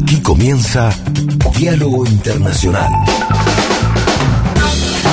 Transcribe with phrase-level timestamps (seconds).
[0.00, 0.90] Aquí comienza
[1.56, 2.88] Diálogo Internacional.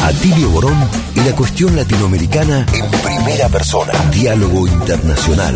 [0.05, 0.77] Atilio Borón
[1.15, 3.93] y la cuestión latinoamericana en primera persona.
[4.11, 5.56] Diálogo Internacional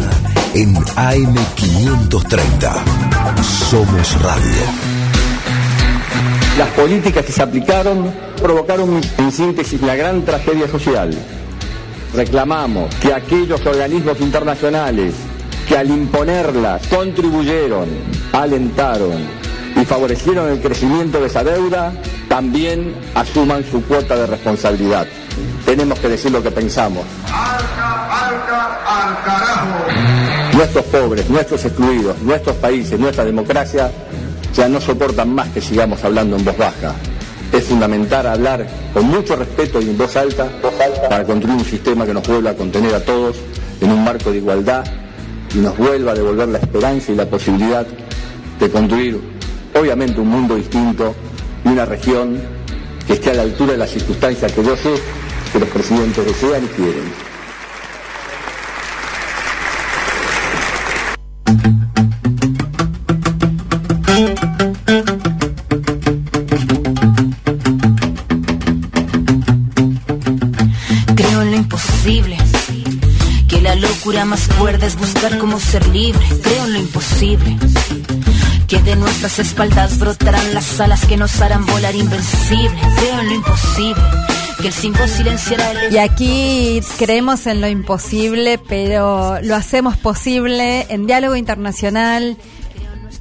[0.56, 3.44] en AM530.
[3.44, 4.64] Somos Radio.
[6.58, 8.12] Las políticas que se aplicaron
[8.42, 11.16] provocaron en síntesis la gran tragedia social.
[12.16, 15.14] Reclamamos que aquellos organismos internacionales
[15.68, 17.90] que al imponerlas contribuyeron,
[18.34, 19.18] alentaron
[19.76, 21.94] y favorecieron el crecimiento de esa deuda,
[22.28, 25.08] también asuman su cuota de responsabilidad.
[25.66, 27.06] Tenemos que decir lo que pensamos.
[30.54, 33.92] Nuestros pobres, nuestros excluidos, nuestros países, nuestra democracia
[34.54, 36.94] ya no soportan más que sigamos hablando en voz baja.
[37.52, 40.48] Es fundamental hablar con mucho respeto y en voz alta
[41.10, 43.38] para construir un sistema que nos vuelva a contener a todos
[43.82, 44.84] en un marco de igualdad
[45.56, 47.88] y nos vuelva a devolver la esperanza y la posibilidad
[48.60, 49.20] de construir,
[49.74, 51.16] obviamente, un mundo distinto
[51.64, 52.40] y una región
[53.08, 54.94] que esté a la altura de las circunstancias que yo sé
[55.52, 57.30] que los presidentes desean y quieren.
[73.70, 76.26] La locura más cuerda es buscar cómo ser libre.
[76.42, 77.56] Creo en lo imposible.
[78.70, 82.80] Que de nuestras espaldas brotarán las alas que nos harán volar invencible.
[82.98, 84.04] Creo en lo imposible.
[84.62, 85.94] Que el 5 silenciará el.
[85.94, 92.38] Y aquí creemos en lo imposible, pero lo hacemos posible en diálogo internacional.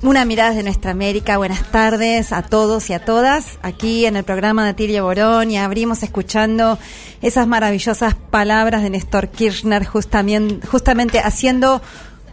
[0.03, 1.39] Una mirada de nuestra América.
[1.39, 3.59] Buenas tardes a todos y a todas.
[3.63, 6.79] Aquí en el programa de Tirio Borón y abrimos escuchando
[7.23, 11.81] esas maravillosas palabras de Néstor Kirchner, justamente haciendo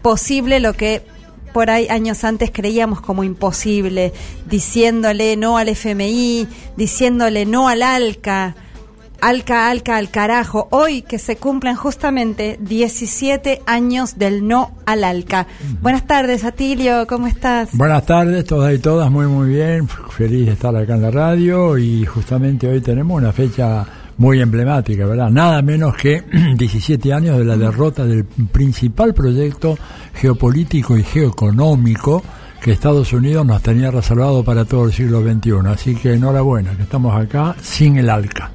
[0.02, 1.15] posible lo que
[1.56, 4.12] por ahí años antes creíamos como imposible,
[4.46, 8.56] diciéndole no al FMI, diciéndole no al ALCA,
[9.22, 10.68] ALCA, ALCA, al carajo.
[10.72, 15.48] Hoy que se cumplen justamente 17 años del no al ALCA.
[15.82, 17.70] Buenas tardes, Atilio, ¿cómo estás?
[17.72, 21.78] Buenas tardes, todas y todas, muy muy bien, feliz de estar acá en la radio
[21.78, 23.86] y justamente hoy tenemos una fecha
[24.18, 25.30] muy emblemática, ¿verdad?
[25.30, 26.24] Nada menos que
[26.58, 29.78] 17 años de la derrota del principal proyecto
[30.14, 32.24] geopolítico y geoeconómico
[32.62, 35.52] que Estados Unidos nos tenía reservado para todo el siglo XXI.
[35.68, 38.52] Así que enhorabuena, que estamos acá sin el ALCA.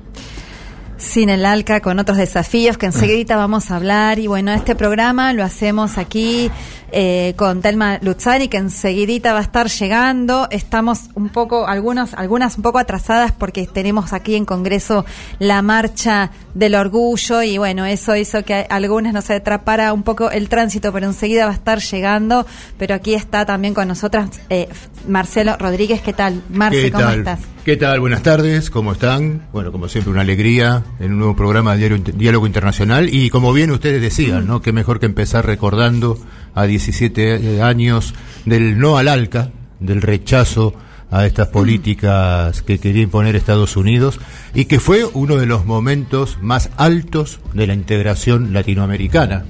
[0.97, 4.19] Sin el ALCA, con otros desafíos que enseguida vamos a hablar.
[4.19, 6.51] Y bueno, este programa lo hacemos aquí
[6.93, 10.49] eh, con Telma Luzzani, que enseguidita va a estar llegando.
[10.51, 15.05] Estamos un poco, algunos, algunas un poco atrasadas porque tenemos aquí en Congreso
[15.39, 20.49] la marcha del orgullo y bueno, eso hizo que algunas nos atrapara un poco el
[20.49, 22.47] tránsito, pero enseguida va a estar llegando.
[22.79, 24.69] Pero aquí está también con nosotras eh,
[25.09, 26.01] Marcelo Rodríguez.
[26.03, 26.43] ¿Qué tal?
[26.51, 27.19] Marce, ¿Qué ¿cómo tal?
[27.19, 27.41] estás?
[27.65, 28.01] ¿Qué tal?
[28.01, 29.43] Buenas tardes, ¿cómo están?
[29.53, 33.13] Bueno, como siempre, una alegría en un nuevo programa de Diálogo Internacional.
[33.13, 34.63] Y como bien ustedes decían, ¿no?
[34.63, 36.19] Qué mejor que empezar recordando
[36.55, 40.75] a 17 años del no al ALCA, del rechazo
[41.11, 44.21] a estas políticas que quería imponer Estados Unidos
[44.55, 49.45] y que fue uno de los momentos más altos de la integración latinoamericana.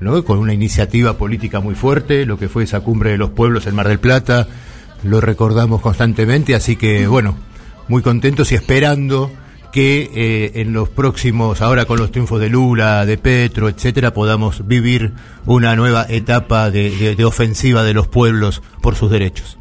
[0.00, 0.24] ¿no?
[0.24, 3.76] con una iniciativa política muy fuerte, lo que fue esa cumbre de los pueblos en
[3.76, 4.48] Mar del Plata,
[5.04, 7.36] lo recordamos constantemente, así que bueno,
[7.86, 9.30] muy contentos y esperando
[9.72, 14.66] que eh, en los próximos, ahora con los triunfos de Lula, de Petro, etcétera, podamos
[14.68, 15.12] vivir
[15.46, 19.58] una nueva etapa de, de- de ofensiva de los pueblos por sus derechos.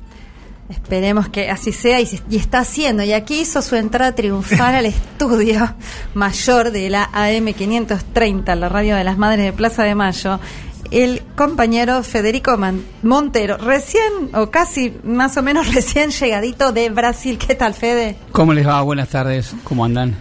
[0.70, 3.04] Esperemos que así sea y, y está haciendo.
[3.04, 5.74] Y aquí hizo su entrada triunfal al estudio
[6.14, 10.40] mayor de la AM530, la radio de las Madres de Plaza de Mayo,
[10.92, 14.04] el compañero Federico Man- Montero, recién
[14.34, 17.38] o casi más o menos recién llegadito de Brasil.
[17.38, 18.16] ¿Qué tal, Fede?
[18.32, 18.82] ¿Cómo les va?
[18.82, 20.16] Buenas tardes, ¿cómo andan?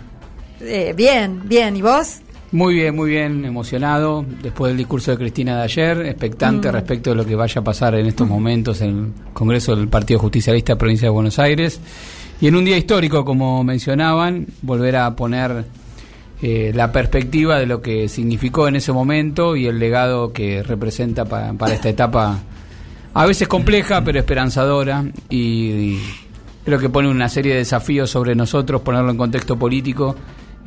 [0.60, 1.76] Eh, bien, bien.
[1.76, 2.18] ¿Y vos?
[2.52, 6.72] Muy bien, muy bien, emocionado después del discurso de Cristina de ayer, expectante Mm.
[6.72, 10.18] respecto de lo que vaya a pasar en estos momentos en el Congreso del Partido
[10.18, 11.80] Justicialista Provincia de Buenos Aires.
[12.40, 15.64] Y en un día histórico, como mencionaban, volver a poner
[16.42, 21.24] eh, la perspectiva de lo que significó en ese momento y el legado que representa
[21.24, 22.38] pa- para esta etapa,
[23.12, 25.04] a veces compleja, pero esperanzadora.
[25.28, 25.98] Y,
[26.64, 30.14] creo que pone una serie de desafíos sobre nosotros, ponerlo en contexto político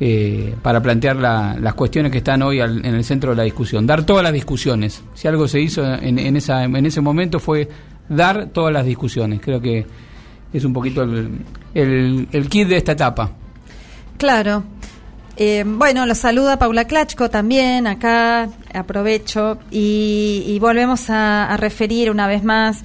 [0.00, 3.42] eh, para plantear la- las cuestiones que están hoy al- en el centro de la
[3.44, 3.86] discusión.
[3.86, 5.02] Dar todas las discusiones.
[5.14, 7.68] Si algo se hizo en, en esa, en ese momento fue
[8.08, 9.40] dar todas las discusiones.
[9.40, 9.86] Creo que
[10.52, 13.30] es un poquito el, el kit de esta etapa.
[14.18, 14.64] Claro.
[15.36, 22.10] Eh, bueno, los saluda Paula Klachko también, acá aprovecho y, y volvemos a, a referir
[22.10, 22.82] una vez más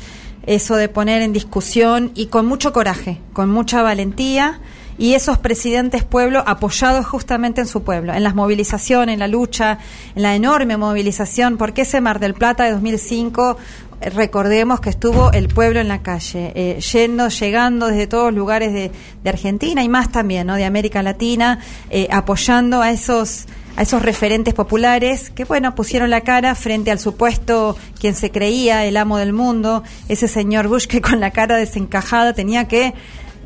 [0.48, 4.60] eso de poner en discusión y con mucho coraje, con mucha valentía
[5.00, 9.80] y esos presidentes pueblo apoyados justamente en su pueblo, en las movilizaciones, en la lucha,
[10.14, 15.32] en la enorme movilización, porque ese Mar del Plata de 2005 eh, recordemos que estuvo
[15.32, 18.92] el pueblo en la calle, eh, yendo, llegando desde todos lugares de,
[19.24, 20.56] de, Argentina y más también, ¿no?
[20.56, 21.60] De América Latina,
[21.90, 27.00] eh, apoyando a esos a esos referentes populares que, bueno, pusieron la cara frente al
[27.00, 31.56] supuesto quien se creía el amo del mundo, ese señor Bush que con la cara
[31.56, 32.94] desencajada tenía que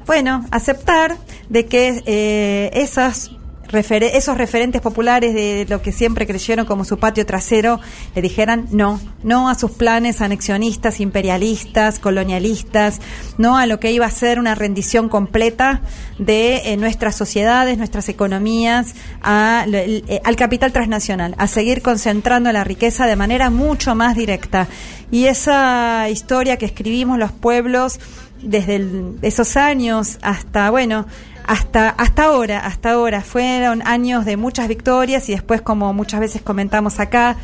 [0.06, 1.18] bueno, aceptar
[1.50, 3.32] de que eh, esas
[3.71, 7.80] esos referentes populares de lo que siempre creyeron como su patio trasero
[8.15, 13.00] le dijeran no, no a sus planes anexionistas, imperialistas, colonialistas,
[13.38, 15.81] no a lo que iba a ser una rendición completa
[16.19, 22.63] de eh, nuestras sociedades, nuestras economías, a, eh, al capital transnacional, a seguir concentrando la
[22.63, 24.68] riqueza de manera mucho más directa.
[25.09, 28.00] Y esa historia que escribimos los pueblos,
[28.44, 28.86] desde
[29.21, 31.06] esos años hasta, bueno,
[31.45, 33.22] hasta, hasta ahora, hasta ahora.
[33.22, 37.38] Fueron años de muchas victorias y después, como muchas veces comentamos acá,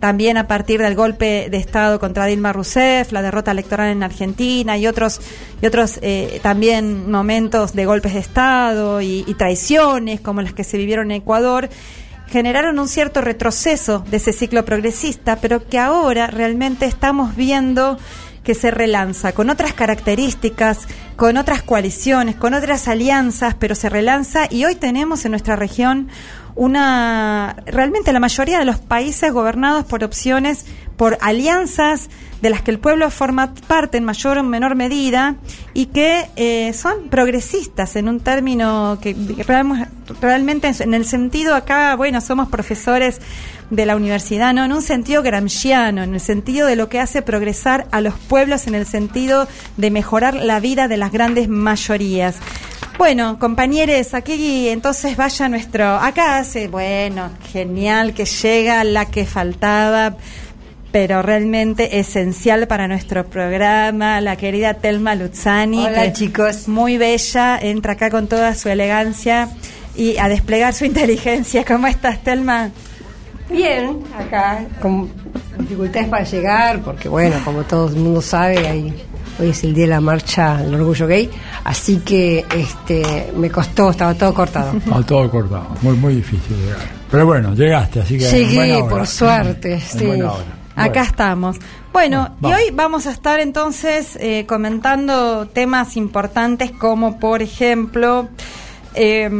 [0.00, 4.78] también a partir del golpe de Estado contra Dilma Rousseff, la derrota electoral en Argentina
[4.78, 5.20] y otros,
[5.60, 10.64] y otros eh, también momentos de golpes de Estado y, y traiciones como las que
[10.64, 11.68] se vivieron en Ecuador,
[12.28, 17.98] generaron un cierto retroceso de ese ciclo progresista, pero que ahora realmente estamos viendo
[18.42, 24.46] que se relanza con otras características, con otras coaliciones, con otras alianzas, pero se relanza
[24.50, 26.08] y hoy tenemos en nuestra región
[26.56, 30.66] una realmente la mayoría de los países gobernados por opciones,
[30.96, 32.10] por alianzas
[32.42, 35.36] de las que el pueblo forma parte en mayor o menor medida
[35.74, 39.14] y que eh, son progresistas en un término que
[40.20, 43.20] realmente en el sentido acá, bueno, somos profesores
[43.70, 47.22] de la universidad, no en un sentido gramsciano, en el sentido de lo que hace
[47.22, 52.36] progresar a los pueblos, en el sentido de mejorar la vida de las grandes mayorías.
[52.98, 55.96] Bueno, compañeros, aquí entonces vaya nuestro.
[55.96, 60.16] Acá hace, bueno, genial que llega la que faltaba
[60.92, 65.86] pero realmente esencial para nuestro programa, la querida Telma Luzzani.
[65.86, 66.66] Hola chicos.
[66.68, 69.48] Muy bella, entra acá con toda su elegancia
[69.96, 71.64] y a desplegar su inteligencia.
[71.64, 72.70] ¿Cómo estás, Telma?
[73.50, 75.10] Bien, acá con
[75.58, 78.92] dificultades para llegar, porque bueno, como todo el mundo sabe,
[79.38, 81.30] hoy es el día de la marcha del orgullo gay,
[81.64, 84.76] así que este me costó, estaba todo cortado.
[84.76, 86.78] Estaba todo cortado, muy muy difícil llegar.
[87.10, 90.08] Pero bueno, llegaste, así que llegué por suerte, sí.
[90.76, 91.56] Acá estamos.
[91.92, 98.28] Bueno, y hoy vamos a estar entonces eh, comentando temas importantes como por ejemplo
[98.94, 99.30] eh,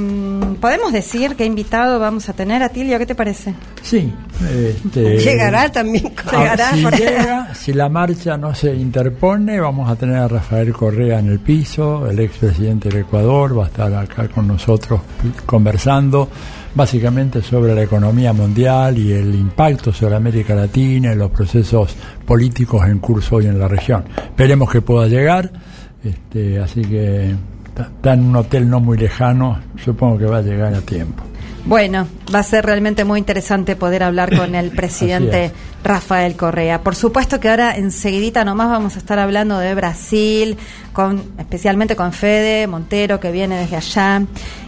[0.60, 2.98] ¿Podemos decir qué invitado vamos a tener, Atilio?
[2.98, 3.54] ¿Qué te parece?
[3.82, 4.12] Sí.
[4.48, 6.12] Este, llegará también.
[6.30, 11.18] Llegará si, llega, si la marcha no se interpone, vamos a tener a Rafael Correa
[11.18, 15.00] en el piso, el expresidente del Ecuador, va a estar acá con nosotros
[15.46, 16.28] conversando
[16.74, 22.86] básicamente sobre la economía mundial y el impacto sobre América Latina y los procesos políticos
[22.86, 24.04] en curso hoy en la región.
[24.16, 25.50] Esperemos que pueda llegar,
[26.04, 27.34] este, así que
[27.76, 31.22] está en un hotel no muy lejano, supongo que va a llegar a tiempo.
[31.64, 35.52] Bueno, va a ser realmente muy interesante poder hablar con el presidente
[35.84, 36.82] Rafael Correa.
[36.82, 40.56] Por supuesto que ahora enseguidita nomás vamos a estar hablando de Brasil,
[40.92, 44.22] con, especialmente con Fede Montero, que viene desde allá.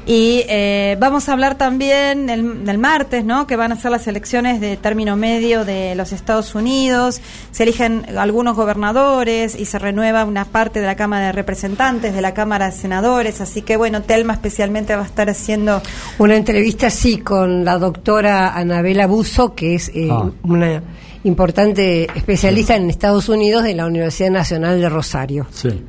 [0.04, 3.46] Y eh, vamos a hablar también del, martes, ¿no?
[3.46, 7.20] Que van a ser las elecciones de término medio de los Estados Unidos.
[7.52, 12.20] Se eligen algunos gobernadores y se renueva una parte de la Cámara de Representantes, de
[12.20, 13.40] la Cámara de Senadores.
[13.40, 15.80] Así que, bueno, Telma especialmente va a estar haciendo
[16.18, 20.30] una entrevista, sí, con la doctora Anabela Buzo, que es eh, ah.
[20.42, 20.82] una
[21.24, 25.46] importante especialista en Estados Unidos de la Universidad Nacional de Rosario.
[25.52, 25.82] Sí.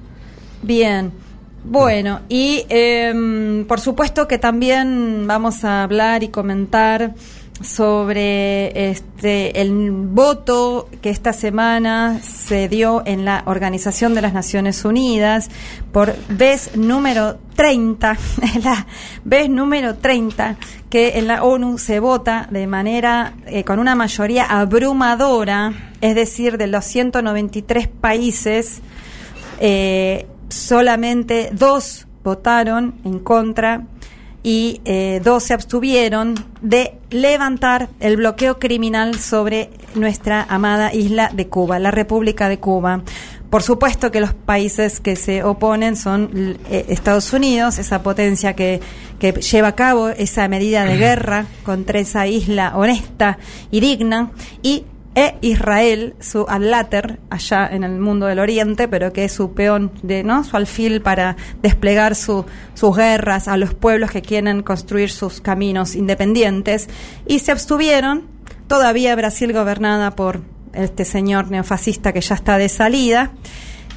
[0.63, 1.11] Bien.
[1.65, 7.13] Bueno, y eh, por supuesto que también vamos a hablar y comentar
[7.61, 14.83] sobre este el voto que esta semana se dio en la Organización de las Naciones
[14.83, 15.49] Unidas
[15.91, 18.17] por vez número 30,
[18.63, 18.85] la
[19.23, 20.57] vez número 30
[20.89, 26.57] que en la ONU se vota de manera eh, con una mayoría abrumadora, es decir,
[26.57, 28.81] de los 193 países
[29.59, 33.85] eh, solamente dos votaron en contra
[34.43, 41.47] y eh, dos se abstuvieron de levantar el bloqueo criminal sobre nuestra amada isla de
[41.47, 43.03] Cuba, la República de Cuba.
[43.49, 48.81] Por supuesto que los países que se oponen son eh, Estados Unidos, esa potencia que,
[49.19, 53.37] que lleva a cabo esa medida de guerra contra esa isla honesta
[53.71, 54.31] y digna,
[54.61, 59.53] y e Israel, su adláter allá en el mundo del Oriente, pero que es su
[59.53, 60.43] peón de, ¿no?
[60.43, 65.95] Su alfil para desplegar su, sus guerras a los pueblos que quieren construir sus caminos
[65.95, 66.89] independientes
[67.27, 68.27] y se abstuvieron.
[68.67, 70.41] Todavía Brasil gobernada por
[70.73, 73.31] este señor neofascista que ya está de salida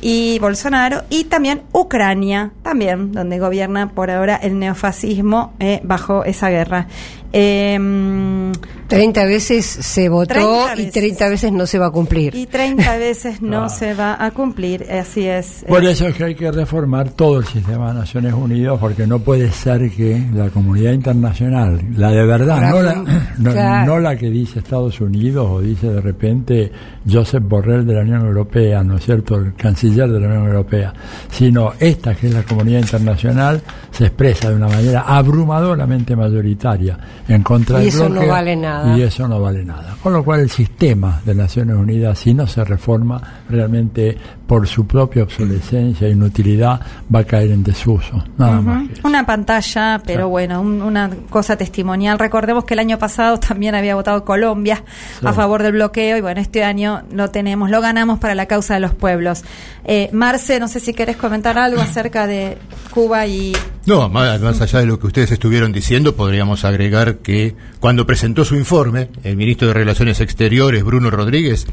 [0.00, 6.50] y Bolsonaro, y también Ucrania, también, donde gobierna por ahora el neofascismo eh, bajo esa
[6.50, 6.86] guerra.
[7.32, 8.52] Eh,
[8.88, 10.92] 30 veces se votó 30 y veces.
[10.92, 12.34] 30 veces no se va a cumplir.
[12.36, 13.68] y 30 veces no Ah.
[13.68, 15.64] se va a cumplir, así es.
[15.66, 19.18] Por eso es que hay que reformar todo el sistema de Naciones Unidas, porque no
[19.18, 22.94] puede ser que la comunidad internacional, la de verdad, no la,
[23.38, 23.86] no, Claro.
[23.86, 26.70] no la que dice Estados Unidos o dice de repente
[27.10, 30.92] Joseph Borrell de la Unión Europea, ¿no es cierto?, el canciller de la Unión Europea,
[31.30, 36.96] sino esta que es la comunidad internacional, se expresa de una manera abrumadoramente mayoritaria
[37.28, 38.96] en contra Y del eso no vale nada.
[38.96, 39.96] Y eso no vale nada.
[40.02, 44.86] Con lo cual el sistema de Naciones Unidas, si no se reforma, realmente por su
[44.86, 46.80] propia obsolescencia e inutilidad
[47.12, 48.22] va a caer en desuso.
[48.38, 48.84] Nada más.
[49.02, 52.18] Una pantalla, pero bueno, un- una cosa testimonial.
[52.18, 54.84] Recordemos que el año pasado también había votado Colombia
[55.20, 55.26] Sí.
[55.26, 58.74] a favor del bloqueo y bueno, este año lo tenemos, lo ganamos para la causa
[58.74, 59.42] de los pueblos.
[59.84, 62.58] Eh, Marce, no sé si querés comentar algo acerca de
[62.92, 63.52] Cuba y...
[63.86, 68.44] No, más, más allá de lo que ustedes estuvieron diciendo, podríamos agregar que cuando presentó
[68.44, 71.66] su informe, el ministro de Relaciones Exteriores, Bruno Rodríguez,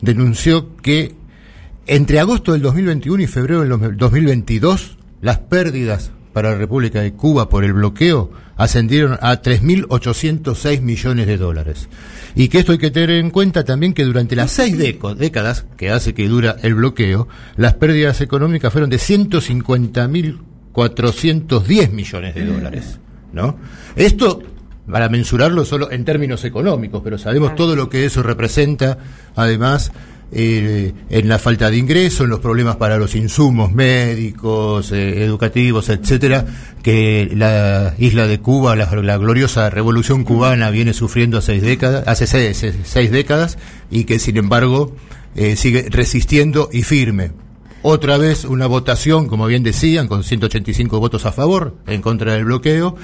[0.00, 1.14] denunció que
[1.86, 7.48] entre agosto del 2021 y febrero del 2022, las pérdidas para la República de Cuba
[7.48, 11.88] por el bloqueo ascendieron a 3.806 millones de dólares.
[12.34, 15.90] Y que esto hay que tener en cuenta también que durante las seis décadas que
[15.90, 22.98] hace que dura el bloqueo, las pérdidas económicas fueron de 150.410 millones de dólares.
[23.32, 23.56] ¿no?
[23.94, 24.42] Esto
[24.90, 28.98] para mensurarlo solo en términos económicos, pero sabemos todo lo que eso representa,
[29.34, 29.92] además,
[30.32, 35.88] eh, en la falta de ingreso, en los problemas para los insumos médicos, eh, educativos,
[35.88, 36.44] etcétera,
[36.82, 43.58] que la isla de Cuba, la, gloriosa revolución cubana, viene sufriendo hace seis décadas,
[43.90, 44.94] y que sin embargo
[45.36, 47.30] eh, sigue resistiendo y firme.
[47.82, 52.46] Otra vez una votación, como bien decían, con 185 votos a favor, en contra del
[52.46, 52.96] bloqueo,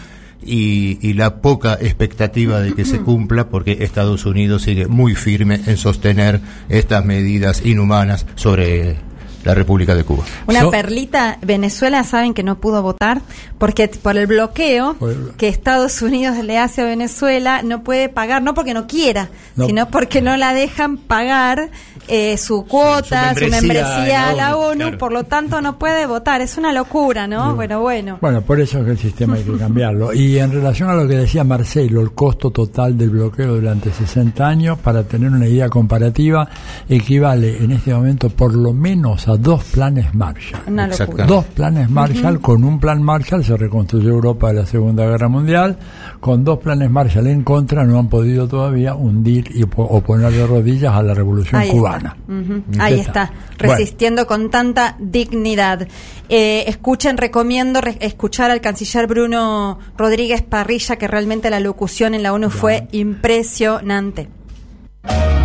[0.44, 5.60] y, y la poca expectativa de que se cumpla, porque Estados Unidos sigue muy firme
[5.66, 8.96] en sostener estas medidas inhumanas sobre
[9.44, 10.24] la República de Cuba.
[10.46, 13.22] Una So- perlita, Venezuela saben que no pudo votar
[13.58, 18.40] porque por el bloqueo Por que Estados Unidos le hace a Venezuela no puede pagar,
[18.42, 19.66] no porque no quiera, No.
[19.66, 21.70] sino porque no la dejan pagar
[22.08, 24.98] eh, su cuota, su membresía a la ONU, claro.
[24.98, 26.40] por lo tanto no puede votar.
[26.40, 27.54] Es una locura, ¿no?
[27.54, 28.18] Bueno, bueno.
[28.20, 30.12] Bueno, por eso es que el sistema hay que cambiarlo.
[30.12, 34.46] Y en relación a lo que decía Marcelo, el costo total del bloqueo durante 60
[34.46, 36.48] años, para tener una idea comparativa,
[36.88, 40.62] equivale en este momento por lo menos a dos planes Marshall.
[40.66, 41.26] Una locura.
[41.26, 45.76] Dos planes Marshall, con un plan Marshall se reconstruyó Europa de la Segunda Guerra Mundial,
[46.22, 50.30] con dos planes Marshall en contra no han podido todavía hundir y po- o poner
[50.30, 52.16] de rodillas a la revolución Ahí cubana.
[52.16, 52.32] está.
[52.32, 52.62] Ujú.
[52.70, 53.74] ¿Qué Ahí está, Bueno.
[53.74, 55.88] resistiendo con tanta dignidad.
[56.28, 62.22] Eh, escuchen, recomiendo re- escuchar al canciller Bruno Rodríguez Parrilla, que realmente la locución en
[62.22, 64.28] la ONU fue impresionante.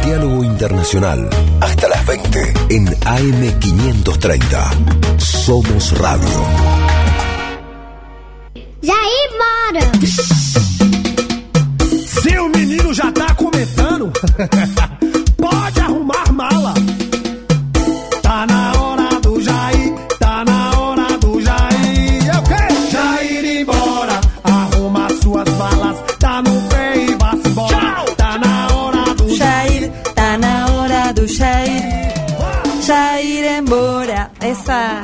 [0.06, 1.28] Diálogo Internacional.
[1.60, 5.20] Hasta las 20 en AM530.
[5.20, 6.97] Somos Radio.
[8.88, 9.84] Jair Mora!
[12.24, 14.14] Seu menino já tá comentando?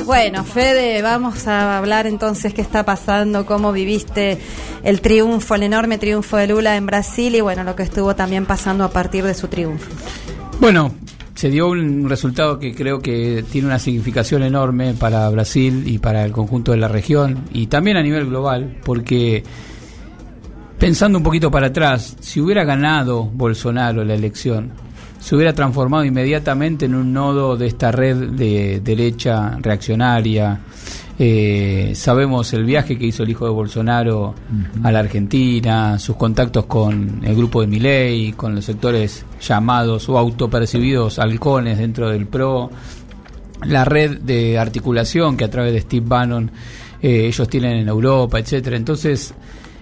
[0.05, 4.37] bueno, Fede, vamos a hablar entonces qué está pasando, cómo viviste
[4.83, 8.45] el triunfo, el enorme triunfo de Lula en Brasil y bueno, lo que estuvo también
[8.45, 9.89] pasando a partir de su triunfo.
[10.59, 10.91] Bueno,
[11.35, 16.25] se dio un resultado que creo que tiene una significación enorme para Brasil y para
[16.25, 19.43] el conjunto de la región y también a nivel global, porque
[20.77, 24.71] pensando un poquito para atrás, si hubiera ganado Bolsonaro la elección,
[25.23, 30.59] se hubiera transformado inmediatamente en un nodo de esta red de derecha reaccionaria.
[31.17, 34.35] Eh, sabemos el viaje que hizo el hijo de Bolsonaro
[34.83, 40.17] a la Argentina, sus contactos con el grupo de Milei, con los sectores llamados o
[40.17, 42.69] autopercibidos halcones dentro del PRO,
[43.63, 46.51] la red de articulación que a través de Steve Bannon
[47.01, 48.75] eh, ellos tienen en Europa, etcétera.
[48.75, 49.33] Entonces,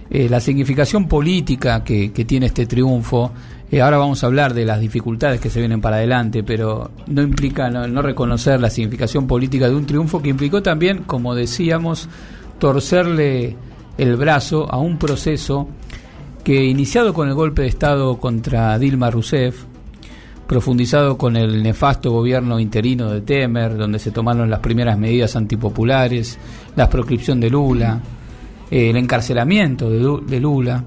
[0.08, 3.32] eh, la significación política que, que tiene este triunfo
[3.72, 7.22] Eh, ahora vamos a hablar de las dificultades que se vienen para adelante, pero no
[7.22, 12.06] implica no, no reconocer la significación política de un triunfo que implicó también, como decíamos,
[12.58, 13.56] torcerle
[13.96, 15.68] el brazo a un proceso
[16.44, 19.64] que iniciado con el golpe de Estado contra Dilma Rousseff,
[20.46, 26.38] profundizado con el nefasto gobierno interino de Temer, donde se tomaron las primeras medidas antipopulares,
[26.76, 27.98] la proscripción de Lula,
[28.70, 30.84] el encarcelamiento de Lula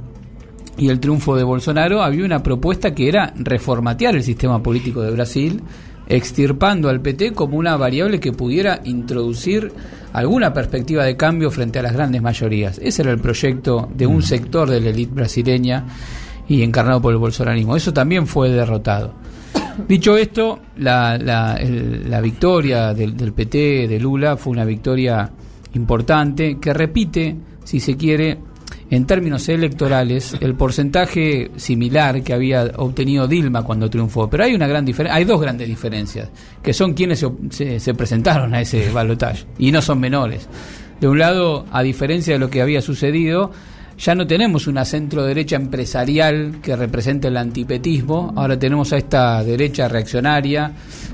[0.77, 5.11] y el triunfo de Bolsonaro, había una propuesta que era reformatear el sistema político de
[5.11, 5.61] Brasil,
[6.07, 9.71] extirpando al PT como una variable que pudiera introducir
[10.13, 12.79] alguna perspectiva de cambio frente a las grandes mayorías.
[12.81, 15.85] Ese era el proyecto de un sector de la élite brasileña
[16.47, 17.75] y encarnado por el bolsonarismo.
[17.75, 19.13] Eso también fue derrotado.
[19.87, 25.29] Dicho esto, la, la- el- la victoria del, del PT de Lula fue una victoria
[25.73, 28.37] importante que repite, si se quiere,
[28.91, 34.29] en términos electorales, el porcentaje similar que había obtenido Dilma cuando triunfó.
[34.29, 36.29] Pero hay una gran diferencia, hay dos grandes diferencias,
[36.61, 40.47] que son quienes se, se- se presentaron a ese balotaje, y no son menores.
[41.01, 43.51] De un lado, a diferencia de lo que había sucedido,
[43.97, 49.43] ya no tenemos una centro derecha empresarial que represente el antipetismo, ahora tenemos a esta
[49.43, 50.71] derecha reaccionaria,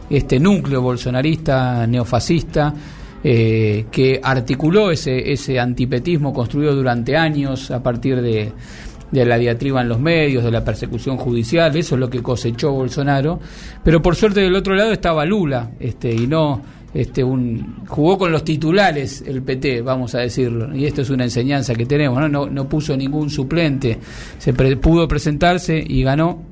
[0.09, 2.73] este núcleo bolsonarista, neofascista,
[3.23, 8.51] eh, que articuló ese, ese antipetismo construido durante años a partir de,
[9.11, 13.39] la diatriba en los medios, de la persecución judicial, eso es lo que cosechó Bolsonaro,
[13.83, 16.61] pero por suerte del otro lado estaba Lula, este, y no
[16.93, 21.23] este un jugó con los titulares el PT, vamos a decirlo, y esto es una
[21.23, 23.97] enseñanza que tenemos, no, no, no puso ningún suplente,
[24.37, 26.43] se pre- pudo presentarse y ganó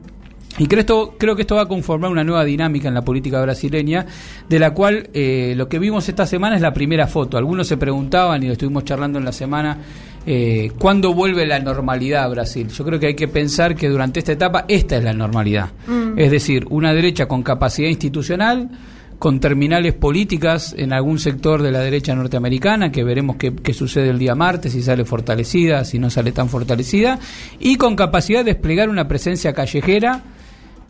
[0.58, 3.40] y creo, esto, creo que esto va a conformar una nueva dinámica en la política
[3.42, 4.06] brasileña,
[4.48, 7.38] de la cual eh, lo que vimos esta semana es la primera foto.
[7.38, 9.78] Algunos se preguntaban, y lo estuvimos charlando en la semana,
[10.26, 12.68] eh, ¿cuándo vuelve la normalidad a Brasil?
[12.68, 15.70] Yo creo que hay que pensar que durante esta etapa esta es la normalidad.
[16.18, 18.70] Es decir, una derecha con capacidad institucional,
[19.18, 24.10] con terminales políticas en algún sector de la derecha norteamericana, que veremos qué, qué sucede
[24.10, 27.20] el día martes, si sale fortalecida, si no sale tan fortalecida,
[27.60, 30.24] y con capacidad de desplegar una presencia callejera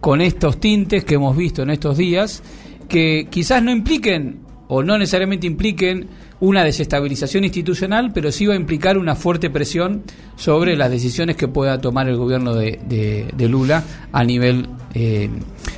[0.02, 2.44] con estos tintes que hemos visto en estos días,
[2.88, 6.08] que quizás no impliquen o no necesariamente impliquen
[6.42, 10.04] una desestabilización institucional, pero sí va a implicar una fuerte presión
[10.36, 15.30] sobre las decisiones que pueda tomar el gobierno de, Lula a nivel eh,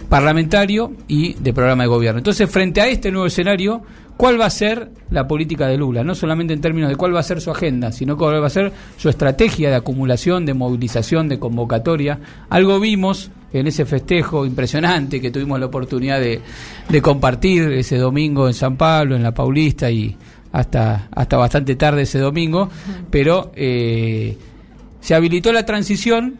[0.10, 2.20] parlamentario y de programa de gobierno.
[2.20, 3.82] Entonces, frente a este nuevo escenario,
[4.18, 6.04] ¿cuál va a ser la política de Lula?
[6.04, 8.52] No solamente en términos de cuál va a ser su agenda, sino cuál va a
[8.52, 12.20] ser su estrategia de acumulación, de movilización, de convocatoria.
[12.50, 16.42] Algo vimos en ese festejo impresionante que tuvimos la oportunidad de,
[16.88, 20.16] de compartir ese domingo en San Pablo, en la Paulista y
[20.52, 22.70] hasta, hasta bastante tarde ese domingo,
[23.10, 24.38] pero eh,
[25.00, 26.40] se habilitó la transición,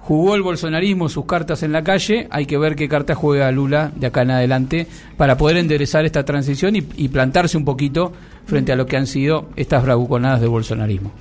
[0.00, 3.92] jugó el bolsonarismo sus cartas en la calle, hay que ver qué cartas juega Lula
[3.94, 8.12] de acá en adelante para poder enderezar esta transición y, y plantarse un poquito
[8.46, 11.12] frente a lo que han sido estas bravuconadas del bolsonarismo.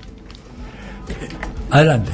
[1.72, 2.12] Adelante.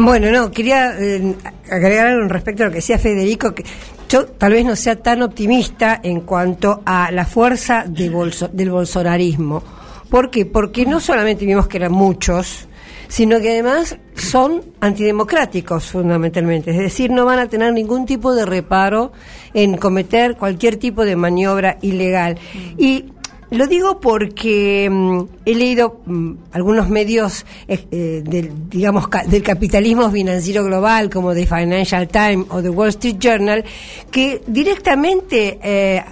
[0.00, 1.34] Bueno, no, quería eh,
[1.68, 3.64] agregar algo respecto a lo que decía Federico, que
[4.08, 8.70] yo tal vez no sea tan optimista en cuanto a la fuerza de bolso- del
[8.70, 9.60] bolsonarismo.
[10.08, 10.46] ¿Por qué?
[10.46, 12.68] Porque no solamente vimos que eran muchos,
[13.08, 18.46] sino que además son antidemocráticos fundamentalmente, es decir, no van a tener ningún tipo de
[18.46, 19.10] reparo
[19.52, 22.38] en cometer cualquier tipo de maniobra ilegal.
[22.78, 23.06] Y
[23.50, 30.10] lo digo porque mm, he leído mm, algunos medios eh, eh, del, digamos, del capitalismo
[30.10, 33.64] financiero global, como The Financial Times o The Wall Street Journal,
[34.10, 36.04] que directamente eh,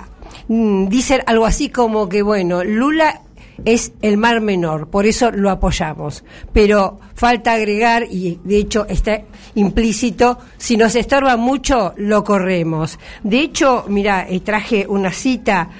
[0.49, 3.23] mm, dicen algo así como que, bueno, Lula
[3.65, 6.25] es el mar menor, por eso lo apoyamos.
[6.53, 9.23] Pero falta agregar, y de hecho está
[9.55, 12.99] implícito, si nos estorba mucho, lo corremos.
[13.23, 15.71] De hecho, mira, eh, traje una cita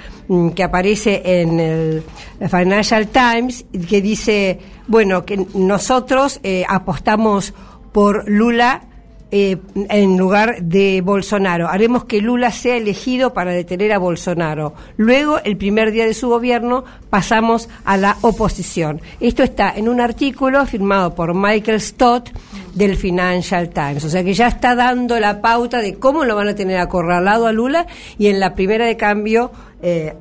[0.55, 2.03] que aparece en el
[2.49, 7.53] Financial Times que dice, bueno, que nosotros eh, apostamos
[7.91, 8.87] por Lula
[9.29, 9.57] eh,
[9.89, 11.67] en lugar de Bolsonaro.
[11.67, 14.73] Haremos que Lula sea elegido para detener a Bolsonaro.
[14.95, 19.01] Luego, el primer día de su gobierno, pasamos a la oposición.
[19.19, 22.29] Esto está en un artículo firmado por Michael Stott
[22.73, 24.05] del Financial Times.
[24.05, 27.47] O sea que ya está dando la pauta de cómo lo van a tener acorralado
[27.47, 27.85] a Lula
[28.17, 29.51] y en la primera de cambio.
[29.81, 30.13] Eh,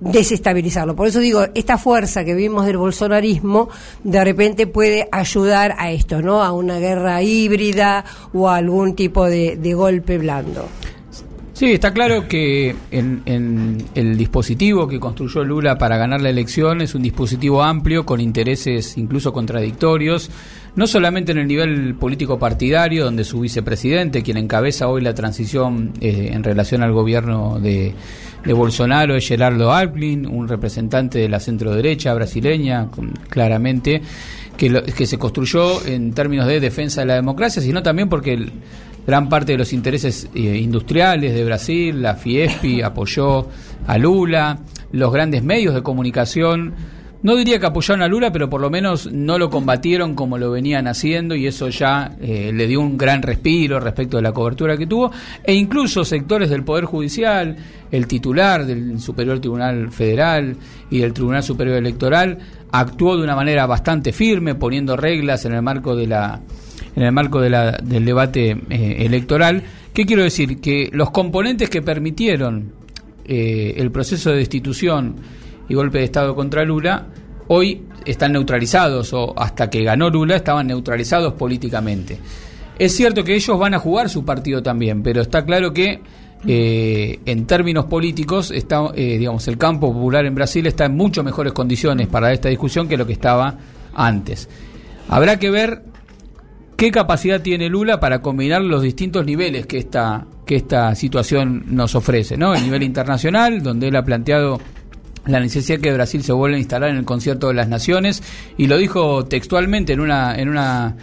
[0.00, 0.94] desestabilizarlo.
[0.94, 3.68] Por eso digo, esta fuerza que vimos del bolsonarismo
[4.02, 6.42] de repente puede ayudar a esto, ¿no?
[6.42, 10.68] A una guerra híbrida o a algún tipo de, golpe blando.
[11.52, 16.96] Sí, está claro que en el dispositivo que construyó Lula para ganar la elección es
[16.96, 20.30] un dispositivo amplio con intereses incluso contradictorios,
[20.74, 25.92] no solamente en el nivel político partidario, donde su vicepresidente, quien encabeza hoy la transición
[26.00, 27.94] eh, en relación al gobierno de,
[28.44, 32.88] de Bolsonaro, es Gerardo Alckmin, un representante de la centro derecha brasileña,
[33.28, 34.02] claramente,
[34.56, 38.34] que, lo- que se construyó en términos de defensa de la democracia, sino también porque
[38.34, 38.52] el-
[39.06, 43.48] gran parte de los intereses eh, industriales de Brasil, la Fiespi apoyó
[43.86, 44.58] a Lula,
[44.92, 46.72] los grandes medios de comunicación,
[47.24, 50.52] no diría que apoyaron a Lula, pero por lo menos no lo combatieron como lo
[50.52, 54.76] venían haciendo y eso ya eh, le dio un gran respiro respecto de la cobertura
[54.76, 55.10] que tuvo,
[55.42, 57.56] e incluso sectores del Poder Judicial,
[57.90, 60.56] el titular del Superior Tribunal Federal
[60.90, 62.38] y del Tribunal Superior Electoral,
[62.70, 66.40] actuó de una manera bastante firme, poniendo reglas en el marco de la
[66.96, 69.64] en el marco de la- del debate eh, electoral.
[69.92, 70.60] ¿Qué quiero decir?
[70.60, 72.72] Que los componentes que permitieron
[73.24, 75.16] eh, el proceso de destitución
[75.68, 77.06] y golpe de Estado contra Lula
[77.48, 82.18] hoy están neutralizados o hasta que ganó Lula estaban neutralizados políticamente.
[82.78, 86.00] Es cierto que ellos van a jugar su partido también, pero está claro que
[86.46, 91.22] eh, en términos políticos está, eh, digamos, el campo popular en Brasil está en mucho
[91.22, 93.56] mejores condiciones para esta discusión que lo que estaba
[93.94, 94.48] antes.
[95.08, 95.82] Habrá que ver
[96.76, 101.94] qué capacidad tiene Lula para combinar los distintos niveles que esta, que esta situación nos
[101.94, 102.54] ofrece, ¿no?
[102.54, 104.60] El nivel internacional, donde él ha planteado
[105.26, 108.22] la necesidad que Brasil se vuelva a instalar en el concierto de las naciones
[108.58, 110.96] y lo dijo textualmente en una en una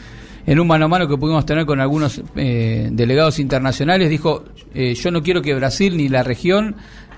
[0.46, 4.94] en un mano a mano que pudimos tener con algunos eh, delegados internacionales dijo eh,
[4.96, 6.76] yo no quiero que Brasil ni la región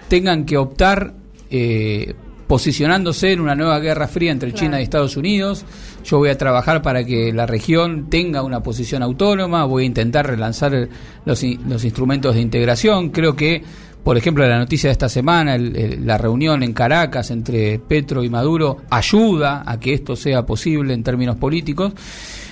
[0.08, 1.14] tengan que optar
[1.50, 2.14] eh,
[2.48, 5.66] posicionándose en una nueva guerra fría entre China y Estados Unidos.
[6.04, 10.28] Yo voy a trabajar para que la región tenga una posición autónoma, voy a intentar
[10.28, 10.90] relanzar el-
[11.26, 13.10] los, los instrumentos de integración.
[13.10, 13.64] Creo que,
[14.04, 18.30] por ejemplo, la noticia de esta semana, el- la reunión en Caracas entre Petro y
[18.30, 21.94] Maduro, ayuda a que esto sea posible en términos políticos.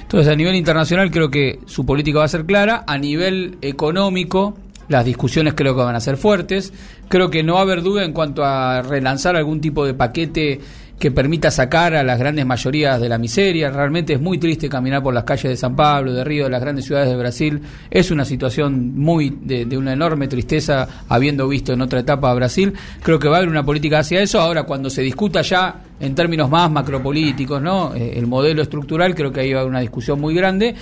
[0.02, 2.84] Entonces, a nivel internacional creo que su política va a ser clara.
[2.88, 4.58] A nivel económico,
[4.90, 6.74] las discusiones creo que van a ser fuertes.
[7.08, 10.60] Creo que no va a haber duda en cuanto a relanzar algún tipo de paquete
[11.02, 13.72] que permita sacar a las grandes mayorías de la miseria.
[13.72, 16.62] Realmente es muy triste caminar por las calles de San Pablo, de Río, de las
[16.62, 17.60] grandes ciudades de Brasil.
[17.90, 22.36] Es una situación muy de, de una enorme tristeza habiendo visto en otra etapa a
[22.36, 22.72] Brasil.
[23.02, 24.40] Creo que va a haber una política hacia eso.
[24.40, 27.96] Ahora, cuando se discuta ya en términos más macropolíticos, ¿no?
[27.96, 30.76] Eh, el modelo estructural, creo que ahí va a haber una discusión muy grande.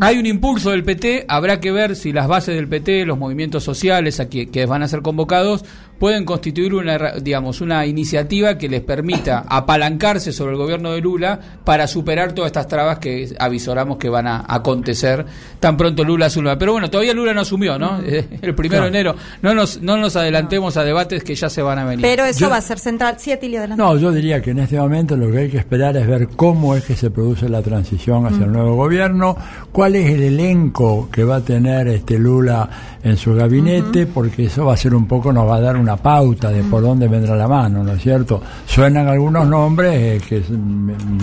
[0.00, 3.64] Hay un impulso del PT, habrá que ver si las bases del PT, los movimientos
[3.64, 5.64] sociales a que, que van a ser convocados,
[6.02, 11.38] pueden constituir una, digamos, una iniciativa que les permita apalancarse sobre el gobierno de Lula
[11.62, 15.24] para superar todas estas trabas que avisoramos que van a acontecer
[15.60, 16.58] tan pronto Lula asuma.
[16.58, 18.00] Pero bueno, todavía Lula no asumió, ¿no?
[18.04, 18.82] Eh, El primero Claro.
[18.82, 19.14] de enero.
[19.42, 22.00] No nos, no nos adelantemos a debates que ya se van a venir.
[22.02, 23.14] Pero eso Yo- va a ser central.
[23.20, 23.80] Sí, Atilio, adelante.
[23.80, 26.74] No, yo diría que en este momento lo que hay que esperar es ver cómo
[26.74, 29.36] es que se produce la transición hacia el nuevo gobierno,
[29.70, 32.68] cuál es el elenco que va a tener este Lula
[33.04, 35.96] en su gabinete, porque eso va a ser un poco, nos va a dar una
[35.96, 38.40] pauta de por dónde vendrá la mano, ¿no es cierto?
[38.66, 40.42] Suenan algunos nombres eh, que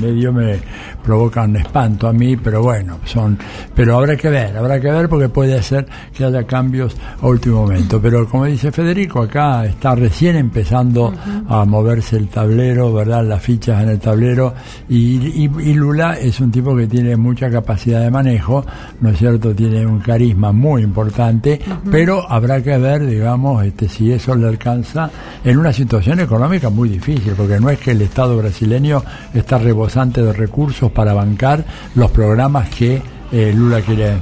[0.02, 0.60] medio me
[1.04, 3.38] provocan espanto a mí, pero bueno, son,
[3.74, 7.62] pero habrá que ver, habrá que ver porque puede ser que haya cambios a último
[7.62, 8.02] momento.
[8.02, 11.14] Pero como dice Federico, acá está recién empezando
[11.48, 13.24] a moverse el tablero, ¿verdad?
[13.26, 14.54] Las fichas en el tablero
[14.90, 18.66] y, y- y Lula es un tipo que tiene mucha capacidad de manejo,
[19.02, 19.56] ¿no es cierto?
[19.56, 21.60] Tiene un carisma muy importante,
[21.92, 25.10] pero habrá que ver, digamos, este, si eso le alcanza
[25.44, 29.04] en una situación económica muy difícil, porque no es que el Estado brasileño
[29.34, 34.18] está rebosante de recursos para bancar los programas que eh, Lula quiere eh,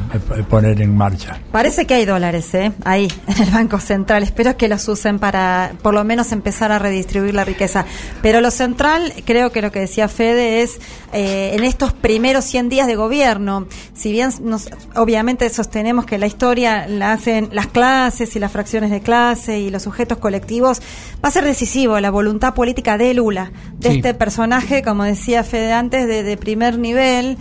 [0.49, 1.39] poner en marcha.
[1.51, 2.71] Parece que hay dólares, ¿eh?
[2.83, 4.23] Ahí, en el Banco Central.
[4.23, 7.85] Espero que los usen para, por lo menos, empezar a redistribuir la riqueza.
[8.21, 10.79] Pero lo central, creo que lo que decía Fede es,
[11.13, 16.27] eh, en estos primeros 100 días de gobierno, si bien nos, obviamente sostenemos que la
[16.27, 20.81] historia la hacen las clases y las fracciones de clase y los sujetos colectivos,
[21.23, 23.95] va a ser decisivo la voluntad política de Lula, de Sí.
[23.97, 27.37] este personaje, como decía Fede antes, de, de primer nivel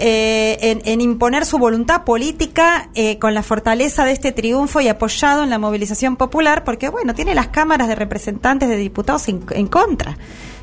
[0.00, 4.88] eh, en, en imponer su voluntad política eh, con la fortaleza de este triunfo y
[4.88, 9.44] apoyado en la movilización popular, porque bueno, tiene las cámaras de representantes de diputados en,
[9.50, 10.16] en contra.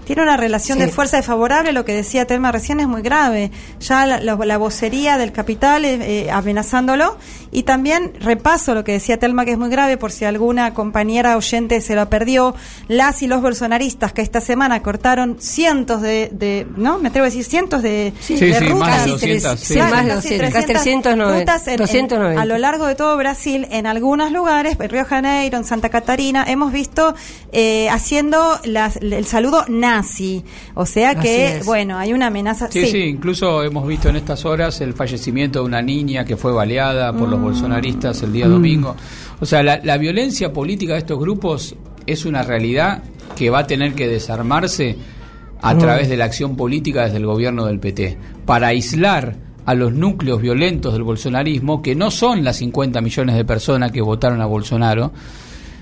[0.05, 0.85] tiene una relación Sí.
[0.85, 3.51] de fuerza desfavorable, lo que decía Telma recién es muy grave.
[3.81, 7.17] Ya la, la- la vocería del capital eh, eh, amenazándolo.
[7.57, 11.35] Y también repaso lo que decía Telma, que es muy grave, por si alguna compañera
[11.37, 12.53] oyente se lo perdió.
[12.87, 16.99] Las y los bolsonaristas que esta semana cortaron cientos de, de ¿no?
[16.99, 19.73] Me atrevo a decir cientos de, Sí, de sí, más de Casi 200, tres- sí.
[19.73, 22.41] sí, más de casi 200, casi 390, rutas en- en- 290.
[22.41, 25.89] a lo largo de todo Brasil, en algunos lugares, en Río de Janeiro, en Santa
[25.89, 27.15] Catarina, hemos visto
[27.53, 30.43] eh, haciendo las- el saludo nazi.
[30.75, 32.69] O sea que, bueno, hay una amenaza.
[32.69, 36.51] Sí, sí, incluso hemos visto en estas horas el fallecimiento de una niña que fue
[36.51, 37.31] baleada por Mm.
[37.31, 38.95] los bolsonaristas el día domingo.
[39.39, 43.03] O sea, la, la violencia política de estos grupos es una realidad
[43.35, 44.97] que va a tener que desarmarse
[45.61, 45.79] a Mm.
[45.79, 50.41] través de la acción política desde el gobierno del PT, para aislar a los núcleos
[50.41, 55.11] violentos del bolsonarismo, que no son las 50 millones de personas que votaron a Bolsonaro,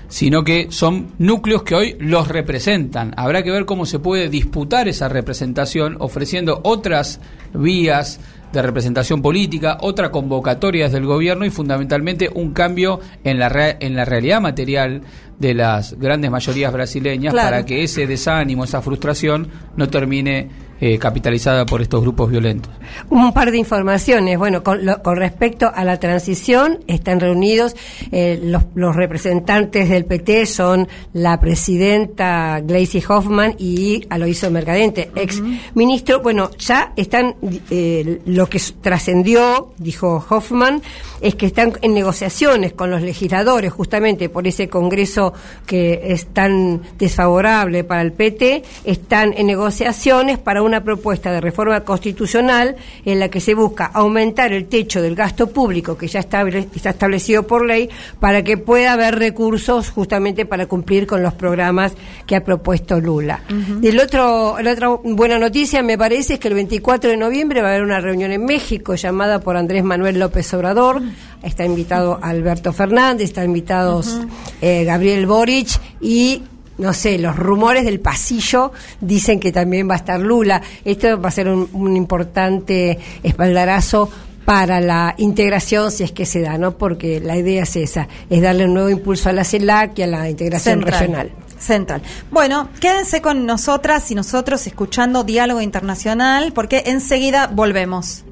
[0.08, 3.12] sino que son núcleos que hoy los representan.
[3.16, 7.20] Habrá que ver cómo se puede disputar esa representación ofreciendo otras
[7.54, 8.18] vías
[8.56, 13.96] de representación política, otra convocatoria desde el gobierno y fundamentalmente un cambio en la, en
[13.96, 15.02] la realidad material
[15.38, 17.48] de las grandes mayorías brasileñas Claro.
[17.50, 22.70] para que ese desánimo, esa frustración no termine eh, capitalizada por estos grupos violentos.
[23.08, 24.38] Un par de informaciones.
[24.38, 27.74] Bueno, con, lo- con respecto a la transición, están reunidos
[28.12, 35.42] eh, los, los representantes del PT, son la presidenta Gleisi Hoffman y Aloisio Mercadente, ex
[35.74, 36.20] ministro.
[36.20, 37.36] Bueno, ya están,
[37.70, 40.82] eh, lo que trascendió, dijo Hoffman,
[41.22, 45.25] es que están en negociaciones con los legisladores, justamente por ese Congreso
[45.66, 51.80] que es tan desfavorable para el PT, están en negociaciones para una propuesta de reforma
[51.80, 56.44] constitucional en la que se busca aumentar el techo del gasto público que ya está
[56.48, 57.88] establecido por ley
[58.20, 61.94] para que pueda haber recursos justamente para cumplir con los programas
[62.26, 63.40] que ha propuesto Lula.
[63.48, 67.68] Del otro, la otra buena noticia me parece es que el 24 de noviembre va
[67.68, 71.02] a haber una reunión en México llamada por Andrés Manuel López Obrador.
[71.46, 74.20] Está invitado Alberto Fernández, está invitados
[74.60, 75.68] eh, Gabriel Boric
[76.00, 76.42] y
[76.78, 80.60] no sé, los rumores del pasillo dicen que también va a estar Lula.
[80.84, 84.10] Esto va a ser un, un importante espaldarazo
[84.44, 86.78] para la integración, si es que se da, ¿no?
[86.78, 90.06] Porque la idea es esa, es darle un nuevo impulso a la CELAC y a
[90.06, 91.00] la integración Central.
[91.00, 91.45] regional.
[91.58, 92.02] Central.
[92.30, 98.24] Bueno, quédense con nosotras y nosotros escuchando Diálogo Internacional porque enseguida volvemos.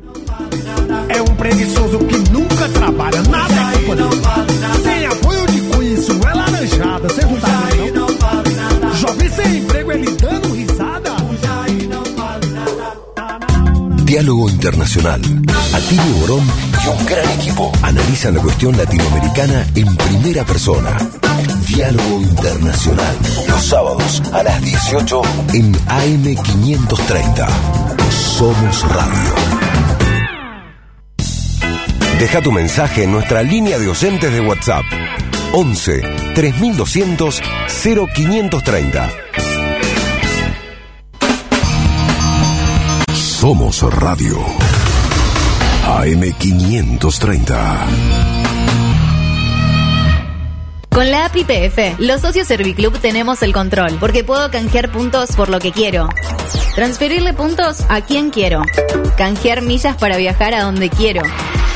[1.09, 4.83] É um preguiçoso que nunca trabalha, nada é culpa dele.
[4.83, 8.95] Sem apoio de cunha, isso é laranjada, tá vendo, não?
[8.95, 10.13] Jovem sem emprego, ele
[14.14, 15.20] Diálogo Internacional.
[15.74, 16.46] Atilio Borón
[16.85, 20.96] y un gran equipo analizan la cuestión latinoamericana en primera persona.
[21.66, 23.16] Diálogo Internacional.
[23.48, 25.22] Los sábados a las 18
[25.55, 27.48] en AM530.
[28.09, 29.35] Somos Radio.
[32.20, 34.85] Deja tu mensaje en nuestra línea de oyentes de WhatsApp.
[35.55, 36.03] 11
[36.37, 39.11] 3200 0530.
[43.44, 44.38] Somos Radio.
[45.85, 47.76] AM530.
[50.88, 55.50] Con la app IPF, los socios Serviclub tenemos el control, porque puedo canjear puntos por
[55.50, 56.09] lo que quiero.
[56.74, 58.62] Transferirle puntos a quien quiero.
[59.18, 61.20] Canjear millas para viajar a donde quiero.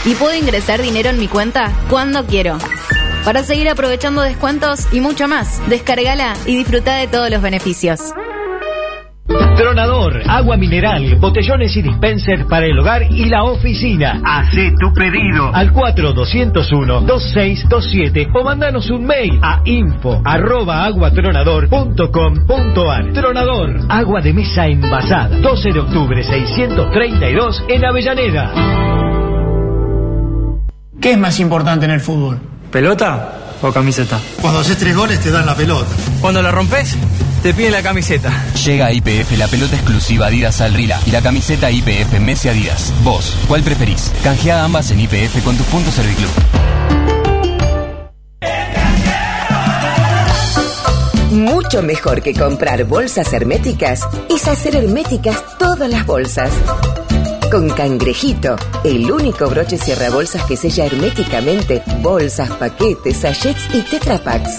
[0.06, 2.56] Y puedo ingresar dinero en mi cuenta cuando quiero.
[3.26, 8.14] Para seguir aprovechando descuentos y mucho más, descargala y disfruta de todos los beneficios.
[9.28, 14.22] Tronador, agua mineral, botellones y dispensers para el hogar y la oficina.
[14.24, 23.12] Hacé tu pedido al 4201-2627 o mandanos un mail a info arroba aguatronador.com.ar.
[23.12, 25.36] Tronador, agua de mesa envasada.
[25.38, 28.52] 12 de octubre 632 en Avellaneda.
[31.00, 32.38] ¿Qué es más importante en el fútbol?
[32.72, 34.18] ¿Pelota o camiseta?
[34.40, 35.86] Cuando haces tres goles te dan la pelota.
[36.20, 36.98] Cuando la rompes,
[37.42, 38.32] te piden la camiseta.
[38.64, 42.92] Llega a IPF la pelota exclusiva Adidas al Rila y la camiseta IPF Messi Adidas.
[43.02, 44.12] Vos, ¿cuál preferís?
[44.22, 46.30] Canjea ambas en IPF con tus puntos Serviclub.
[51.30, 56.50] Mucho mejor que comprar bolsas herméticas es hacer herméticas todas las bolsas.
[57.50, 64.58] Con Cangrejito, el único broche cierra bolsas que sella herméticamente bolsas, paquetes, sachets y tetrapacks.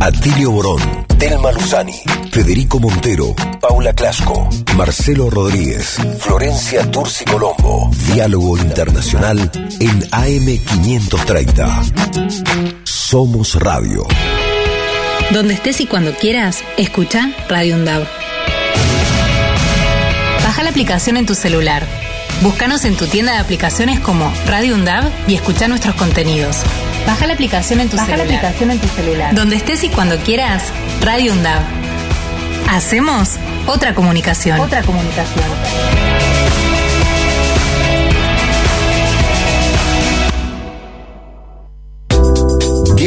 [0.00, 0.80] Atilio Borón,
[1.18, 7.90] Telma Luzani, Federico Montero, Paula Clasco, Marcelo Rodríguez, Florencia Turci Colombo.
[8.12, 12.84] Diálogo Internacional en AM530.
[12.84, 14.06] Somos Radio.
[15.32, 18.06] Donde estés y cuando quieras, escucha Radio UNDAV.
[20.44, 21.84] Baja la aplicación en tu celular.
[22.42, 26.58] Búscanos en tu tienda de aplicaciones como Radio UNDAV y escucha nuestros contenidos.
[27.06, 28.36] Baja la aplicación en tu Baja la celular.
[28.38, 29.34] aplicación en tu celular.
[29.34, 31.62] Donde estés y cuando quieras, Radio UNDAV.
[32.70, 34.60] Hacemos otra comunicación.
[34.60, 35.44] Otra comunicación.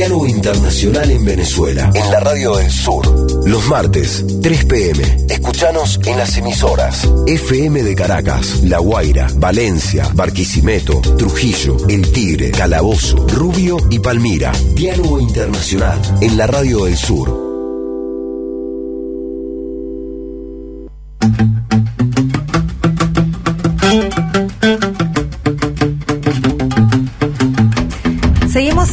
[0.01, 3.47] Diálogo Internacional en Venezuela, en la Radio del Sur.
[3.47, 5.25] Los martes, 3 pm.
[5.29, 13.27] Escuchanos en las emisoras FM de Caracas, La Guaira, Valencia, Barquisimeto, Trujillo, El Tigre, Calabozo,
[13.27, 14.51] Rubio y Palmira.
[14.73, 17.51] Diálogo Internacional en la Radio del Sur.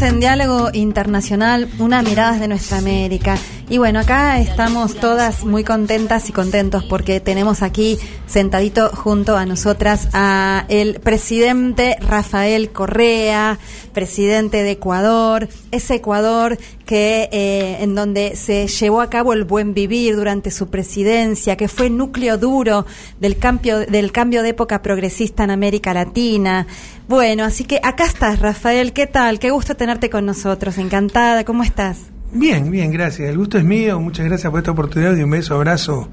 [0.09, 3.37] En diálogo internacional, una mirada desde nuestra América.
[3.69, 9.45] Y bueno, acá estamos todas muy contentas y contentos porque tenemos aquí sentadito junto a
[9.45, 18.37] nosotras a el presidente Rafael Correa, presidente de Ecuador, ese Ecuador que eh, en donde
[18.37, 22.87] se llevó a cabo el buen vivir durante su presidencia, que fue núcleo duro
[23.21, 26.67] del cambio del cambio de época progresista en América Latina.
[27.09, 29.39] Bueno, así que acá estás, Rafael, ¿qué tal?
[29.39, 31.99] Qué gusto tenerte con nosotros, encantada, ¿cómo estás?
[32.33, 33.29] Bien, bien, gracias.
[33.29, 33.99] El gusto es mío.
[34.01, 36.09] Muchas gracias por esta oportunidad y un beso, abrazo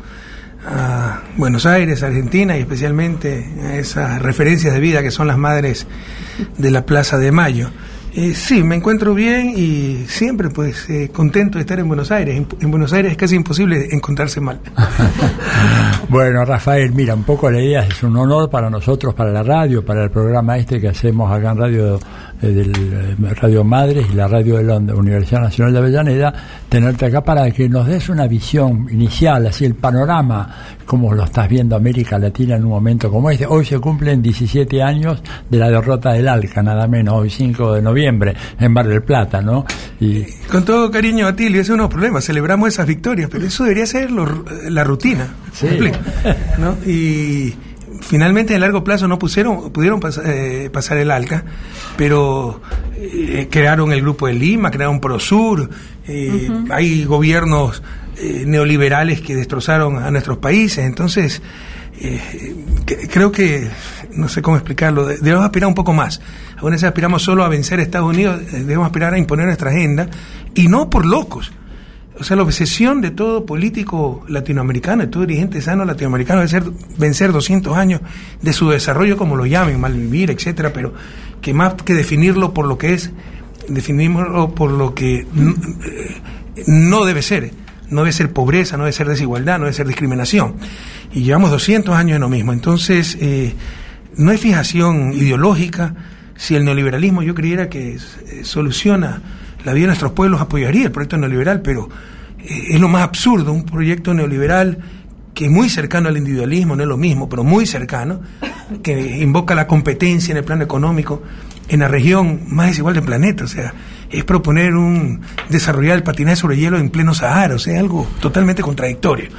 [0.65, 5.87] a Buenos Aires, Argentina y especialmente a esas referencias de vida que son las madres
[6.57, 7.69] de la Plaza de Mayo.
[8.13, 12.37] Eh, sí, me encuentro bien y siempre pues eh, contento de estar en Buenos Aires.
[12.37, 14.59] En, en Buenos Aires es casi imposible encontrarse mal.
[16.07, 19.83] Bueno, Rafael, mira, un poco la idea es un honor para nosotros, para la radio,
[19.83, 21.99] para el programa este que hacemos acá en Radio
[22.41, 26.33] eh, del eh, Radio Madres y la radio de la Universidad Nacional de Avellaneda,
[26.69, 30.49] tenerte acá para que nos des una visión inicial, así el panorama,
[30.85, 33.45] como lo estás viendo América Latina en un momento como este.
[33.45, 37.81] Hoy se cumplen 17 años de la derrota del Alca, nada menos, hoy 5 de
[37.81, 39.65] noviembre, en Bar del Plata, ¿no?
[39.99, 42.25] Y Con todo cariño, Atilio, ese es uno de los problemas.
[42.25, 45.27] Celebramos esas victorias, pero eso debería ser lo- la rutina.
[45.53, 45.67] Sí.
[46.59, 46.75] ¿No?
[46.85, 47.53] Y
[48.07, 51.43] finalmente en largo plazo no pusieron, pudieron pas- eh, pasar el ALCA,
[51.97, 52.61] pero
[52.97, 55.69] eh, crearon el Grupo de Lima, crearon Prosur,
[56.07, 56.67] eh, Ujú.
[56.73, 57.81] hay gobiernos
[58.17, 61.41] eh, neoliberales que destrozaron a nuestros países, entonces
[61.99, 63.69] eh, que- creo que,
[64.13, 66.21] no sé cómo explicarlo, de- debemos aspirar un poco más.
[66.57, 70.07] Aún así aspiramos solo a vencer a Estados Unidos, debemos aspirar a imponer nuestra agenda,
[70.53, 71.51] y no por locos.
[72.17, 76.63] O sea, la obsesión de todo político latinoamericano, de todo dirigente sano latinoamericano, debe ser
[76.97, 78.01] vencer 200 años
[78.41, 80.93] de su desarrollo, como lo llamen, malvivir, etcétera, pero
[81.41, 83.11] que más que definirlo por lo que es,
[83.67, 85.25] definirlo por lo que eh,
[86.67, 87.51] no debe ser.
[87.89, 90.55] No debe ser pobreza, no debe ser desigualdad, no debe ser discriminación.
[91.13, 92.51] Y llevamos 200 años en lo mismo.
[92.51, 93.53] Entonces, eh,
[94.17, 95.93] no hay fijación ideológica.
[96.35, 97.99] Si el neoliberalismo yo creyera que eh,
[98.43, 99.21] soluciona
[99.65, 101.89] la vida de nuestros pueblos, apoyaría el proyecto neoliberal, pero
[102.39, 104.77] eh, es lo más absurdo, un proyecto neoliberal
[105.33, 108.21] que es muy cercano al individualismo, no es lo mismo, pero muy cercano,
[108.81, 111.21] que invoca la competencia en el plano económico
[111.67, 113.43] en la región más desigual del planeta.
[113.43, 113.73] O sea,
[114.11, 118.61] es proponer un desarrollar el patinaje sobre hielo en pleno Sahara, o sea, algo totalmente
[118.61, 119.29] contradictorio.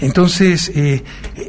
[0.00, 1.02] Entonces, eh,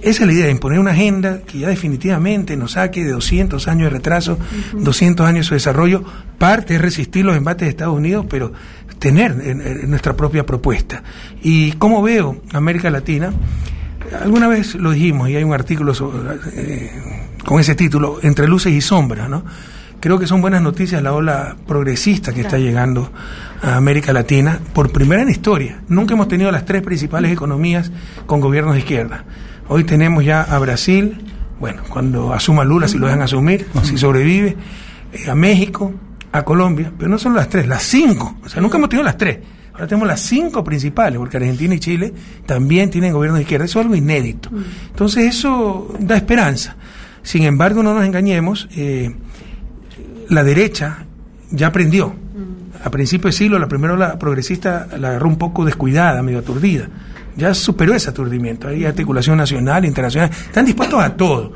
[0.04, 3.86] esa es la idea, imponer una agenda que ya definitivamente nos saque de 200 años
[3.86, 4.38] de retraso,
[4.74, 6.04] 200 años de su desarrollo.
[6.38, 8.54] Parte es resistir los embates de Estados Unidos, pero
[9.00, 11.04] tener en- en nuestra propia propuesta.
[11.44, 13.32] Y cómo veo América Latina,
[14.22, 16.20] alguna vez lo dijimos y hay un artículo sobre,
[16.54, 16.92] eh,
[17.44, 19.44] con ese título, Entre luces y sombras, ¿no?
[20.00, 23.12] Creo que son buenas noticias la ola progresista que está llegando
[23.62, 25.82] a América Latina por primera en historia.
[25.88, 27.92] Nunca hemos tenido las tres principales economías
[28.28, 29.26] con gobiernos de izquierda.
[29.68, 31.18] Hoy tenemos ya a Brasil,
[31.60, 34.56] bueno, cuando asuma Lula, si lo dejan asumir, si sobrevive,
[35.14, 35.94] eh, a México,
[36.32, 38.38] a Colombia, pero no son las tres, las cinco.
[38.46, 39.40] O sea, nunca hemos tenido las tres.
[39.74, 42.14] Ahora tenemos las cinco principales, porque Argentina y Chile
[42.46, 43.66] también tienen gobiernos de izquierda.
[43.66, 44.50] Eso es algo inédito.
[44.90, 46.76] Entonces eso da esperanza.
[47.22, 49.14] Sin embargo, no nos engañemos, eh,
[50.30, 51.06] la derecha
[51.52, 52.16] ya aprendió.
[52.84, 56.88] A principios de siglo, la primera ola progresista la agarró un poco descuidada, medio aturdida.
[57.36, 58.68] Ya superó ese aturdimiento.
[58.68, 60.30] Hay articulación nacional, internacional.
[60.30, 61.54] Están dispuestos a todo.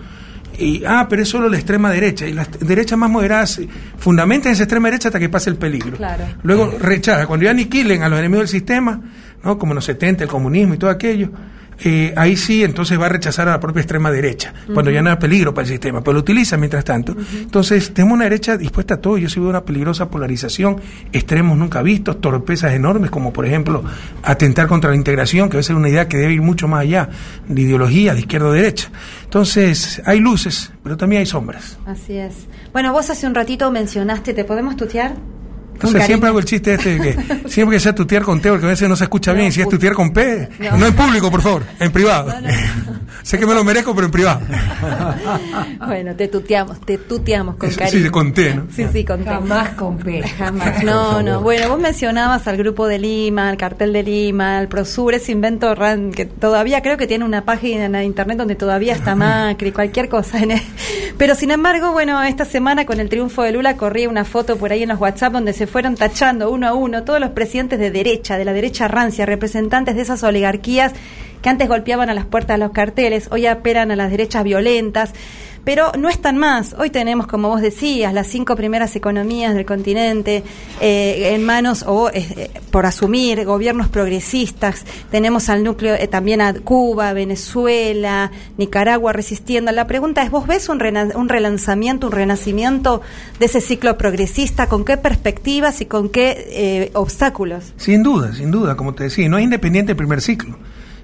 [0.57, 2.27] Y, ah, pero es solo la extrema derecha.
[2.27, 3.67] Y las derechas más moderadas eh,
[3.97, 5.97] fundamentan esa extrema derecha hasta que pase el peligro.
[5.97, 6.23] Claro.
[6.43, 7.25] Luego rechaza.
[7.25, 8.99] Cuando ya aniquilen a los enemigos del sistema,
[9.43, 9.57] ¿no?
[9.57, 11.29] como en los 70, el comunismo y todo aquello,
[11.83, 15.09] eh, ahí sí entonces va a rechazar a la propia extrema derecha, cuando ya no
[15.09, 17.15] hay peligro para el sistema, pero lo utiliza mientras tanto.
[17.33, 19.17] Entonces, tenemos una derecha dispuesta a todo.
[19.17, 20.79] Yo sí veo una peligrosa polarización,
[21.11, 23.83] extremos nunca vistos, torpezas enormes, como por ejemplo
[24.23, 27.09] atentar contra la integración, que debe ser una idea que debe ir mucho más allá
[27.47, 28.89] de ideología de izquierda o derecha.
[29.23, 31.79] Entonces, hay luces, pero también hay sombras.
[31.85, 32.47] Así es.
[32.73, 35.15] Bueno, vos hace un ratito mencionaste, ¿te podemos tutear?
[35.83, 38.65] Entonces siempre hago el chiste este de que siempre que sea tutear con T, porque
[38.65, 40.77] a veces no se escucha bien, y si es tutear con P, No.
[40.77, 42.33] no, en público, por favor, en privado.
[43.23, 44.41] Sé que me lo merezco, pero en privado.
[45.85, 48.03] Bueno, te tuteamos, te tuteamos con cariño.
[48.05, 48.67] sí, con T, ¿no?
[48.73, 49.29] Sí, sí, con T.
[49.29, 50.21] Jamás con P.
[50.21, 50.83] Jamás.
[50.83, 51.41] No, no.
[51.41, 55.73] Bueno, vos mencionabas al grupo de Lima, al cartel de Lima, al Prosur, ese invento
[55.75, 60.07] ran- que todavía creo que tiene una página en internet donde todavía está Macri, cualquier
[60.09, 60.39] cosa.
[60.39, 60.61] en el-
[61.17, 64.71] Pero sin embargo, bueno, esta semana con el triunfo de Lula corría una foto por
[64.71, 67.91] ahí en los WhatsApp donde se fueron tachando uno a uno todos los presidentes de
[67.91, 70.93] derecha, de la derecha rancia, representantes de esas oligarquías
[71.41, 75.11] que antes golpeaban a las puertas de los carteles, hoy apelan a las derechas violentas.
[75.63, 76.73] Pero no están más.
[76.79, 80.43] Hoy tenemos, como vos decías, las cinco primeras economías del continente
[80.81, 84.83] eh, en manos o eh, por asumir gobiernos progresistas.
[85.11, 89.71] Tenemos al núcleo eh, también a Cuba, Venezuela, Nicaragua resistiendo.
[89.71, 93.01] La pregunta es, ¿vos ves un, rena- un relanzamiento, un renacimiento
[93.39, 94.65] de ese ciclo progresista?
[94.67, 97.73] ¿Con qué perspectivas y con qué eh, obstáculos?
[97.77, 100.57] Sin duda, sin duda, como te decía, no es independiente el primer ciclo,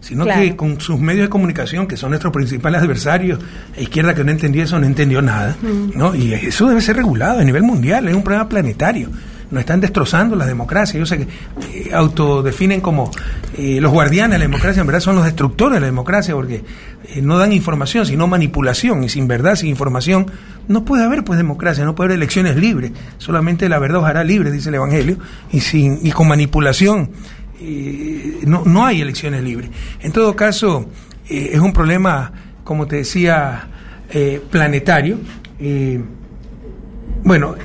[0.07, 0.41] sino Claro.
[0.41, 3.39] que con sus medios de comunicación, que son nuestros principales adversarios,
[3.75, 5.97] la izquierda que no entendió eso no entendió nada, Mm.
[5.97, 6.15] ¿no?
[6.15, 9.09] Y eso debe ser regulado a nivel mundial, es un problema planetario.
[9.49, 10.99] Nos están destrozando la democracia.
[10.99, 13.09] Yo sé que eh, autodefinen como
[13.57, 16.65] eh, los guardianes de la democracia, en verdad son los destructores de la democracia, porque
[17.05, 19.05] eh, no dan información, sino manipulación.
[19.05, 20.25] Y sin verdad, sin información,
[20.67, 22.91] no puede haber pues democracia, no puede haber elecciones libres.
[23.19, 25.17] Solamente la verdad os hará libre, dice el Evangelio.
[25.53, 27.11] Y, sin, y con manipulación
[27.59, 29.69] eh, no, no hay elecciones libres.
[30.01, 30.89] En todo caso,
[31.29, 32.31] eh, es un problema,
[32.63, 33.67] como te decía,
[34.09, 35.17] eh, planetario.
[35.59, 36.01] Eh,
[37.23, 37.55] bueno,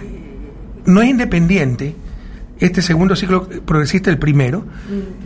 [0.86, 1.94] no es independiente
[2.58, 4.64] este segundo ciclo progresista del primero.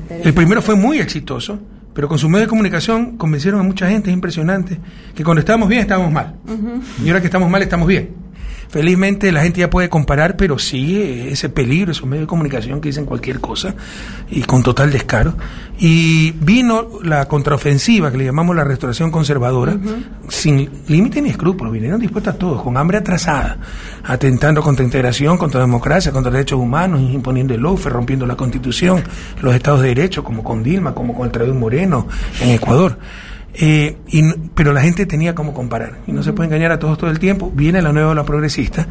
[0.08, 1.58] El primero fue muy exitoso,
[1.94, 4.78] pero con su medio de comunicación convencieron a mucha gente, es impresionante,
[5.14, 6.34] que cuando estábamos bien estábamos mal.
[7.04, 8.25] Y ahora que estamos mal estamos bien.
[8.68, 12.88] Felizmente la gente ya puede comparar, pero sigue ese peligro, esos medios de comunicación que
[12.88, 13.74] dicen cualquier cosa
[14.30, 15.34] y con total descaro.
[15.78, 19.76] Y vino la contraofensiva, que le llamamos la restauración conservadora,
[20.28, 23.58] sin límite ni escrúpulos, vinieron dispuestos a todos, con hambre atrasada,
[24.04, 29.02] atentando contra integración, contra democracia, contra derechos humanos, imponiendo el lofer, rompiendo la constitución,
[29.42, 32.08] los estados de derecho, como con Dilma, como con el Traidor Moreno
[32.40, 32.98] en Ecuador.
[33.58, 34.22] Eh, y
[34.54, 37.18] pero la gente tenía como comparar y no se puede engañar a todos todo el
[37.18, 37.50] tiempo.
[37.54, 38.86] Viene la nueva ola progresista,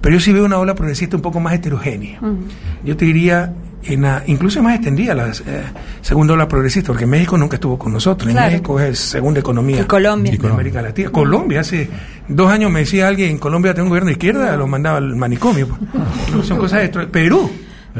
[0.00, 2.18] pero yo sí veo una ola progresista un poco más heterogénea.
[2.84, 3.54] Yo te diría,
[3.84, 5.62] en la- incluso más extendida la eh,
[6.00, 8.32] segunda ola progresista, porque México nunca estuvo con nosotros.
[8.32, 8.46] Claro.
[8.48, 10.32] En México es segunda economía Y Colombia.
[10.36, 11.10] de América Latina.
[11.10, 11.88] Colombia, hace
[12.26, 15.14] dos años me decía alguien, en Colombia tengo un gobierno de izquierda, lo mandaba al
[15.14, 15.68] manicomio.
[16.32, 16.44] pues.
[16.48, 17.48] Son cosas de Perú.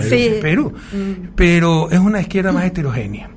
[0.00, 0.32] Sí.
[0.42, 0.72] Perú.
[1.36, 3.30] Pero es una izquierda más heterogénea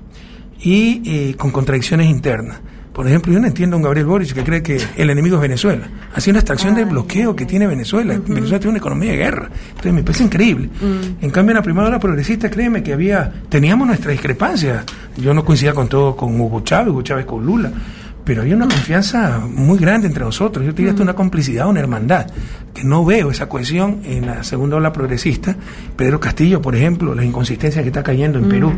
[0.64, 2.60] y eh, con contradicciones internas.
[2.94, 5.42] Por ejemplo, yo no entiendo a un Gabriel Boric que cree que el enemigo es
[5.42, 5.88] Venezuela.
[6.14, 8.20] Así una extracción del bloqueo que tiene Venezuela.
[8.28, 9.50] Venezuela tiene una economía de guerra.
[9.70, 10.70] Entonces me parece increíble.
[11.22, 14.84] En cambio, en la primera hora progresista, créeme que había, teníamos nuestras discrepancias.
[15.16, 17.72] Yo no coincidía con todo con Hugo Chávez, Hugo Chávez con Lula.
[18.24, 20.66] pero había una confianza muy grande entre nosotros.
[20.66, 22.28] Yo diría hasta una complicidad, una hermandad,
[22.74, 25.56] que no veo esa cohesión en la segunda ola progresista.
[25.96, 28.74] Pedro Castillo, por ejemplo, las inconsistencias que está cayendo en Perú.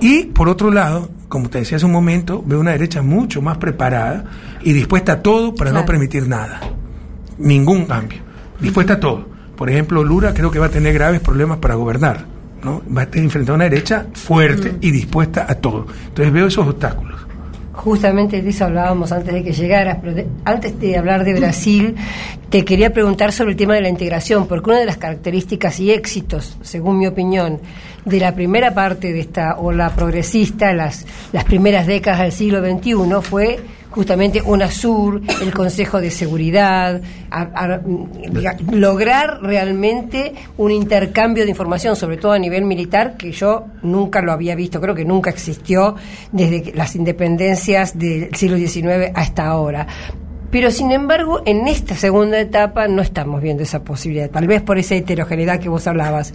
[0.00, 3.58] Y por otro lado, como te decía hace un momento, veo una derecha mucho más
[3.58, 4.24] preparada
[4.62, 6.60] y dispuesta a todo para no permitir nada.
[7.38, 8.18] Ningún cambio.
[8.60, 9.26] Dispuesta a todo.
[9.56, 12.24] Por ejemplo, Lula creo que va a tener graves problemas para gobernar.
[12.62, 12.82] ¿no?
[12.96, 15.86] Va a estar enfrentado a una derecha fuerte y dispuesta a todo.
[16.08, 17.20] Entonces veo esos obstáculos.
[17.72, 21.94] Justamente de eso hablábamos antes de que llegaras, pero de- antes de hablar de Brasil,
[22.50, 25.92] te quería preguntar sobre el tema de la integración, porque una de las características y
[25.92, 27.60] éxitos, según mi opinión,
[28.04, 32.94] de la primera parte de esta ola progresista, las, las primeras décadas del siglo XXI,
[33.22, 33.58] fue
[33.90, 37.00] justamente UNASUR, el Consejo de Seguridad,
[38.70, 44.32] lograr realmente un intercambio de información, sobre todo a nivel militar, que yo nunca lo
[44.32, 45.96] había visto, creo que nunca existió
[46.32, 49.86] desde las independencias del siglo XIX hasta ahora.
[50.50, 54.78] Pero sin embargo, en esta segunda etapa no estamos viendo esa posibilidad, tal vez por
[54.78, 56.32] esa heterogeneidad que vos hablabas.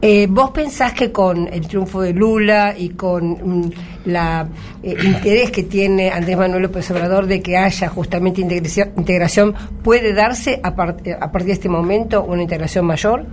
[0.00, 3.30] Eh, ¿Vos pensás que con el triunfo de Lula y con
[3.64, 3.70] mm,
[4.04, 4.48] la
[4.80, 10.60] eh, interés que tiene Andrés Manuel López Obrador de que haya justamente integración, puede darse
[10.62, 13.26] a, par- eh, a partir de este momento una integración mayor?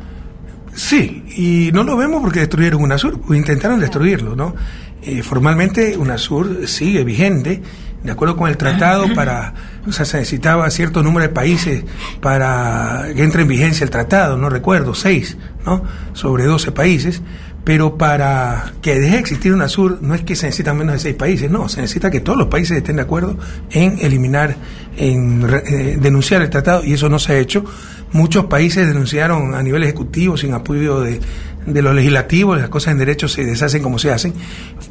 [0.74, 4.56] Sí, y no lo vemos porque destruyeron UNASUR, o intentaron destruirlo, ¿no?
[5.04, 7.62] Eh, formalmente UNASUR sigue vigente,
[8.06, 9.54] de acuerdo con el tratado, para,
[9.88, 11.84] o sea, se necesitaba cierto número de países
[12.22, 15.84] para que entre en vigencia el tratado, no recuerdo, seis, ¿no?
[16.14, 17.22] Sobre 12 países,
[17.66, 21.16] pero para que deje de existir UNASUR no es que se necesitan menos de seis
[21.16, 23.38] países, no, se necesita que todos los países estén de acuerdo
[23.72, 24.56] en eliminar,
[24.98, 27.66] en eh, denunciar el tratado, y eso no se ha hecho.
[28.12, 31.20] Muchos países denunciaron a nivel ejecutivo sin apoyo de,
[31.66, 34.34] de los legislativos, las cosas en derecho se deshacen como se hacen.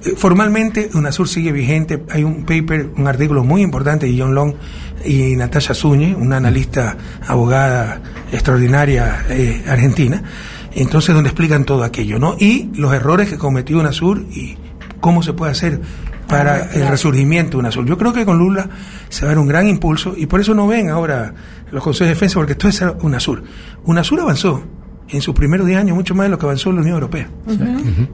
[0.05, 2.03] Eh, Formalmente, UNASUR sigue vigente.
[2.11, 4.55] Hay un paper, un artículo muy importante de John Long
[5.05, 6.97] y Natasha Zúñez, una analista
[7.27, 8.01] abogada
[8.33, 10.22] extraordinaria eh, argentina,
[10.75, 12.37] entonces donde explican todo aquello, ¿no?
[12.39, 14.57] Y los errores que cometió UNASUR y
[15.01, 15.81] cómo se puede hacer
[16.27, 17.85] para el resurgimiento de UNASUR.
[17.87, 18.68] Yo creo que con Lula
[19.09, 21.35] se va a dar un gran impulso y por eso no ven ahora
[21.70, 23.45] los consejos de defensa, porque esto es UNASUR.
[23.85, 24.64] UNASUR avanzó
[25.09, 27.28] en sus primeros 10 años mucho más de lo que avanzó la Unión Europea.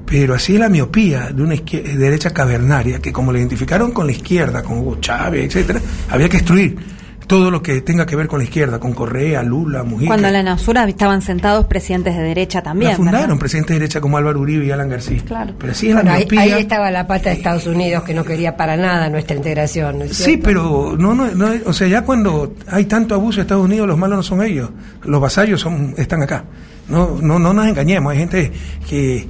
[0.07, 4.13] Pero así es la miopía de una derecha cavernaria, que como la identificaron con la
[4.13, 5.81] izquierda, con Hugo Chávez, etcétera,
[6.11, 9.85] había que destruir todo lo que tenga que ver con la izquierda, con Correa, Lula,
[9.85, 10.09] Mujica.
[10.09, 12.91] Cuando en la Nasura estaban sentados presidentes de derecha también.
[12.91, 13.39] la fundaron ¿verdad?
[13.39, 15.23] presidentes de derecha como Álvaro Uribe y Alan García.
[15.25, 15.55] Claro.
[15.57, 16.41] Pero así es la Bueno, ahí, miopía.
[16.41, 20.01] ahí estaba la pata de Estados Unidos que no quería para nada nuestra integración.
[20.01, 23.43] ¿no es Sí, pero no, no, no, o sea, ya cuando hay tanto abuso en
[23.43, 24.69] Estados Unidos, los malos no son ellos,
[25.05, 26.47] los vasallos son, están acá.
[26.91, 28.53] No, no, no nos engañemos, hay gente
[28.89, 29.27] que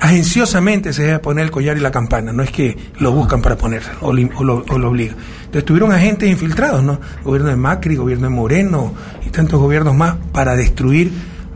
[0.00, 3.56] agenciosamente se deja poner el collar y la campana, no es que lo buscan para
[3.56, 5.16] ponerse o, li- o lo, o lo obligan.
[5.44, 6.98] Entonces tuvieron agentes infiltrados, ¿no?
[7.22, 8.94] Gobierno de Macri, gobierno de Moreno
[9.24, 11.12] y tantos gobiernos más para destruir.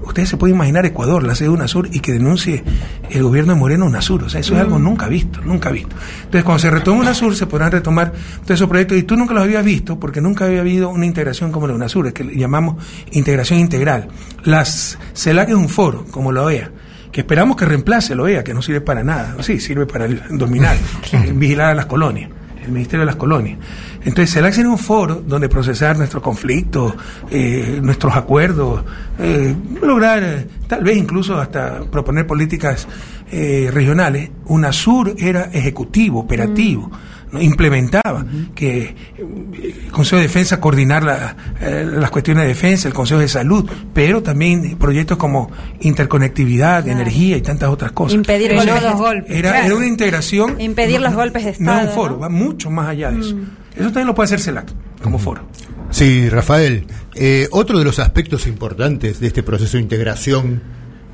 [0.07, 2.63] Ustedes se pueden imaginar Ecuador, la sede de UNASUR, y que denuncie
[3.11, 4.25] el gobierno de Moreno UNASUR.
[4.25, 5.95] O sea, eso es algo nunca visto, nunca visto.
[6.19, 8.97] Entonces, cuando se retoma UNASUR, se podrán retomar todos esos proyectos.
[8.99, 12.13] Y tú nunca los habías visto, porque nunca había habido una integración como la UNASUR,
[12.13, 12.77] que llamamos
[13.13, 14.09] integración integral.
[14.45, 16.71] Las CELAC es un foro, como la OEA
[17.17, 19.37] que esperamos que reemplace la OEA, que no sirve para nada.
[19.41, 20.77] Sí, sirve para el dominar,
[21.35, 22.31] vigilar a las colonias,
[22.63, 23.59] el Ministerio de las Colonias.
[24.07, 26.95] Entonces, CELAC sería un foro donde procesar nuestros conflictos,
[27.31, 28.83] eh, nuestros acuerdos,
[29.19, 32.87] eh, lograr, eh, tal vez incluso hasta proponer políticas
[33.31, 34.31] eh, regionales.
[34.47, 36.91] UNASUR era ejecutivo, operativo.
[37.33, 37.43] ¿no?
[37.43, 43.19] implementaba que el Consejo de Defensa coordinar la, eh, las cuestiones de defensa, el Consejo
[43.21, 45.51] de Salud, pero también proyectos como
[45.81, 48.15] interconectividad, energía y tantas otras cosas.
[48.15, 49.67] Impedir Entonces, golpes Era, claro.
[49.67, 50.61] era una integración.
[50.61, 52.21] Impedir no- los golpes de No es Estado, un foro, ¿no?
[52.21, 53.37] va mucho más allá de eso.
[53.77, 54.73] Eso también lo puede hacer CELAC
[55.03, 55.47] como foro.
[55.91, 56.87] Sí, Rafael.
[57.15, 60.63] Eh, otro de los aspectos importantes de este proceso de integración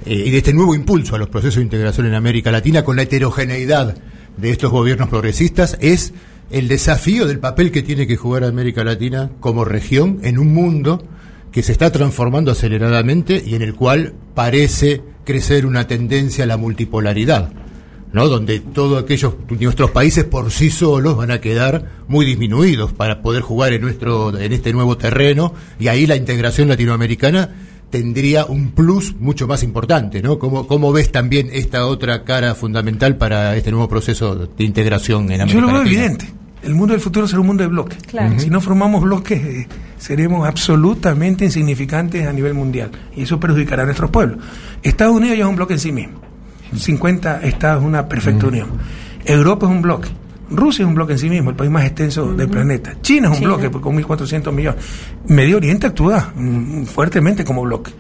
[0.07, 2.97] eh, y de este nuevo impulso a los procesos de integración en América Latina con
[2.97, 3.97] la heterogeneidad
[4.37, 6.15] de estos gobiernos progresistas es
[6.51, 11.03] el desafío del papel que tiene que jugar América Latina como región en un mundo
[11.51, 16.57] que se está transformando aceleradamente y en el cual parece crecer una tendencia a la
[16.57, 17.53] multipolaridad.
[18.13, 18.29] ¿No?
[18.29, 23.43] donde todos aquellos nuestros países por sí solos van a quedar muy disminuidos para poder
[23.43, 27.51] jugar en nuestro en este nuevo terreno y ahí la integración latinoamericana
[27.91, 30.39] tendría un plus mucho más importante, ¿no?
[30.39, 35.43] ¿Cómo, cómo ves también esta otra cara fundamental para este nuevo proceso de integración en
[35.43, 36.05] América Yo lo veo Latina?
[36.05, 36.33] evidente.
[36.63, 37.99] El mundo del futuro será un mundo de bloques.
[38.07, 38.39] Claro.
[38.39, 42.91] Si no formamos bloques, eh, seremos absolutamente insignificantes a nivel mundial.
[43.17, 44.39] Y eso perjudicará a nuestros pueblos.
[44.83, 46.32] Estados Unidos ya es un bloque en sí mismo.
[46.77, 48.69] 50 estados, una perfecta unión.
[49.25, 50.09] Europa es un bloque.
[50.51, 52.95] Rusia es un bloque en sí mismo, el país más extenso del planeta.
[53.01, 53.57] China es un China.
[53.57, 54.85] bloque con 1.400 millones.
[55.29, 57.93] Medio Oriente actúa mm, fuertemente como bloque.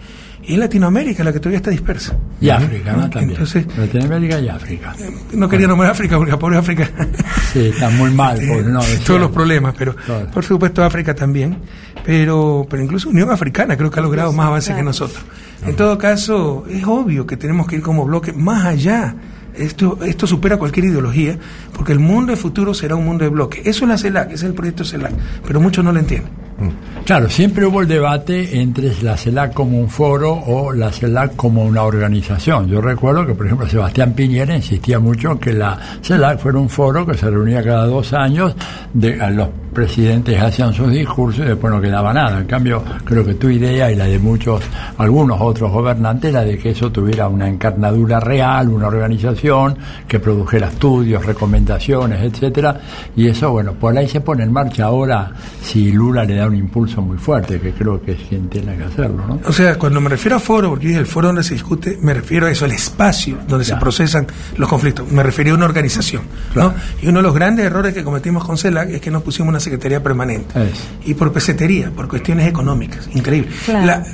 [0.45, 2.17] Y Latinoamérica, la que todavía está dispersa.
[2.41, 3.09] Y África, ¿no?
[3.09, 3.31] También.
[3.31, 4.95] Entonces, Latinoamérica y África.
[5.35, 6.91] no quería nombrar África porque la pobre África
[7.53, 8.41] Sí, está muy mal.
[8.73, 9.95] No, todos los problemas, pero
[10.33, 11.59] por supuesto África también,
[12.05, 15.23] pero, pero incluso Unión Africana creo que ha logrado más avances que nosotros.
[15.65, 19.15] En todo caso, es obvio que tenemos que ir como bloque más allá.
[19.55, 21.39] Esto, esto supera cualquier ideología,
[21.75, 23.61] porque el mundo de futuro será un mundo de bloque.
[23.67, 25.13] Eso es la CELAC, ese es el proyecto CELAC,
[25.47, 26.33] pero muchos no lo entienden.
[27.05, 31.65] Claro, siempre hubo el debate entre la CELAC como un foro o la CELAC como
[31.65, 32.69] una organización.
[32.69, 37.05] Yo recuerdo que, por ejemplo, Sebastián Piñera insistía mucho que la CELAC fuera un foro
[37.05, 38.55] que se reunía cada dos años,
[38.95, 42.39] de, los presidentes hacían sus discursos y después no quedaba nada.
[42.39, 44.63] En cambio, creo que tu idea y la de muchos,
[44.99, 50.69] algunos otros gobernantes, era de que eso tuviera una encarnadura real, una organización que produjera
[50.69, 52.79] estudios, recomendaciones, etcétera,
[53.17, 55.33] y eso, bueno, por ahí se pone en marcha ahora
[55.63, 58.85] si Lula le da un impulso muy fuerte, que creo que es quien tiene que
[58.85, 59.41] hacerlo, ¿no?
[59.47, 62.13] O sea, cuando me refiero a foro, porque dije el foro donde se discute, me
[62.15, 64.27] refiero a eso, el espacio donde se procesan
[64.57, 65.11] los conflictos.
[65.11, 66.23] Me refería a una organización.
[66.55, 66.75] ¿no?
[67.01, 69.61] Y uno de los grandes errores que cometimos con CELAC es que no pusimos una
[69.61, 70.55] secretaría permanente.
[71.05, 73.09] Y por pesetería, por cuestiones económicas.
[73.15, 73.51] Increíble.
[73.65, 73.87] Claro.
[73.87, 74.05] La-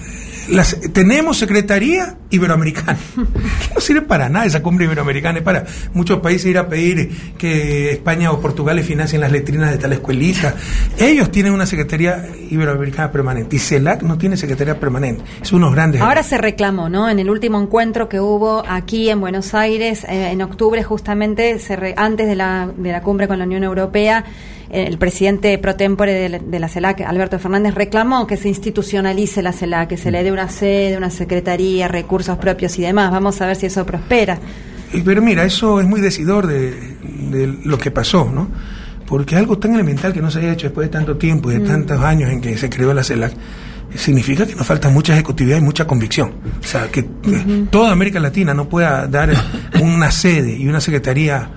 [0.51, 6.20] las- tenemos secretaría iberoamericana, que no sirve para nada esa cumbre iberoamericana, es para muchos
[6.20, 10.55] países ir a pedir que España o Portugal le financien las letrinas de tal escuelita.
[10.99, 15.22] Ellos tienen una secretaría iberoamericana permanente y CELAC no tiene secretaría permanente.
[15.42, 17.09] Es unos grandes Ahora se reclamó, ¿no?
[17.09, 21.76] En el último encuentro que hubo aquí en Buenos Aires, eh, en octubre justamente, se
[21.76, 24.24] re- antes de la, de la cumbre con la Unión Europea,
[24.70, 29.42] el presidente pro tempore de la, de la CELAC, Alberto Fernández, reclamó que se institucionalice
[29.42, 33.10] la CELAC, que se le dé una sede, una secretaría, recursos propios y demás.
[33.10, 34.38] Vamos a ver si eso prospera.
[35.04, 36.70] Pero mira, eso es muy decidor de,
[37.30, 38.48] de lo que pasó, ¿no?
[39.06, 41.60] Porque algo tan elemental que no se haya hecho después de tanto tiempo y de
[41.60, 41.66] Mm.
[41.66, 43.32] tantos años en que se creó la CELAC,
[43.94, 46.32] significa que nos falta mucha ejecutividad y mucha convicción.
[46.60, 47.04] O sea, que
[47.70, 49.30] toda América Latina no pueda dar
[49.80, 51.48] una sede y una secretaría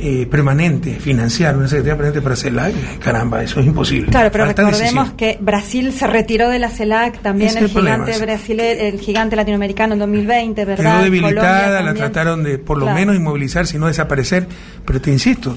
[0.00, 4.10] eh, permanente, financiar una secretaría permanente para CELAC, caramba, eso es imposible.
[4.10, 5.16] Claro, pero Falta recordemos decisión.
[5.16, 8.24] que Brasil se retiró de la CELAC, también el gigante ese.
[8.24, 10.92] brasileño, el gigante latinoamericano en 2020, ¿verdad?
[10.94, 12.98] Quedó debilitada, la trataron de por lo Claro.
[12.98, 14.46] menos inmovilizar, si no desaparecer.
[14.86, 15.54] Pero te insisto,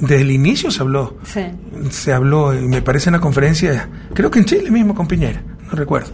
[0.00, 1.16] desde el inicio se habló.
[1.24, 1.40] Sí.
[1.90, 5.72] Se habló, me parece en la conferencia, creo que en Chile mismo con Piñera, no
[5.72, 6.10] recuerdo.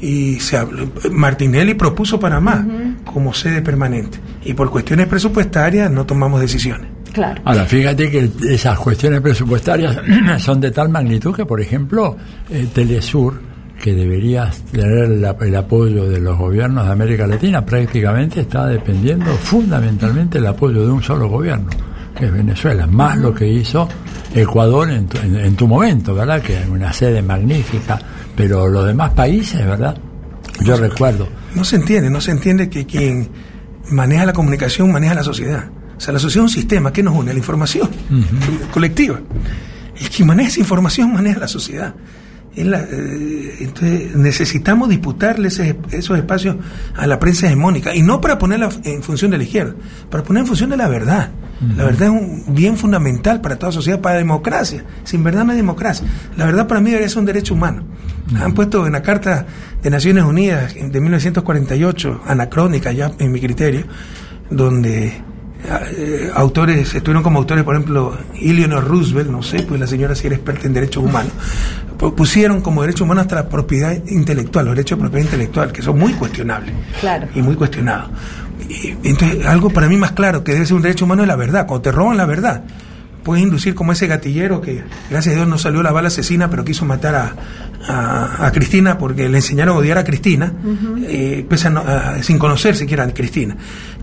[0.00, 2.64] Y se habló, Martinelli propuso Panamá
[3.04, 4.18] como sede permanente.
[4.44, 6.86] Y por cuestiones presupuestarias no tomamos decisiones.
[7.12, 7.40] Claro.
[7.44, 9.96] Ahora, fíjate que esas cuestiones presupuestarias
[10.38, 12.16] son de tal magnitud que, por ejemplo,
[12.50, 13.40] eh, Telesur,
[13.82, 20.38] que debería tener el apoyo de los gobiernos de América Latina, prácticamente está dependiendo fundamentalmente
[20.38, 21.68] del apoyo de un solo gobierno,
[22.16, 23.88] que es Venezuela, más lo que hizo
[24.34, 26.42] Ecuador en tu, en- en tu momento, ¿verdad?
[26.42, 27.98] Que es una sede magnífica,
[28.36, 29.96] pero los demás países, ¿verdad?
[30.64, 31.28] Yo recuerdo.
[31.54, 33.28] No se entiende, no se entiende que quien
[33.90, 35.64] maneja la comunicación maneja la sociedad.
[35.98, 37.90] O sea, la sociedad es un sistema que nos une, la información
[38.72, 39.20] colectiva.
[40.00, 41.94] Y quien maneja esa información maneja la sociedad.
[42.56, 46.56] La- eh, entonces necesitamos disputarle ese- esos espacios
[46.96, 49.74] a la prensa hegemónica y no para ponerla en función de la izquierda,
[50.10, 51.30] para poner en función de la verdad.
[51.76, 54.84] La verdad es un bien fundamental para toda sociedad, para la democracia.
[55.04, 56.06] Sin verdad no hay democracia.
[56.36, 57.82] La verdad para mí debería ser un derecho humano.
[58.40, 59.46] Han puesto en la Carta
[59.82, 63.84] de Naciones Unidas de 1948, anacrónica ya en mi criterio,
[64.50, 65.20] donde
[65.64, 70.26] eh, autores, estuvieron como autores, por ejemplo, Eleanor Roosevelt, no sé, pues la señora sí
[70.26, 71.32] era experta en derechos humanos,
[71.98, 75.82] pu- pusieron como derecho humano hasta la propiedad intelectual, los derechos de propiedad intelectual, que
[75.82, 77.26] son muy cuestionables Claro.
[77.34, 78.10] y muy cuestionados.
[78.68, 81.36] Y, entonces, algo para mí más claro que debe ser un derecho humano es la
[81.36, 81.66] verdad.
[81.66, 82.64] Cuando te roban la verdad,
[83.24, 86.64] puedes inducir como ese gatillero que, gracias a Dios, no salió la bala asesina, pero
[86.64, 87.34] quiso matar a,
[87.88, 90.52] a- a Cristina porque le enseñaron a odiar a Cristina,
[91.06, 93.56] eh, pese a no- a- sin conocer siquiera a Cristina.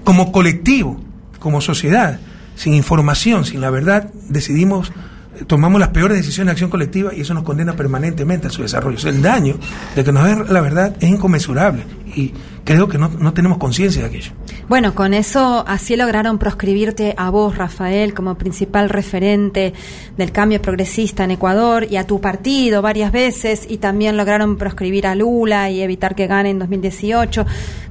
[0.03, 1.01] Como colectivo,
[1.45, 2.19] como sociedad,
[2.55, 4.91] sin información, sin la verdad, decidimos,
[5.39, 8.63] eh, tomamos las peores decisiones de acción colectiva y eso nos condena permanentemente a su
[8.63, 8.97] desarrollo.
[8.97, 9.59] O sea, el daño
[9.95, 11.83] de que nos den la verdad es inconmensurable
[12.15, 12.33] y
[12.63, 14.31] creo que no, no tenemos conciencia de aquello.
[14.67, 19.73] Bueno, con eso así lograron proscribirte a vos, Rafael, como principal referente
[20.17, 25.05] del cambio progresista en Ecuador y a tu partido varias veces y también lograron proscribir
[25.05, 27.45] a Lula y evitar que gane en 2018.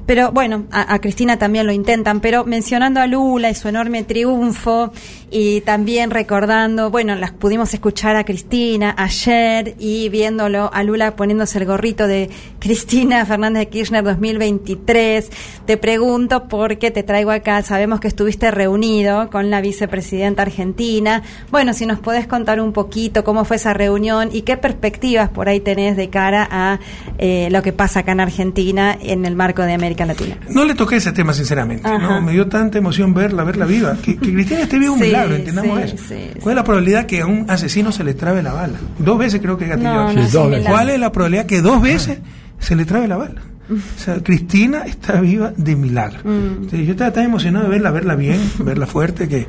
[0.04, 4.02] Pero bueno, a, a Cristina también lo intentan, pero mencionando a Lula y su enorme
[4.02, 4.92] triunfo
[5.36, 11.58] y también recordando, bueno, las pudimos escuchar a Cristina ayer y viéndolo a Lula poniéndose
[11.58, 15.30] el gorrito de Cristina Fernández de Kirchner 2023,
[15.66, 21.22] te pregunto por porque te traigo acá, sabemos que estuviste reunido con la vicepresidenta argentina.
[21.50, 25.50] Bueno, si nos podés contar un poquito cómo fue esa reunión y qué perspectivas por
[25.50, 26.80] ahí tenés de cara a
[27.18, 30.38] eh, lo que pasa acá en Argentina en el marco de América Latina.
[30.48, 31.86] No le toqué ese tema, sinceramente.
[31.86, 31.98] Ajá.
[31.98, 32.22] ¿no?
[32.22, 33.98] Me dio tanta emoción verla, verla viva.
[34.02, 36.04] Que, que Cristina esté viva un Sí, milagro, entendamos sí, eso.
[36.08, 38.78] sí, ¿Cuál es la probabilidad que a un asesino se le trabe la bala?
[38.98, 39.88] Dos veces creo que gatilló.
[39.94, 40.66] No, no, Sí, es dos veces.
[40.68, 42.18] ¿Cuál es la probabilidad que dos veces
[42.58, 43.40] se le trabe la bala?
[43.70, 46.18] O sea, Cristina está viva de milagro.
[46.24, 46.62] Mm.
[46.64, 49.46] Entonces, yo estaba tan emocionado de verla, verla bien, verla fuerte, que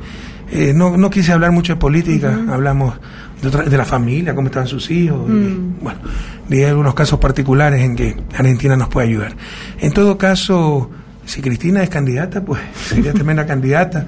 [0.51, 2.93] eh, no, no quise hablar mucho de política, hablamos
[3.41, 5.75] de, otra- de la familia, cómo estaban sus hijos, y, Mm.
[5.81, 5.99] bueno,
[6.47, 9.35] de algunos casos particulares en que Argentina nos puede ayudar.
[9.79, 10.89] En todo caso,
[11.25, 14.05] si Cristina es candidata, pues sería tremenda candidata.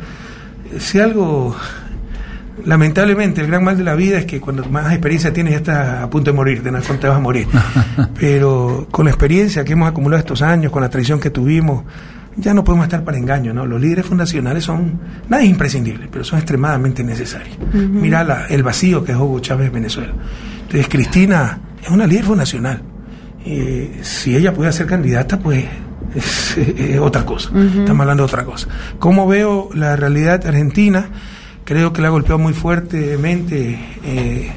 [0.79, 1.55] Si algo,
[2.65, 6.03] lamentablemente, el gran mal de la vida es que cuando más experiencia tienes ya estás
[6.03, 7.47] a punto de morirte, no es cuando te vas a morir.
[8.19, 11.83] Pero con la experiencia que hemos acumulado estos años, con la tradición que tuvimos,
[12.35, 13.65] ya no podemos estar para engaño, ¿no?
[13.65, 17.57] Los líderes fundacionales son, nada es imprescindible, pero son extremadamente necesarios.
[17.73, 20.13] Mira la- el vacío que es Hugo Chávez en Venezuela.
[20.61, 22.81] Entonces, Cristina es una líder fundacional.
[23.43, 25.63] Eh, si ella puede ser candidata, pues
[26.15, 27.49] es, otra cosa.
[27.49, 28.67] Estamos hablando de otra cosa.
[28.99, 31.09] ¿Cómo veo la realidad argentina?
[31.63, 34.51] Creo que la ha golpeado muy fuertemente eh,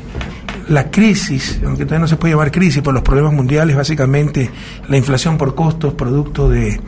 [0.69, 4.49] la crisis, aunque todavía no se puede llamar crisis por los problemas mundiales, básicamente
[4.89, 6.81] la inflación por costos, producto de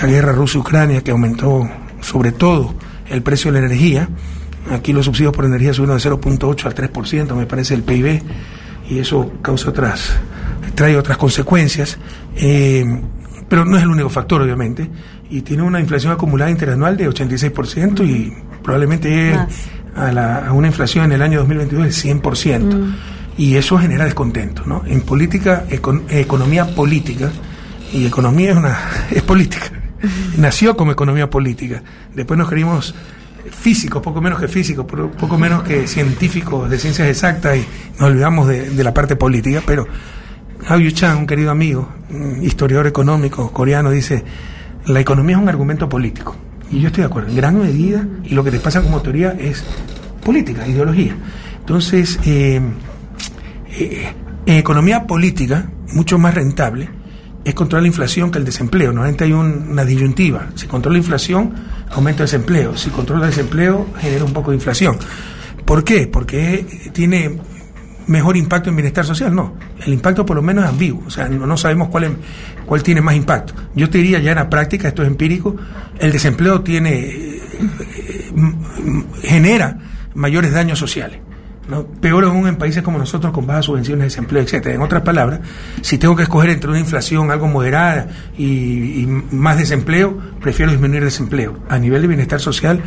[0.00, 1.68] la guerra Rusia-Ucrania, que aumentó
[2.00, 2.74] sobre todo
[3.08, 4.08] el precio de la energía.
[4.70, 8.22] Aquí los subsidios por energía subieron de 0.8 al 3%, me parece, el PIB,
[8.88, 10.12] y eso causa otras,
[10.74, 11.98] trae otras consecuencias.
[12.36, 12.84] Eh,
[13.48, 14.88] pero no es el único factor, obviamente,
[15.30, 18.32] y tiene una inflación acumulada interanual de 86% y
[18.62, 19.38] probablemente llegue
[19.94, 22.94] a, la- a una inflación en el año 2022 del 100%.
[23.38, 24.82] Y eso genera descontento, ¿no?
[24.86, 27.30] En política, econ- economía política,
[27.92, 28.78] y economía es una
[29.10, 29.66] es política.
[30.38, 31.82] Nació como economía política.
[32.14, 32.94] Después nos creímos
[33.50, 37.64] físicos, poco menos que físicos, poco menos que científicos de ciencias exactas y
[38.00, 39.86] nos olvidamos de, de la parte política, pero
[40.68, 41.88] Hao Chan, un querido amigo,
[42.42, 44.24] historiador económico coreano, dice,
[44.86, 46.34] la economía es un argumento político.
[46.70, 49.30] Y yo estoy de acuerdo, en gran medida, y lo que te pasa como teoría
[49.38, 49.62] es
[50.24, 51.14] política, ideología.
[51.60, 52.60] Entonces, eh,
[53.78, 54.12] eh,
[54.46, 56.88] en economía política, mucho más rentable
[57.44, 58.88] es controlar la inflación que el desempleo.
[58.92, 60.48] Normalmente hay un- una disyuntiva.
[60.56, 61.54] Si controla la inflación,
[61.92, 62.76] aumenta el desempleo.
[62.76, 64.96] Si controla el desempleo, genera un poco de inflación.
[65.64, 66.08] ¿Por qué?
[66.08, 67.38] Porque tiene
[68.06, 69.34] mejor impacto en bienestar social.
[69.34, 69.54] No,
[69.84, 71.02] el impacto por lo menos es ambiguo.
[71.06, 72.10] O sea, no, no sabemos cuál, es-
[72.66, 73.54] cuál tiene más impacto.
[73.74, 75.56] Yo te diría ya en la práctica, esto es empírico,
[75.98, 77.40] el desempleo tiene, eh,
[79.22, 79.78] genera
[80.14, 81.20] mayores daños sociales.
[82.00, 84.76] Peor aún en países como nosotros con bajas subvenciones de desempleo, etcétera.
[84.76, 85.40] En otras palabras,
[85.80, 88.08] si tengo que escoger entre una inflación algo moderada
[88.38, 91.58] y, más desempleo, prefiero disminuir desempleo.
[91.68, 92.80] A nivel de bienestar social,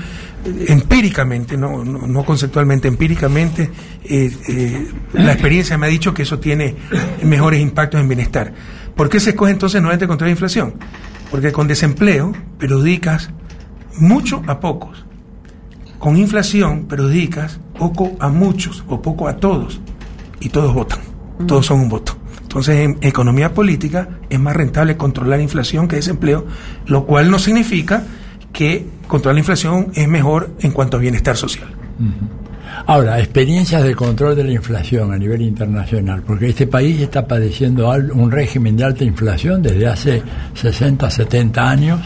[0.67, 3.69] empíricamente, no conceptualmente, empíricamente,
[4.05, 6.75] eh, eh, la experiencia me ha dicho que eso tiene
[7.23, 8.53] mejores impactos en bienestar.
[8.95, 10.75] ¿Por qué se escoge entonces nuevamente contra la inflación?
[11.32, 13.30] Porque con desempleo perjudicas
[13.97, 15.05] mucho a pocos.
[16.00, 19.80] Con inflación perjudicas poco a muchos o poco a todos.
[20.39, 21.00] Y todos votan.
[21.45, 22.18] Todos son un voto.
[22.41, 26.47] Entonces, en economía política es más rentable controlar inflación que desempleo,
[26.88, 28.04] lo cual no significa
[28.52, 31.70] que controlar la inflación es mejor en cuanto a bienestar social.
[32.86, 37.89] Ahora, experiencias de control de la inflación a nivel internacional, porque este país está padeciendo
[37.89, 40.24] un régimen de alta inflación desde hace
[40.56, 42.00] 60, 70 años,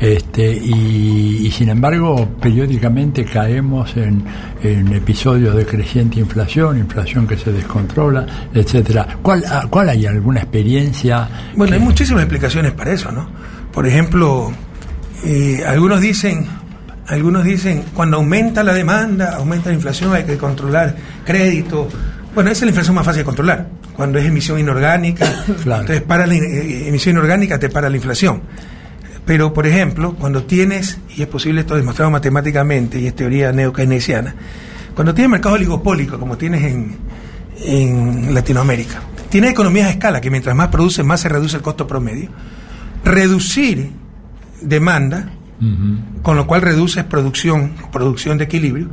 [0.00, 4.24] este, y, y sin embargo periódicamente caemos en,
[4.62, 9.06] en episodios de creciente inflación, inflación que se descontrola, etcétera.
[9.22, 11.28] ¿Cuál, ah, ¿Cuál hay alguna experiencia?
[11.54, 13.28] Bueno, hay muchísimas explicaciones para eso, ¿no?
[13.72, 14.52] Por ejemplo,
[15.24, 16.46] eh, algunos dicen,
[17.06, 21.88] algunos dicen, cuando aumenta la demanda, aumenta la inflación, hay que controlar crédito.
[22.34, 23.68] Bueno, esa es la inflación más fácil de controlar.
[23.94, 28.42] Cuando es emisión inorgánica, entonces para la eh, emisión inorgánica te para la inflación.
[29.26, 34.34] Pero, por ejemplo, cuando tienes, y es posible esto demostrado matemáticamente, y es teoría neokeynesiana,
[34.94, 36.96] cuando tienes mercado oligopólico, como tienes en,
[37.64, 39.00] en Latinoamérica,
[39.30, 42.28] tienes economías a escala, que mientras más produces, más se reduce el costo promedio.
[43.04, 43.90] Reducir
[44.60, 45.30] demanda,
[46.22, 48.88] con lo cual reduces producción, producción de equilibrio,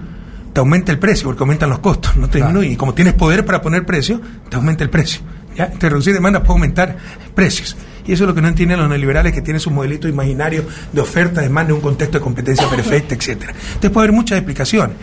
[0.54, 2.72] te aumenta el precio, porque aumentan los costos, no te disminuye.
[2.72, 5.22] Y como tienes poder para poner precio, te aumenta el precio.
[5.56, 5.70] ¿ya?
[5.70, 6.98] Te reducir demanda puede aumentar
[7.36, 7.76] precios.
[8.06, 11.02] Y eso es lo que no entienden los neoliberales que tienen su modelito imaginario de
[11.02, 13.54] oferta, demanda, un contexto de competencia perfecta, etcétera.
[13.54, 14.96] Entonces puede haber muchas explicaciones.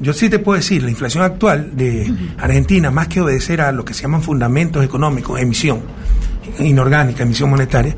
[0.00, 3.84] Yo sí te puedo decir, la inflación actual de Argentina, más que obedecer a lo
[3.84, 5.82] que se llaman fundamentos económicos, emisión
[6.58, 7.96] inorgánica, emisión monetaria,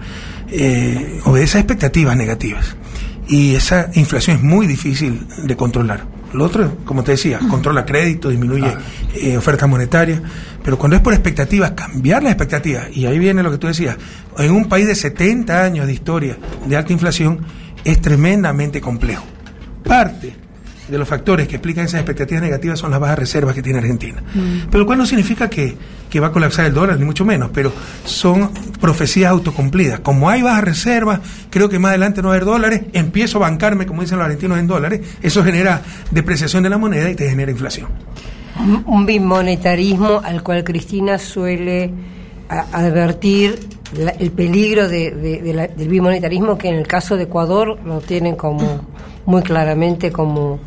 [0.50, 2.76] eh, obedece a expectativas negativas.
[3.28, 6.15] y esa inflación es muy difícil de controlar.
[6.36, 8.70] Lo otro, como te decía, controla crédito, disminuye
[9.14, 10.20] eh, oferta monetaria,
[10.62, 13.96] pero cuando es por expectativas, cambiar las expectativas, y ahí viene lo que tú decías,
[14.38, 17.40] en un país de 70 años de historia de alta inflación,
[17.84, 19.24] es tremendamente complejo.
[19.82, 20.45] Parte
[20.88, 24.22] de los factores que explican esas expectativas negativas son las bajas reservas que tiene Argentina.
[24.70, 25.76] Pero lo cual no significa que,
[26.08, 27.72] que va a colapsar el dólar, ni mucho menos, pero
[28.04, 30.00] son profecías autocumplidas.
[30.00, 31.20] Como hay bajas reservas,
[31.50, 34.24] creo que más adelante no va a haber dólares, empiezo a bancarme, como dicen los
[34.26, 37.88] argentinos, en dólares, eso genera depreciación de la moneda y te genera inflación.
[38.58, 41.90] Un, un bimonetarismo al cual Cristina suele
[42.48, 43.58] a- advertir
[43.98, 47.78] la- el peligro de- de- de la- del bimonetarismo que en el caso de Ecuador
[47.84, 48.86] lo tienen como
[49.26, 50.58] muy claramente como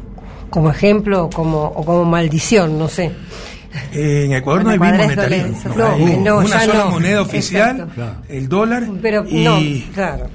[0.50, 3.12] como ejemplo o como, o como maldición, no sé.
[3.94, 5.58] Eh, en Ecuador no hay bimonetarismo.
[5.86, 6.92] hay No, no, una ya sola no.
[6.92, 8.24] moneda oficial, Exacto.
[8.28, 8.88] el dólar.
[9.02, 9.60] Pero y, no,
[9.94, 10.28] claro.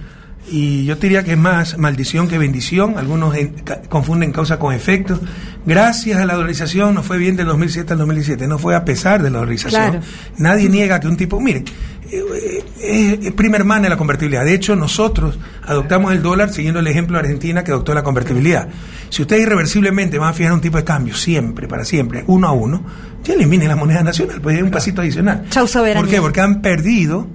[0.48, 2.96] y yo diría que es más maldición que bendición.
[2.96, 5.18] Algunos en- ca- confunden causa con efecto.
[5.66, 9.22] Gracias a la dolarización no fue bien del 2007 al 2017, no fue a pesar
[9.22, 9.82] de la dolarización.
[9.90, 10.00] Claro.
[10.38, 11.70] Nadie niega que un tipo, miren, eh,
[12.10, 14.44] es prima hermana de la convertibilidad.
[14.44, 18.68] De hecho, nosotros adoptamos el dólar siguiendo el ejemplo de Argentina que adoptó la convertibilidad.
[19.08, 22.52] Si ustedes irreversiblemente van a fijar un tipo de cambio, siempre, para siempre, uno a
[22.52, 22.82] uno,
[23.22, 25.44] ya eliminen la moneda nacional, pues es un pasito adicional.
[25.50, 25.66] Chau.
[25.66, 26.20] ¿Por qué?
[26.20, 27.26] Porque han perdido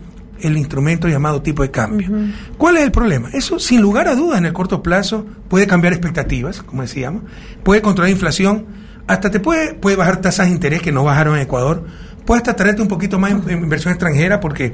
[0.41, 2.09] el instrumento llamado tipo de cambio.
[2.57, 3.29] ¿Cuál es el problema?
[3.33, 7.23] Eso, sin lugar a dudas, en el corto plazo puede cambiar expectativas, como decíamos,
[7.63, 8.65] puede controlar inflación,
[9.07, 11.85] hasta te puede, puede bajar tasas de interés que no bajaron en Ecuador,
[12.29, 14.71] puede hasta traerte un poquito más in- inversión extranjera porque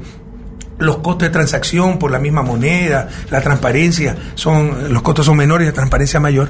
[0.78, 5.66] los costos de transacción por la misma moneda, la transparencia, son los costos son menores
[5.66, 6.50] y la transparencia mayor,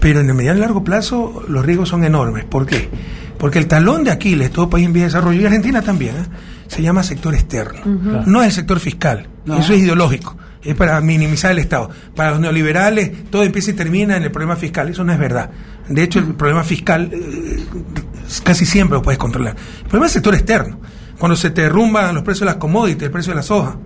[0.00, 2.44] pero en el mediano y largo plazo los riesgos son enormes.
[2.44, 2.90] ¿Por qué?
[3.38, 6.24] Porque el talón de Aquiles, todo país en vía de desarrollo, y Argentina también, ¿eh?
[6.68, 7.80] se llama sector externo.
[8.26, 9.56] No es el sector fiscal, No.
[9.58, 11.88] eso es ideológico, es para minimizar el Estado.
[12.14, 15.48] Para los neoliberales todo empieza y termina en el problema fiscal, eso no es verdad.
[15.88, 17.64] De hecho, el problema fiscal eh,
[18.42, 19.56] casi siempre lo puedes controlar.
[19.78, 20.78] El problema es el sector externo.
[21.18, 23.76] Cuando se te derrumban los precios de las commodities, el precio de la soja,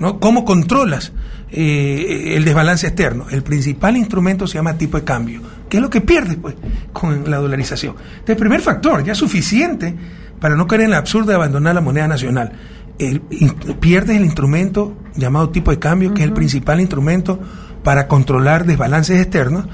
[0.00, 0.18] ¿no?
[0.18, 1.12] ¿Cómo controlas
[1.50, 3.26] eh, el desbalance externo?
[3.30, 6.54] El principal instrumento se llama tipo de cambio, que es lo que pierdes pues,
[6.92, 7.94] con la dolarización.
[8.12, 9.94] Entonces, primer factor, ya es suficiente
[10.40, 12.52] para no caer en el absurdo de abandonar la moneda nacional.
[12.98, 17.38] El- in- pierdes el instrumento llamado tipo de cambio, que es el principal instrumento
[17.84, 19.66] para controlar desbalances externos,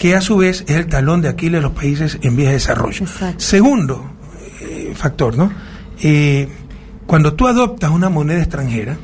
[0.00, 2.54] que a su vez es el talón de Aquiles de los países en vías de
[2.54, 3.04] desarrollo.
[3.36, 4.10] Segundo
[4.62, 5.52] eh, factor, ¿no?
[6.02, 6.48] Eh,
[7.06, 8.96] cuando tú adoptas una moneda extranjera,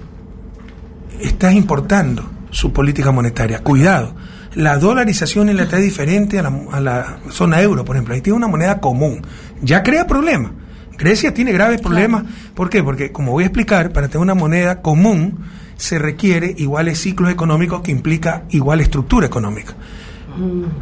[1.20, 3.58] estás importando su política monetaria.
[3.58, 4.16] Cuidado,
[4.54, 8.14] la dolarización en la es diferente a la, a la zona euro, por ejemplo.
[8.14, 9.20] Ahí tiene una moneda común.
[9.60, 10.52] Ya crea problemas.
[10.96, 12.24] Grecia tiene graves problemas.
[12.54, 12.82] ¿Por qué?
[12.82, 15.40] Porque, como voy a explicar, para tener una moneda común
[15.76, 19.74] se requiere iguales ciclos económicos que implica igual estructura económica.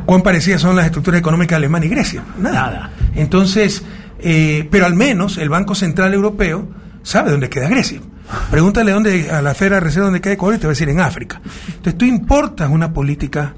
[0.06, 2.24] ¿Cuán parecidas son las estructuras económicas de Alemania y Grecia?
[2.38, 2.90] Nada.
[3.14, 3.82] Entonces,
[4.18, 6.68] eh, pero al menos el Banco Central Europeo
[7.02, 8.00] sabe dónde queda Grecia.
[8.50, 11.00] Pregúntale dónde, a la Federal Reserva dónde queda Ecuador y te va a decir en
[11.00, 11.40] África.
[11.68, 13.54] Entonces tú importas una política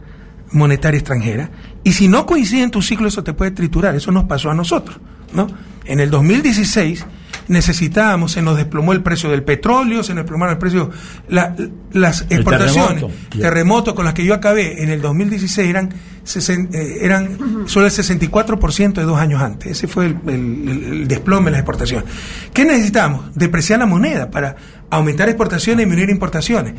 [0.53, 1.51] monetaria extranjera
[1.85, 3.95] y si no coincide en tu ciclo eso te puede triturar.
[3.95, 4.99] Eso nos pasó a nosotros.
[5.33, 5.47] ¿no?
[5.85, 7.07] En el 2016
[7.49, 10.91] necesitábamos, se nos desplomó el precio del petróleo, se nos desplomaron el precio,
[11.29, 11.55] la-
[11.93, 13.39] las El exportaciones, terremoto.
[13.41, 15.91] terremotos con las que yo acabé en el 2016 eran,
[16.25, 19.73] sesen- eh, eran solo el 64% de dos años antes.
[19.73, 22.09] Ese fue el, el- el- el desplome de las exportaciones.
[22.53, 23.35] ¿Qué necesitamos?
[23.35, 24.57] Depreciar la moneda para
[24.91, 26.75] aumentar exportaciones y disminuir importaciones.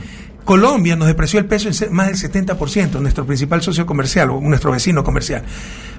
[0.46, 4.72] Colombia nos depreció el peso en más del 70%, nuestro principal socio comercial o nuestro
[4.72, 5.44] vecino comercial.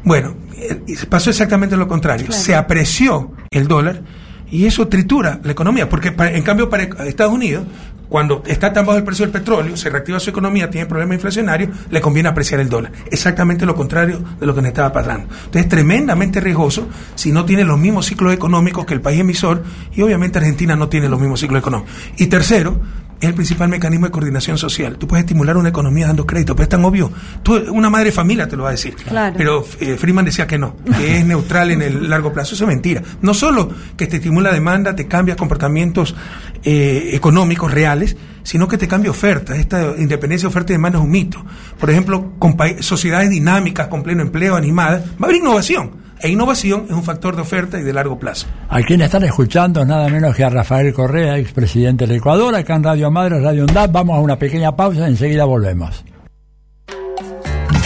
[0.05, 2.33] Bueno, eh, pasó exactamente lo contrario.
[2.33, 4.03] Se apreció el dólar
[4.51, 7.65] y eso tritura la economía, porque en cambio para Estados Unidos,
[8.09, 11.71] cuando está tan bajo el precio del petróleo, se reactiva su economía, tiene problemas inflacionarios,
[11.91, 12.93] le conviene apreciar el dólar.
[13.11, 15.29] Exactamente lo contrario de lo que nos estaba pasando.
[15.29, 19.63] Entonces es tremendamente riesgoso si no tiene los mismos ciclos económicos que el país emisor
[19.95, 21.93] y obviamente Argentina no tiene los mismos ciclos económicos.
[22.17, 22.81] Y tercero,
[23.21, 24.97] es el principal mecanismo de coordinación social.
[24.97, 27.11] Tú puedes estimular una economía dando crédito, pero es tan obvio.
[27.43, 28.95] Tú, una madre familia te lo va a decir.
[28.95, 29.35] Claro.
[29.37, 32.55] Pero eh, Freeman decía que no, que es neutral en el largo plazo.
[32.55, 33.03] Eso es mentira.
[33.21, 36.15] No solo que te estimula demanda, te cambia comportamientos
[36.63, 39.57] eh, económicos reales, sino que te cambia oferta.
[39.57, 41.45] Esta independencia de oferta y demanda es un mito.
[41.79, 46.08] Por ejemplo, con sociedades dinámicas, con pleno empleo, animadas, va a haber innovación.
[46.21, 48.47] E innovación es un factor de oferta y de largo plazo.
[48.69, 52.85] A quien están escuchando nada menos que a Rafael Correa, expresidente del Ecuador, acá en
[52.85, 53.93] Radio Madre, Radio UNDAP.
[53.93, 56.05] Vamos a una pequeña pausa y enseguida volvemos.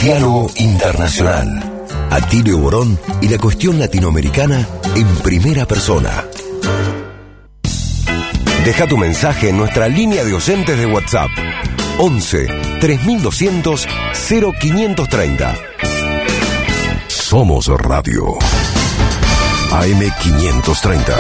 [0.03, 1.63] Diálogo Internacional.
[2.11, 4.67] Atilio Borón y la cuestión latinoamericana
[4.97, 6.25] en primera persona.
[8.65, 11.31] Deja tu mensaje en nuestra línea de oyentes de WhatsApp
[11.99, 12.47] 11
[12.81, 13.89] 3200
[14.61, 15.72] 0530.
[17.33, 18.37] Somos Radio.
[19.71, 21.17] AM530.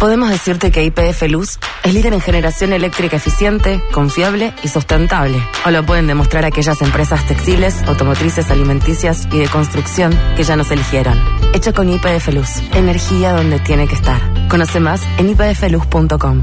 [0.00, 5.40] Podemos decirte que IPF Luz es líder en generación eléctrica eficiente, confiable y sustentable.
[5.64, 10.72] O lo pueden demostrar aquellas empresas textiles, automotrices, alimenticias y de construcción que ya nos
[10.72, 11.16] eligieron.
[11.54, 12.48] Hecho con IPF Luz.
[12.74, 14.20] Energía donde tiene que estar.
[14.48, 16.42] Conoce más en ipfluz.com.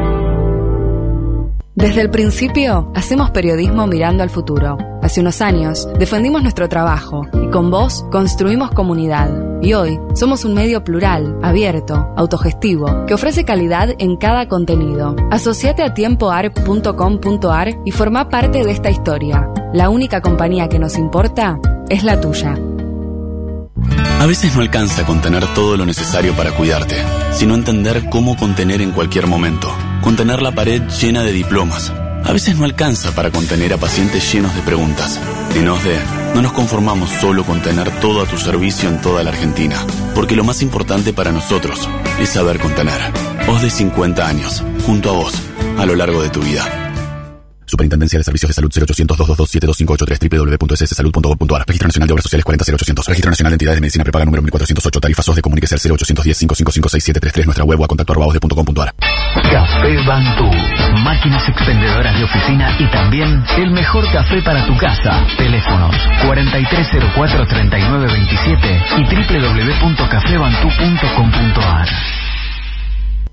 [1.75, 4.77] Desde el principio, hacemos periodismo mirando al futuro.
[5.01, 9.29] Hace unos años, defendimos nuestro trabajo y con vos construimos comunidad.
[9.61, 15.15] Y hoy, somos un medio plural, abierto, autogestivo, que ofrece calidad en cada contenido.
[15.31, 19.49] Asociate a tiempoarc.com.ar y forma parte de esta historia.
[19.73, 21.57] La única compañía que nos importa
[21.89, 22.57] es la tuya.
[24.19, 26.97] A veces no alcanza con tener todo lo necesario para cuidarte,
[27.31, 29.69] sino entender cómo contener en cualquier momento.
[30.01, 31.93] Contener la pared llena de diplomas.
[32.23, 35.19] A veces no alcanza para contener a pacientes llenos de preguntas.
[35.55, 35.99] En OSDE,
[36.35, 39.77] no nos conformamos solo con tener todo a tu servicio en toda la Argentina,
[40.15, 41.87] porque lo más importante para nosotros
[42.19, 42.99] es saber contener.
[43.47, 45.33] OSDE 50 años, junto a vos,
[45.77, 46.80] a lo largo de tu vida.
[47.71, 53.31] Superintendencia de Servicios de Salud 0800 222 www.sssalud.gov.ar Registro Nacional de Obras Sociales 400800 Registro
[53.31, 56.89] Nacional de Entidades de Medicina Prepaga número 1408 Tarifa SOS de Comuníquese al 0810 555
[56.89, 58.93] 6733 Nuestra web o a contacto arroba osde.com.ar
[59.51, 60.51] Café Bantú.
[61.05, 65.25] Máquinas expendedoras de oficina y también el mejor café para tu casa.
[65.37, 65.95] Teléfonos
[66.27, 71.87] 4304-3927 y www.cafebantú.com.ar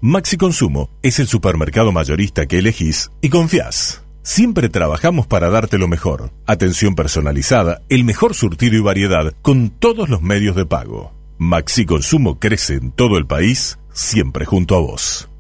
[0.01, 4.05] Maxi Consumo es el supermercado mayorista que elegís y confías.
[4.23, 6.33] Siempre trabajamos para darte lo mejor.
[6.47, 11.13] Atención personalizada, el mejor surtido y variedad con todos los medios de pago.
[11.39, 15.31] Maxi Consumo crece en todo el país, siempre junto a vos.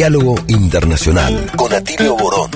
[0.00, 2.50] Diálogo Internacional con Atilio Borón.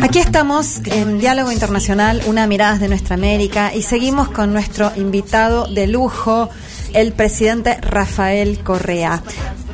[0.00, 5.66] Aquí estamos en Diálogo Internacional, una mirada de nuestra América y seguimos con nuestro invitado
[5.66, 6.48] de lujo,
[6.94, 9.22] el presidente Rafael Correa.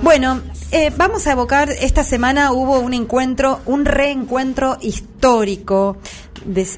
[0.02, 0.40] Bueno,
[0.72, 5.98] eh, vamos a evocar, esta semana hubo un encuentro, un reencuentro histórico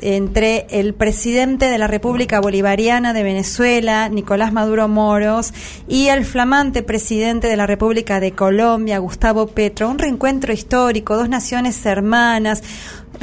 [0.03, 5.55] entre el presidente de la República Bolivariana de Venezuela, Nicolás Maduro Moros,
[5.89, 9.89] y el flamante presidente de la República de Colombia, Gustavo Petro.
[9.89, 12.63] Un reencuentro histórico, dos naciones hermanas.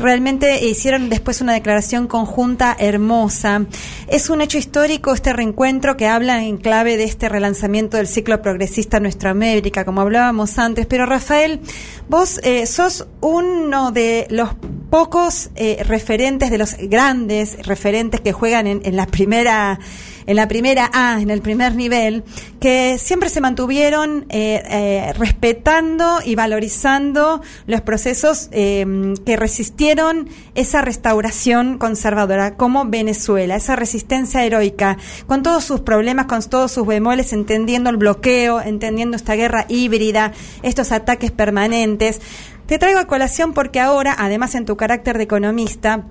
[0.02, 3.66] Realmente hicieron después una declaración conjunta hermosa.
[4.08, 8.42] Es un hecho histórico este reencuentro que habla en clave de este relanzamiento del ciclo
[8.42, 10.88] progresista en nuestra América, como hablábamos antes.
[10.88, 11.62] Pero Rafael,
[12.10, 14.50] vos eh, sos uno de los
[14.90, 19.80] pocos eh, referentes, de los grandes referentes que juegan en, en la primera
[20.26, 22.24] en la primera A, en el primer nivel,
[22.60, 30.82] que siempre se mantuvieron eh, eh, respetando y valorizando los procesos eh, que resistieron esa
[30.82, 34.98] restauración conservadora, como Venezuela, esa resistencia heroica,
[35.28, 40.34] con todos sus problemas, con todos sus bemoles, entendiendo el bloqueo, entendiendo esta guerra híbrida,
[40.64, 42.22] estos ataques permanentes.
[42.66, 46.06] Te traigo a colación porque ahora, además en tu carácter de economista,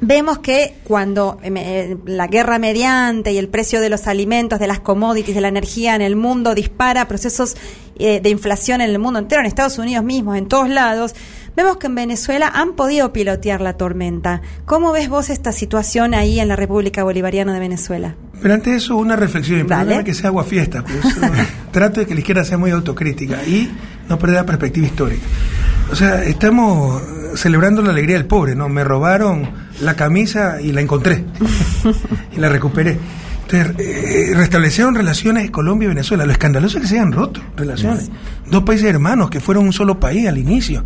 [0.00, 4.66] Vemos que cuando eh, eh, la guerra mediante y el precio de los alimentos, de
[4.66, 7.56] las commodities, de la energía en el mundo dispara procesos
[7.98, 11.14] eh, de inflación en el mundo entero, en Estados Unidos mismos, en todos lados,
[11.56, 14.42] vemos que en Venezuela han podido pilotear la tormenta.
[14.66, 18.16] ¿Cómo ves vos esta situación ahí en la República Bolivariana de Venezuela?
[18.42, 19.66] Pero antes de eso, una reflexión.
[19.66, 20.04] Dale.
[20.04, 20.84] que sea agua fiesta.
[20.84, 21.16] Pues,
[21.72, 23.70] trato de que la izquierda sea muy autocrítica y
[24.10, 25.24] no perder la perspectiva histórica.
[25.90, 27.02] O sea, estamos
[27.34, 28.68] celebrando la alegría del pobre, ¿no?
[28.68, 29.48] Me robaron
[29.80, 31.24] la camisa y la encontré.
[32.36, 32.98] y la recuperé.
[33.48, 36.26] Entonces, eh, restablecieron relaciones Colombia y Venezuela.
[36.26, 38.10] Lo escandaloso es que se hayan roto relaciones.
[38.50, 40.84] Dos países hermanos que fueron un solo país al inicio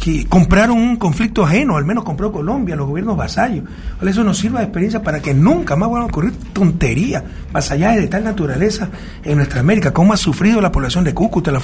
[0.00, 3.64] que compraron un conflicto ajeno, al menos compró Colombia, los gobiernos vasallos.
[4.00, 7.22] Eso nos sirva de experiencia para que nunca más van a ocurrir tonterías,
[7.52, 8.88] vasallajes de tal naturaleza
[9.22, 9.92] en nuestra América.
[9.92, 11.60] Cómo ha sufrido la población de Cúcuta, la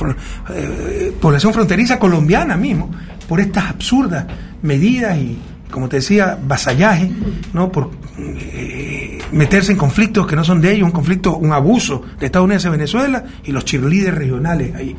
[0.50, 2.90] eh, población fronteriza colombiana mismo,
[3.28, 4.26] por estas absurdas
[4.62, 5.38] medidas y,
[5.70, 7.10] como te decía, vasallaje,
[7.52, 7.70] ¿no?
[7.70, 12.26] Por eh, meterse en conflictos que no son de ellos, un conflicto, un abuso de
[12.26, 14.96] Estados Unidos y Venezuela y los cheerleaders regionales ahí.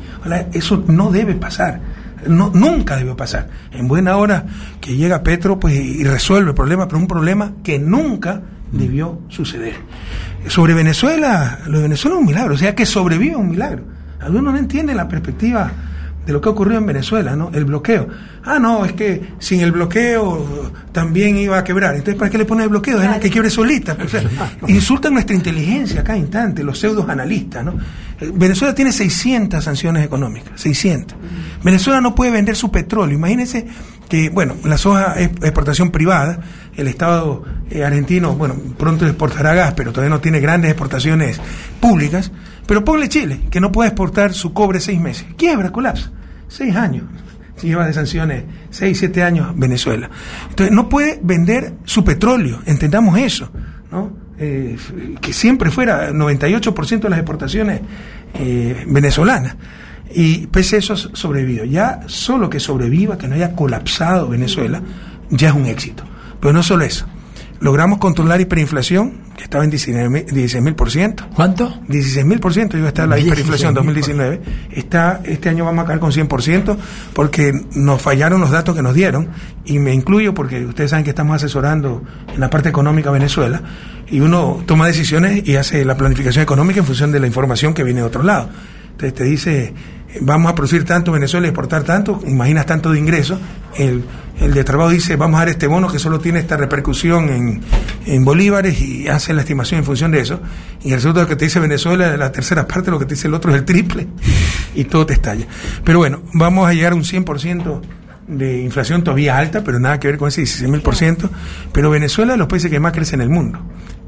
[0.52, 1.80] Eso no debe pasar
[2.26, 3.48] no, nunca debió pasar.
[3.72, 4.44] En buena hora
[4.80, 8.40] que llega Petro pues, y resuelve el problema, pero un problema que nunca
[8.72, 9.74] debió suceder.
[10.46, 13.84] Sobre Venezuela, lo de Venezuela es un milagro, o sea que sobrevive un milagro.
[14.20, 15.70] Algunos no entienden la perspectiva
[16.28, 17.50] de lo que ocurrió en Venezuela, ¿no?
[17.54, 18.06] El bloqueo.
[18.44, 21.94] Ah, no, es que sin el bloqueo también iba a quebrar.
[21.94, 23.00] Entonces, ¿para qué le pone el bloqueo?
[23.00, 23.96] Es la que quiebre solita.
[24.68, 27.78] insultan nuestra inteligencia cada instante, los pseudos analistas, ¿no?
[28.34, 31.16] Venezuela tiene 600 sanciones económicas, 600.
[31.64, 33.16] Venezuela no puede vender su petróleo.
[33.16, 33.66] Imagínense
[34.06, 36.40] que, bueno, la soja es exportación privada,
[36.76, 41.40] el Estado eh, argentino, bueno, pronto exportará gas, pero todavía no tiene grandes exportaciones
[41.80, 42.30] públicas.
[42.66, 45.26] Pero ponle Chile, que no puede exportar su cobre seis meses.
[45.38, 46.10] Quiebra, colapsa.
[46.48, 47.04] Seis años.
[47.62, 50.08] Lleva de sanciones seis, siete años Venezuela.
[50.48, 53.50] Entonces, no puede vender su petróleo, entendamos eso,
[53.90, 54.12] ¿no?
[54.38, 54.76] Eh,
[55.20, 57.80] que siempre fuera 98% de las exportaciones
[58.34, 59.56] eh, venezolanas.
[60.14, 61.64] Y pese a eso sobrevivió.
[61.64, 64.80] Ya solo que sobreviva, que no haya colapsado Venezuela,
[65.30, 66.04] ya es un éxito.
[66.40, 67.06] Pero no solo eso
[67.60, 71.26] logramos controlar hiperinflación, que estaba en 16 mil por ciento.
[71.34, 71.80] ¿Cuánto?
[71.88, 74.40] 16 mil por ciento iba a estar la hiperinflación en 2019.
[74.72, 76.76] Está, este año vamos a caer con 100 por ciento
[77.14, 79.28] porque nos fallaron los datos que nos dieron
[79.64, 82.02] y me incluyo porque ustedes saben que estamos asesorando
[82.32, 83.62] en la parte económica Venezuela
[84.08, 87.84] y uno toma decisiones y hace la planificación económica en función de la información que
[87.84, 88.48] viene de otro lado.
[88.92, 89.74] Entonces te dice,
[90.20, 93.38] vamos a producir tanto en Venezuela y exportar tanto, imaginas tanto de ingresos,
[93.76, 94.02] el,
[94.40, 97.62] el de trabajo dice, vamos a dar este bono que solo tiene esta repercusión
[98.06, 100.40] en, bolívares y hace la estimación en función de eso,
[100.82, 103.34] y el resultado que te dice Venezuela, la tercera parte, lo que te dice el
[103.34, 104.06] otro es el triple,
[104.74, 105.46] y todo te estalla.
[105.84, 107.80] Pero bueno, vamos a llegar a un 100%
[108.28, 111.28] de inflación todavía alta, pero nada que ver con ese 16.000%,
[111.72, 113.58] pero Venezuela es de los países que más crece en el mundo.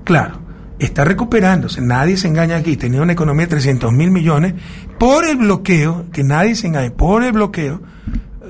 [0.05, 0.41] Claro,
[0.79, 4.55] está recuperándose, nadie se engaña aquí, tenía una economía de 300 mil millones,
[4.99, 7.83] por el bloqueo, que nadie se engañe, por el bloqueo,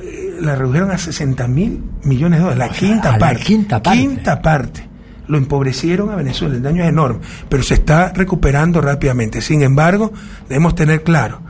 [0.01, 4.01] eh, la redujeron a 60 mil millones de dólares, la, quinta, parte, quinta parte.
[4.01, 4.89] Quinta parte.
[5.29, 9.41] Lo empobrecieron a Venezuela, el daño es enorme, pero se está recuperando rápidamente.
[9.41, 10.13] Sin embargo,
[10.49, 11.41] debemos tener claro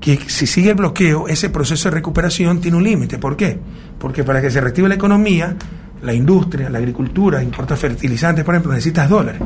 [0.00, 3.18] que si sigue el bloqueo, ese proceso de recuperación tiene un límite.
[3.18, 3.58] ¿Por qué?
[3.98, 5.54] Porque para que se reactive la economía,
[6.02, 9.40] la industria, la agricultura, importa fertilizantes, por ejemplo, necesitas dólares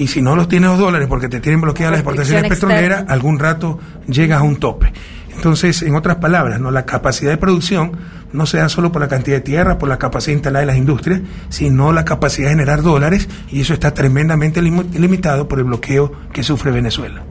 [0.00, 3.38] y si no los tienes los dólares porque te tienen bloqueadas las exportaciones petroleras, algún
[3.38, 4.90] rato llegas a un tope.
[5.40, 7.92] Entonces, en otras palabras, no la capacidad de producción
[8.30, 10.76] no se da solo por la cantidad de tierra, por la capacidad instalada de las
[10.76, 16.12] industrias, sino la capacidad de generar dólares, y eso está tremendamente limitado por el bloqueo
[16.30, 17.22] que sufre Venezuela.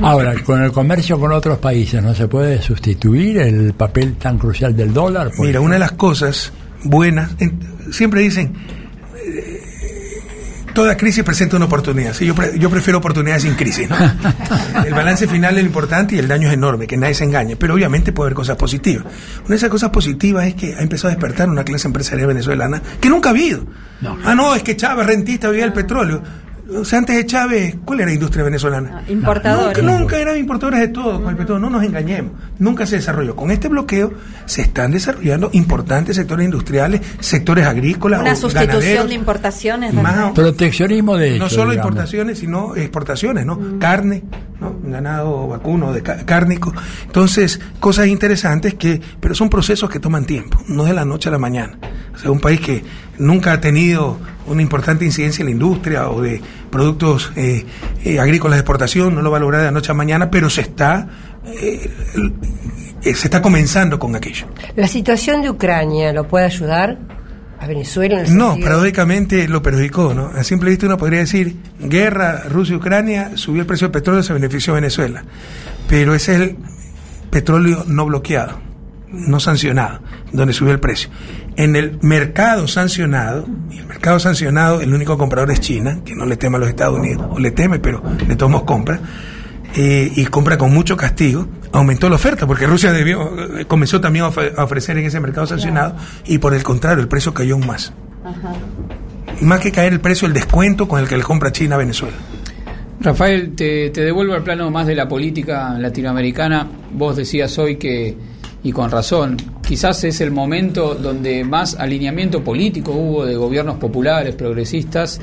[0.00, 4.76] Ahora, con el comercio con otros países, ¿no se puede sustituir el papel tan crucial
[4.76, 5.32] del dólar?
[5.40, 6.52] Mira, una de las cosas
[6.84, 7.32] buenas,
[7.90, 8.52] siempre dicen,
[10.74, 12.12] toda crisis presenta una oportunidad.
[12.14, 13.88] Sí, yo, yo prefiero oportunidades sin crisis.
[13.88, 13.96] ¿no?
[14.84, 17.56] el balance final es lo importante y el daño es enorme, que nadie se engañe.
[17.56, 19.04] Pero obviamente puede haber cosas positivas.
[19.40, 22.82] Una de esas cosas positivas es que ha empezado a despertar una clase empresarial venezolana
[23.00, 23.64] que nunca ha habido.
[24.24, 26.22] Ah, no, es que Chávez, rentista, vivía el petróleo.
[26.76, 28.98] O sea, antes de Chávez, ¿cuál era la industria venezolana?
[29.06, 29.82] Ah, importadores.
[29.82, 32.32] Nunca, nunca eran importadores de todo, con el petróleo, no nos engañemos.
[32.58, 33.34] Nunca se desarrolló.
[33.34, 34.12] Con este bloqueo
[34.46, 39.08] se están desarrollando importantes sectores industriales, sectores agrícolas, Una o sustitución ganaderos.
[39.08, 39.94] de importaciones.
[39.94, 40.32] Más-.
[40.32, 41.44] Proteccionismo de hecho.
[41.44, 41.90] no solo digamos.
[41.90, 43.58] importaciones, sino exportaciones, ¿no?
[43.80, 44.22] Carne,
[44.60, 44.76] ¿no?
[44.84, 46.72] Ganado vacuno, de cárnico.
[47.06, 51.32] Entonces, cosas interesantes que, pero son procesos que toman tiempo, no de la noche a
[51.32, 51.78] la mañana.
[52.14, 52.84] O sea, un país que
[53.20, 56.40] nunca ha tenido una importante incidencia en la industria o de
[56.70, 57.64] productos eh,
[58.04, 60.50] eh, agrícolas de exportación, no lo va a lograr de la noche a mañana, pero
[60.50, 61.06] se está,
[61.46, 61.90] eh,
[63.02, 64.46] eh, se está comenzando con aquello.
[64.74, 66.98] ¿La situación de Ucrania lo puede ayudar
[67.60, 68.22] a Venezuela?
[68.22, 70.26] En No, paradójicamente lo perjudicó, ¿no?
[70.34, 74.74] A simple vista uno podría decir, guerra Rusia-Ucrania, subió el precio del petróleo, se benefició
[74.74, 75.22] Venezuela.
[75.86, 76.56] Pero ese es el
[77.30, 78.58] petróleo no bloqueado,
[79.10, 80.00] no sancionado,
[80.32, 81.10] donde subió el precio.
[81.60, 86.24] En el mercado sancionado, y el mercado sancionado, el único comprador es China, que no
[86.24, 88.98] le teme a los Estados Unidos, o le teme, pero de todos modos compra,
[89.76, 94.24] eh, y compra con mucho castigo, aumentó la oferta, porque Rusia debió, eh, comenzó también
[94.24, 97.92] a ofrecer en ese mercado sancionado, y por el contrario, el precio cayó aún más.
[99.42, 102.16] Más que caer el precio, el descuento con el que le compra China a Venezuela.
[103.02, 106.66] Rafael, te, te devuelvo al plano más de la política latinoamericana.
[106.94, 108.16] Vos decías hoy que,
[108.62, 114.34] y con razón, quizás es el momento donde más alineamiento político hubo de gobiernos populares,
[114.34, 115.20] progresistas,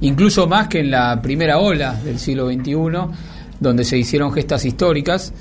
[0.00, 2.74] incluso más que en la primera ola del siglo XXI,
[3.60, 5.32] donde se hicieron gestas históricas.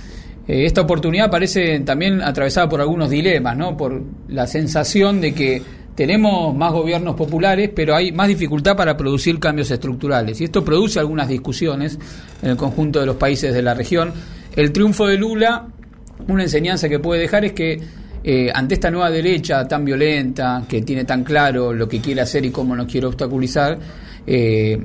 [0.48, 3.76] Eh, esta oportunidad parece también atravesada por algunos dilemas, ¿no?
[3.76, 5.62] Por la sensación de que
[5.96, 10.40] tenemos más gobiernos populares, pero hay más dificultad para producir cambios estructurales.
[10.40, 11.98] Y esto produce algunas discusiones
[12.42, 14.14] en el conjunto de los países de la región.
[14.56, 15.68] El triunfo de Lula,
[16.28, 17.80] una enseñanza que puede dejar es que
[18.24, 22.46] eh, ante esta nueva derecha tan violenta, que tiene tan claro lo que quiere hacer
[22.46, 23.80] y cómo nos quiere obstaculizar,
[24.28, 24.78] eh,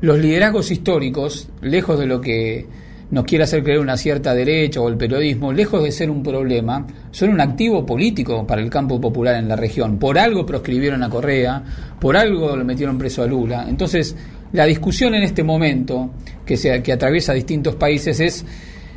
[0.00, 2.66] los liderazgos históricos, lejos de lo que
[3.10, 6.86] nos quiere hacer creer una cierta derecha o el periodismo, lejos de ser un problema,
[7.10, 9.98] son un activo político para el campo popular en la región.
[9.98, 11.62] Por algo proscribieron a Correa,
[12.00, 13.66] por algo lo metieron preso a Lula.
[13.68, 14.16] Entonces,
[14.52, 16.10] la discusión en este momento,
[16.46, 18.44] que, se, que atraviesa distintos países, es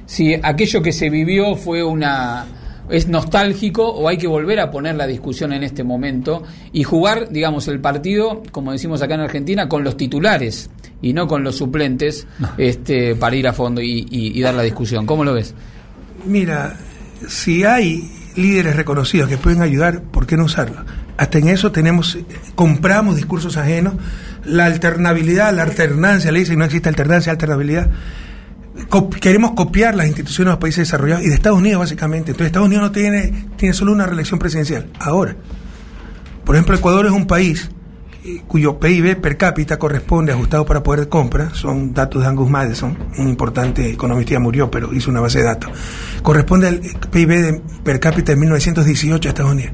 [0.05, 2.45] si aquello que se vivió fue una
[2.89, 6.43] es nostálgico o hay que volver a poner la discusión en este momento
[6.73, 10.69] y jugar, digamos, el partido, como decimos acá en Argentina, con los titulares
[11.01, 12.27] y no con los suplentes
[12.57, 15.05] este, para ir a fondo y, y- y dar la discusión.
[15.05, 15.53] ¿Cómo lo ves?
[16.25, 16.75] Mira,
[17.27, 20.83] si hay líderes reconocidos que pueden ayudar, ¿por qué no usarlo?
[21.17, 22.17] Hasta en eso tenemos,
[22.55, 23.93] compramos discursos ajenos,
[24.45, 27.89] la alternabilidad, la alternancia, le dicen no existe alternancia, alternabilidad.
[29.21, 32.31] Queremos copiar las instituciones de los países desarrollados y de Estados Unidos básicamente.
[32.31, 34.89] Entonces Estados Unidos no tiene, tiene solo una reelección presidencial.
[34.99, 35.35] Ahora,
[36.43, 37.69] por ejemplo, Ecuador es un país
[38.47, 42.97] cuyo PIB per cápita corresponde ajustado para poder de compra, son datos de Angus Madison,
[43.17, 45.71] un importante economista ya murió, pero hizo una base de datos,
[46.21, 49.73] corresponde al PIB per cápita de 1918 a Estados Unidos.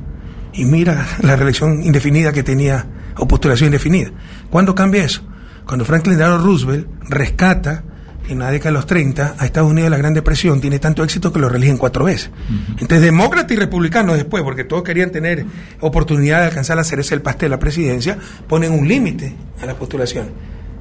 [0.53, 4.11] Y mira la reelección indefinida que tenía, o postulación indefinida.
[4.49, 5.21] ¿Cuándo cambia eso?
[5.65, 7.83] Cuando Franklin Delano Roosevelt rescata
[8.29, 11.03] en la década de los 30 a Estados Unidos de la Gran Depresión, tiene tanto
[11.03, 12.29] éxito que lo reeligen cuatro veces.
[12.71, 15.45] Entonces, demócrata y republicano después, porque todos querían tener
[15.81, 19.73] oportunidad de alcanzar la cereza del pastel de la presidencia, ponen un límite a la
[19.75, 20.27] postulación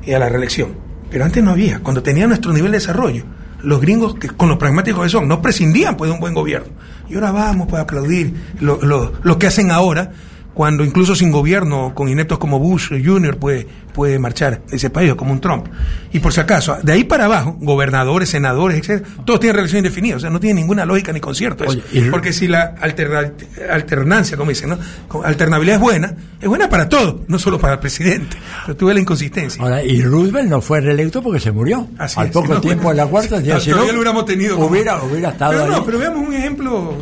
[0.05, 0.71] y a la reelección.
[1.11, 1.81] Pero antes no había.
[1.81, 3.25] Cuando tenían nuestro nivel de desarrollo,
[3.63, 6.69] los gringos, que con los pragmáticos que son, no prescindían pues, de un buen gobierno.
[7.09, 10.13] Y ahora vamos para aplaudir lo, lo- lo que hacen ahora,
[10.59, 13.37] cuando incluso sin gobierno, con ineptos como Bush Jr.
[13.37, 13.65] puede,
[13.95, 15.67] puede marchar ese país, o como un Trump.
[16.13, 20.17] Y por si acaso, de ahí para abajo, gobernadores, senadores, etcétera, todos tienen relación indefinida,
[20.17, 21.79] o sea, no tiene ninguna lógica ni concierto eso.
[22.11, 23.33] Porque si la alterna-
[23.71, 24.79] alternancia, como dicen, ¿no?
[25.23, 28.37] Alternabilidad es buena, es buena para todos, no solo para el presidente.
[28.67, 29.63] Pero tuve la inconsistencia.
[29.63, 31.87] Ahora, y Roosevelt no fue reelecto porque se murió.
[31.99, 32.97] Así Al es, poco no, tiempo bueno.
[32.99, 35.53] de la cuarta, ya No, si todavía no, lo hubiéramos tenido como- Hubiera, hubiera estado
[35.53, 35.71] Pero ahí.
[35.71, 36.97] no, pero veamos un ejemplo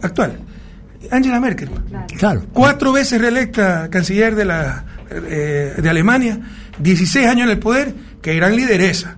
[0.00, 0.38] actual.
[1.10, 1.70] Angela Merkel.
[2.18, 2.44] Claro.
[2.52, 6.38] Cuatro veces reelecta canciller de, la, eh, de Alemania,
[6.78, 9.16] 16 años en el poder, qué gran lideresa.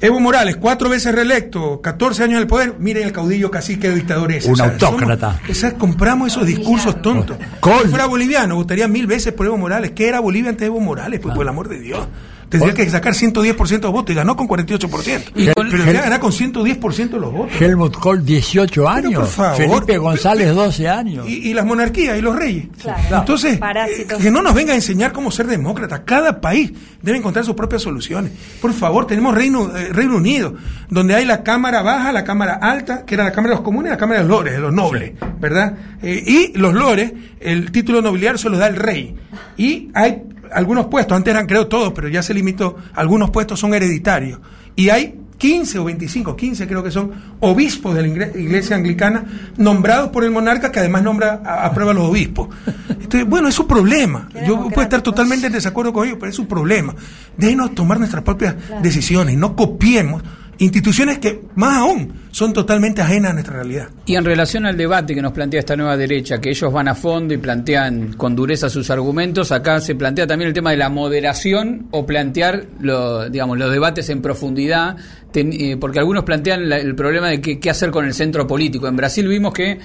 [0.00, 4.30] Evo Morales, cuatro veces reelecto, 14 años en el poder, miren el caudillo cacique dictador
[4.30, 4.46] ese.
[4.46, 5.32] Un O sea, autócrata.
[5.38, 7.36] somos- esa- compramos esos discursos tontos.
[7.82, 9.90] Si fuera boliviano, votaría mil veces por Evo Morales.
[9.96, 11.18] ¿Qué era Bolivia antes de Evo Morales?
[11.20, 12.06] Pues por el amor de Dios.
[12.48, 15.32] Tendría que sacar 110% de votos y ganó con 48%.
[15.34, 17.60] Y con- pero ya ganar con 110% de los votos.
[17.60, 19.20] Helmut Kohl, 18 Pero, años.
[19.20, 19.56] por favor.
[19.56, 21.28] Felipe González, 12 años.
[21.28, 22.66] Y, y las monarquías y los reyes.
[22.80, 23.18] Claro.
[23.18, 24.18] Entonces, Parásitos.
[24.22, 26.04] que no nos venga a enseñar cómo ser demócrata.
[26.04, 26.72] Cada país
[27.02, 28.32] debe encontrar sus propias soluciones.
[28.62, 30.54] Por favor, tenemos Reino, eh, Reino Unido,
[30.88, 33.90] donde hay la Cámara Baja, la Cámara Alta, que era la Cámara de los Comunes
[33.90, 35.74] y la Cámara de los Lores, de los nobles, ¿verdad?
[36.02, 36.22] Eh,
[36.54, 39.14] y los Lores, el título nobiliario se lo da el rey.
[39.56, 40.22] Y hay
[40.52, 44.40] algunos puestos, antes eran creo todos, pero ya se limitó, algunos puestos son hereditarios.
[44.76, 49.24] Y hay 15 o 25, 15 creo que son obispos de la iglesia anglicana
[49.56, 52.48] nombrados por el monarca que además nombra a, aprueba a los obispos.
[52.88, 54.28] Entonces, bueno, es su problema.
[54.46, 56.94] Yo puedo estar totalmente en desacuerdo con ellos, pero es su problema.
[57.36, 60.22] Déjenos tomar nuestras propias decisiones, no copiemos
[60.58, 63.88] instituciones que, más aún, son totalmente ajenas a nuestra realidad.
[64.06, 66.94] Y en relación al debate que nos plantea esta nueva derecha, que ellos van a
[66.94, 70.88] fondo y plantean con dureza sus argumentos, acá se plantea también el tema de la
[70.88, 74.96] moderación o plantear lo- digamos, los debates en profundidad,
[75.32, 78.46] ten- eh, porque algunos plantean la- el problema de qué, qué hacer con el centro
[78.46, 78.88] político.
[78.88, 79.78] En Brasil vimos que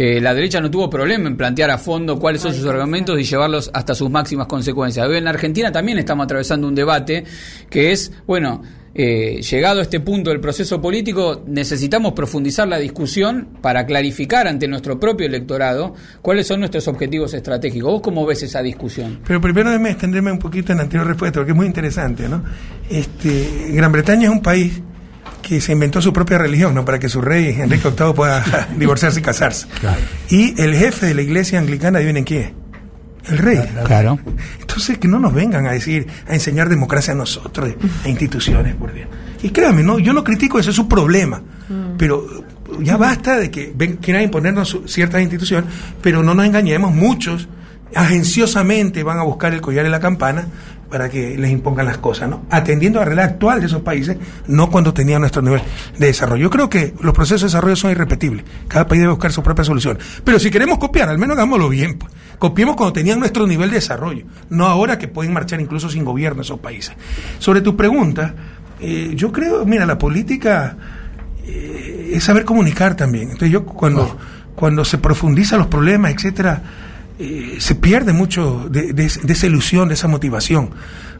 [0.00, 3.24] eh, la derecha no tuvo problema en plantear a fondo cuáles son sus argumentos y
[3.24, 5.10] llevarlos hasta sus máximas consecuencias.
[5.10, 7.24] En Argentina también estamos atravesando un debate
[7.68, 8.62] que es, bueno,
[8.94, 14.66] eh, llegado a este punto del proceso político, necesitamos profundizar la discusión para clarificar ante
[14.66, 17.92] nuestro propio electorado cuáles son nuestros objetivos estratégicos.
[17.92, 19.20] ¿Vos cómo ves esa discusión?
[19.26, 22.42] Pero primero déjeme extenderme un poquito en la anterior respuesta, porque es muy interesante, ¿no?
[22.90, 24.80] Este, Gran Bretaña es un país
[25.42, 26.84] que se inventó su propia religión, ¿no?
[26.84, 28.44] Para que su rey Enrique VIII pueda
[28.78, 29.66] divorciarse y casarse.
[30.28, 32.67] Y el jefe de la iglesia anglicana, adivinen quién es.
[33.28, 33.58] El rey.
[33.84, 34.18] Claro.
[34.60, 37.70] Entonces, que no nos vengan a decir, a enseñar democracia a nosotros,
[38.04, 39.08] a instituciones, por Dios.
[39.42, 41.40] Y créanme, no, yo no critico eso, es su problema.
[41.96, 42.26] Pero
[42.80, 45.70] ya basta de que ven, quieran imponernos su- ciertas instituciones,
[46.02, 47.48] pero no nos engañemos, muchos
[47.94, 50.46] agenciosamente van a buscar el collar y la campana
[50.90, 52.44] para que les impongan las cosas, ¿no?
[52.50, 54.16] Atendiendo a la realidad actual de esos países,
[54.46, 55.60] no cuando tenían nuestro nivel
[55.98, 56.44] de desarrollo.
[56.44, 58.44] Yo creo que los procesos de desarrollo son irrepetibles.
[58.68, 59.98] Cada país debe buscar su propia solución.
[60.24, 61.98] Pero si queremos copiar, al menos hagámoslo bien.
[61.98, 62.12] Pues.
[62.38, 66.42] Copiemos cuando tenían nuestro nivel de desarrollo, no ahora que pueden marchar incluso sin gobierno
[66.42, 66.94] esos países.
[67.38, 68.34] Sobre tu pregunta,
[68.80, 70.76] eh, yo creo, mira, la política
[71.44, 73.24] eh, es saber comunicar también.
[73.24, 74.16] Entonces yo cuando,
[74.54, 76.62] cuando se profundiza los problemas, etcétera,
[77.18, 80.70] eh, se pierde mucho de, de- esa ilusión, de esa motivación.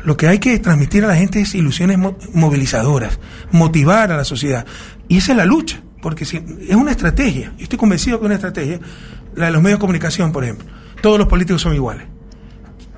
[0.05, 3.19] Lo que hay que transmitir a la gente es ilusiones mo- movilizadoras,
[3.51, 4.65] motivar a la sociedad.
[5.09, 6.37] Y esa es la lucha, porque si,
[6.69, 7.53] es una estrategia.
[7.57, 8.81] Yo estoy convencido que es una estrategia,
[9.35, 10.67] la de los medios de comunicación, por ejemplo.
[11.03, 12.07] Todos los políticos son iguales.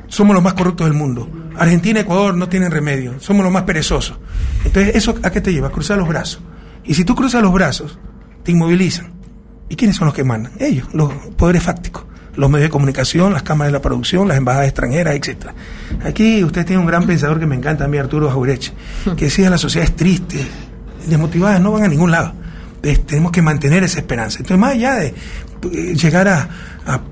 [0.09, 1.31] Somos los más corruptos del mundo.
[1.56, 3.20] Argentina y Ecuador no tienen remedio.
[3.20, 4.18] Somos los más perezosos.
[4.64, 5.68] Entonces, ¿eso a qué te lleva?
[5.68, 6.43] A cruzar los brazos.
[6.85, 7.98] Y si tú cruzas los brazos,
[8.43, 9.12] te inmovilizan.
[9.68, 10.52] ¿Y quiénes son los que mandan?
[10.59, 12.06] Ellos, los poderes fácticos.
[12.36, 15.55] Los medios de comunicación, las cámaras de la producción, las embajadas extranjeras, etcétera.
[16.05, 18.73] Aquí usted tiene un gran pensador que me encanta a mí, Arturo Jaureche,
[19.16, 20.47] que decía la sociedad es triste,
[21.07, 22.32] desmotivada, no van a ningún lado.
[22.81, 24.39] Tenemos que mantener esa esperanza.
[24.39, 25.15] Entonces, más allá de
[25.73, 26.48] eh, llegar a,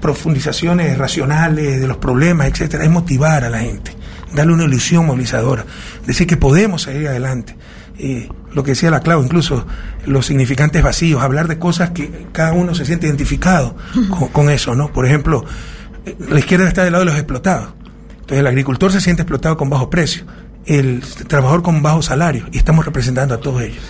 [0.00, 3.92] profundizaciones racionales de los problemas, etcétera, es motivar a la gente,
[4.34, 5.64] darle una ilusión movilizadora,
[6.04, 7.54] decir que podemos seguir adelante.
[7.96, 9.66] Eh, lo que decía la Clau, incluso
[10.06, 13.76] los significantes vacíos, hablar de cosas que cada uno se siente identificado
[14.10, 14.92] con, con eso, ¿no?
[14.92, 15.44] Por ejemplo,
[16.06, 17.70] eh, la izquierda está del lado de los explotados.
[18.10, 20.24] Entonces el agricultor se siente explotado con bajo precio,
[20.66, 23.82] el trabajador con bajo salario, y estamos representando a todos ellos.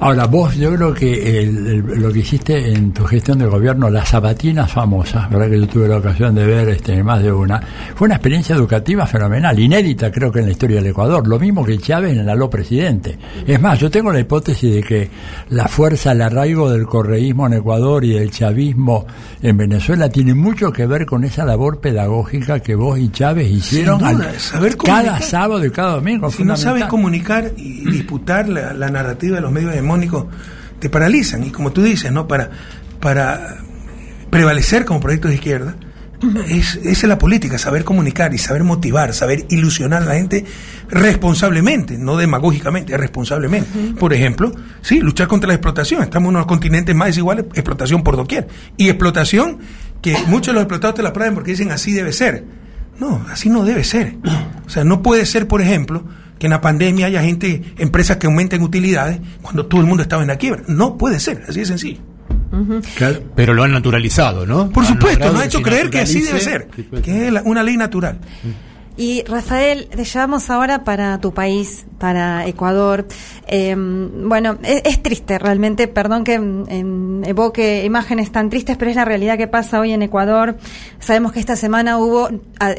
[0.00, 3.88] Ahora, vos, yo creo que el- el- lo que hiciste en tu gestión de gobierno,
[3.90, 7.60] las sabatinas famosas, verdad que yo tuve la ocasión de ver este, más de una,
[7.94, 11.64] fue una experiencia educativa fenomenal, inédita creo que en la historia del Ecuador, lo mismo
[11.64, 13.18] que Chávez en el aló presidente.
[13.46, 15.10] Es más, yo tengo la hipótesis de que
[15.50, 19.06] la fuerza, el arraigo del correísmo en Ecuador y del chavismo
[19.42, 24.00] en Venezuela tiene mucho que ver con esa labor pedagógica que vos y Chávez hicieron
[24.00, 26.30] Sin duda, al- saber cada sábado y cada domingo.
[26.30, 30.26] Si no sabes comunicar y disputar la, la narrativa de los medios hegemónicos,
[30.78, 31.44] te paralizan.
[31.44, 32.26] Y como tú dices, ¿no?
[32.26, 32.50] Para,
[33.00, 33.58] para
[34.30, 35.76] prevalecer como proyecto de izquierda,
[36.48, 40.44] es, esa es la política, saber comunicar y saber motivar, saber ilusionar a la gente
[40.88, 43.68] responsablemente, no demagógicamente, responsablemente.
[43.98, 46.02] Por ejemplo, sí, luchar contra la explotación.
[46.02, 48.48] Estamos en uno de los continentes más desiguales, explotación por doquier.
[48.76, 49.58] Y explotación
[50.00, 52.44] que muchos de los explotados te la prueben porque dicen así debe ser.
[52.98, 54.16] No, así no debe ser.
[54.66, 56.04] O sea, no puede ser, por ejemplo,
[56.44, 60.20] que en la pandemia haya gente, empresas que aumenten utilidades cuando todo el mundo estaba
[60.20, 60.62] en la quiebra.
[60.68, 62.00] No puede ser, así de sencillo.
[63.34, 64.68] Pero lo han naturalizado, ¿no?
[64.68, 66.68] Por Han supuesto, nos ha hecho creer que así debe ser,
[67.02, 68.18] que es la- una ley natural.
[68.96, 73.08] Y Rafael, te llevamos ahora para tu país, para Ecuador.
[73.48, 78.92] Eh, bueno, es, es triste realmente, perdón que mm, em, evoque imágenes tan tristes, pero
[78.92, 80.58] es la realidad que pasa hoy en Ecuador.
[81.00, 82.28] Sabemos que esta semana hubo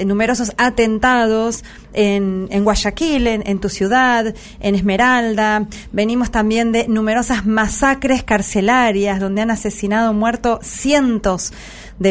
[0.06, 5.68] numerosos atentados en, en Guayaquil, en, tu ciudad, en Esmeralda.
[5.92, 11.52] Venimos también de numerosas masacres carcelarias donde han asesinado, muerto cientos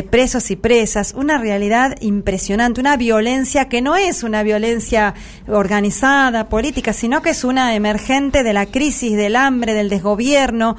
[0.02, 5.14] presos y presas, una realidad impresionante, una violencia que no es una violencia
[5.46, 10.76] organizada, política, sino que es una emergente de la crisis, del hambre, del desgobierno,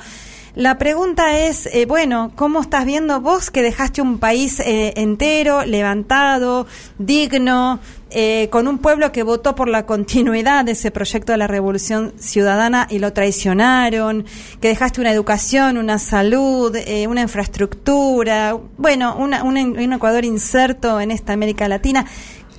[0.56, 5.65] La pregunta es, eh, bueno, ¿cómo estás viendo vos que dejaste un país eh, entero,
[5.65, 6.65] levantado,
[6.98, 11.48] digno, eh, con un pueblo que votó por la continuidad de ese proyecto de la
[11.48, 14.23] Revolución Ciudadana y lo traicionaron,
[14.61, 19.57] que dejaste una educación, una salud, eh, una infraestructura, bueno, una- un
[19.91, 22.06] Ecuador inserto en esta América Latina?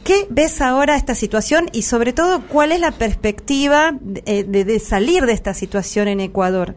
[0.04, 4.78] ¿Qué ves ahora esta situación y sobre todo cuál es la perspectiva de, de- de
[4.80, 6.76] salir de esta situación en Ecuador?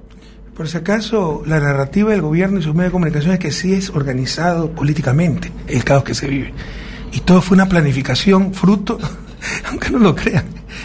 [0.60, 3.74] Por si acaso, la narrativa del gobierno y sus medios de comunicación es que sí
[3.74, 6.54] es organizado políticamente el caos que se vive.
[7.14, 9.00] Y todo fue una planificación fruto,
[9.70, 10.44] aunque no lo crean.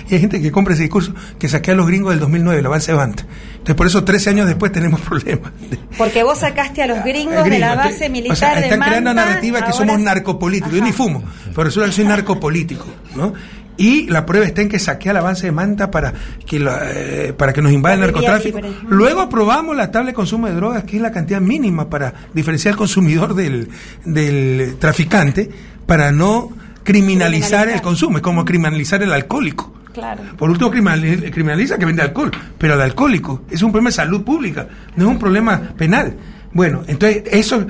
[0.08, 2.66] Y hay gente que compra ese discurso que saqué a los gringos del 2009, el
[2.66, 3.26] avance Banta.
[3.50, 5.50] Entonces, por eso 13 años después tenemos problemas.
[5.98, 9.12] Porque vos sacaste a los gringos de la base militar o sea, de están creando
[9.12, 10.72] Manta, narrativa que somos narcopolíticos.
[10.72, 12.86] Yo ni fumo, pero resulta que soy narcopolítico,
[13.16, 13.32] ¿no?
[13.76, 16.12] Y la prueba está en que saqué al avance de Manta para
[16.46, 18.60] que, la- eh, para que nos invada el narcotráfico.
[18.88, 22.72] Luego aprobamos la tabla de consumo de drogas, que es la cantidad mínima para diferenciar
[22.72, 23.68] al consumidor del,
[24.04, 25.50] del traficante,
[25.86, 26.50] para no
[26.84, 28.18] criminalizar el consumo.
[28.18, 29.72] Es como criminalizar el alcohólico.
[29.92, 30.22] Claro.
[30.36, 34.22] Por último, criminal- criminaliza que vende alcohol, pero el alcohólico es un problema de salud
[34.24, 36.16] pública, no es un problema penal.
[36.52, 37.66] Bueno, entonces eso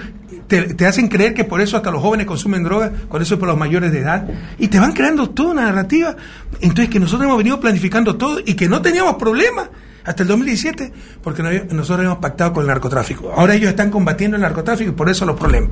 [0.47, 3.49] te, hacen creer que por eso hasta los jóvenes consumen drogas, con eso es por
[3.49, 4.27] los mayores de edad,
[4.59, 6.17] y te van creando toda una narrativa.
[6.61, 9.69] Entonces que nosotros hemos venido planificando todo y que no teníamos problemas
[10.05, 13.33] hasta el 2017, porque nosotros hemos pactado con el narcotráfico.
[13.35, 15.71] Ahora ellos están combatiendo el narcotráfico y por eso los problemas.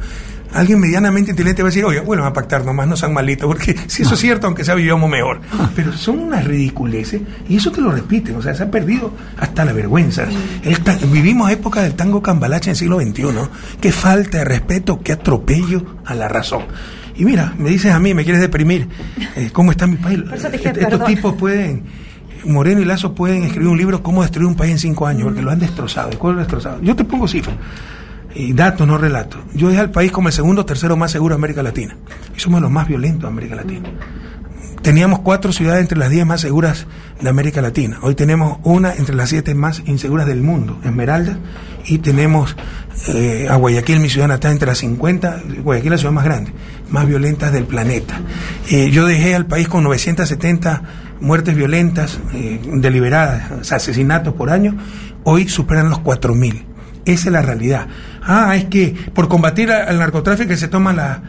[0.55, 3.77] Alguien medianamente inteligente va a decir, oye, bueno, a pactar nomás, no sean malitos, porque
[3.87, 5.41] si eso es cierto, aunque sea vivíamos mejor.
[5.77, 9.65] Pero son unas ridiculeces y eso te lo repiten, o sea, se ha perdido hasta
[9.65, 10.27] la vergüenza.
[10.63, 10.79] El
[11.09, 13.25] vivimos época del tango cambalache en el siglo XXI.
[13.81, 16.63] Qué falta de respeto, qué atropello a la razón.
[17.17, 18.89] Y mira, me dices a mí, me quieres deprimir,
[19.37, 20.21] eh, ¿cómo está mi país?
[20.33, 21.85] Estos tipos pueden,
[22.45, 25.43] Moreno y Lazo pueden escribir un libro, cómo destruir un país en cinco años, porque
[25.43, 26.11] lo han destrozado.
[26.13, 26.81] ¿Y lo destrozado?
[26.83, 27.57] Yo te pongo cifras
[28.35, 29.41] y datos, no relatos.
[29.55, 31.97] Yo dejé al país como el segundo tercero más seguro de América Latina.
[32.35, 33.89] Y somos los más violentos de América Latina.
[34.83, 36.87] Teníamos cuatro ciudades entre las diez más seguras
[37.21, 37.99] de América Latina.
[38.03, 41.39] Hoy tenemos una entre las siete más inseguras del mundo, Esmeralda,
[41.87, 42.57] y tenemos
[43.09, 46.53] eh, a Guayaquil, mi ciudad natal, entre las 50, Guayaquil la ciudad más grande,
[46.91, 48.21] más violentas del planeta.
[48.71, 50.83] Eh, yo dejé al país con 970
[51.21, 54.77] muertes violentas, eh, deliberadas, asesinatos por año,
[55.23, 56.65] hoy superan los 4.000.
[57.05, 57.87] Esa es la realidad.
[58.21, 61.23] Ah, es que por combatir al narcotráfico se toman la-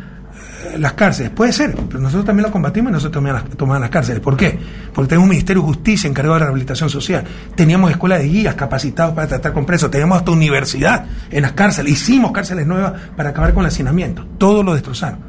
[0.78, 1.32] las cárceles.
[1.32, 4.22] Puede ser, pero nosotros también lo combatimos y nosotros también tomamos las cárceles.
[4.22, 4.58] ¿Por qué?
[4.94, 7.24] Porque tenemos un Ministerio de Justicia encargado de la rehabilitación social.
[7.56, 9.92] Teníamos escuelas de guías capacitados para tratar con presos.
[9.92, 11.94] Teníamos hasta universidad en las cárceles.
[11.94, 14.26] Hicimos cárceles nuevas para acabar con el hacinamiento.
[14.38, 15.20] Todo lo destrozaron.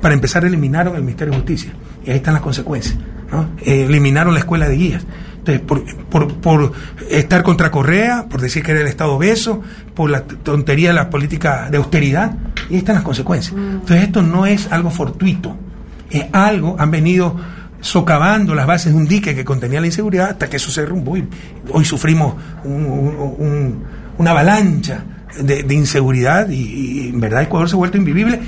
[0.00, 1.72] Para empezar, eliminaron el Ministerio de Justicia.
[2.04, 2.96] Y ahí están las consecuencias.
[3.64, 5.04] Eh, eliminaron la escuela de guías.
[5.40, 6.72] Entonces, por, por, por
[7.10, 9.62] estar contra Correa, por decir que era el Estado obeso,
[9.94, 12.32] por la tontería de la política de austeridad,
[12.68, 13.54] y ahí están las consecuencias.
[13.56, 15.56] Entonces, esto no es algo fortuito,
[16.10, 17.36] es algo, han venido
[17.80, 21.16] socavando las bases de un dique que contenía la inseguridad hasta que eso se derrumbó
[21.16, 21.26] y
[21.70, 22.34] hoy sufrimos
[22.64, 23.84] un- un- un-
[24.18, 25.02] una avalancha
[25.42, 28.38] de, de inseguridad y, y en verdad Ecuador se ha vuelto invivible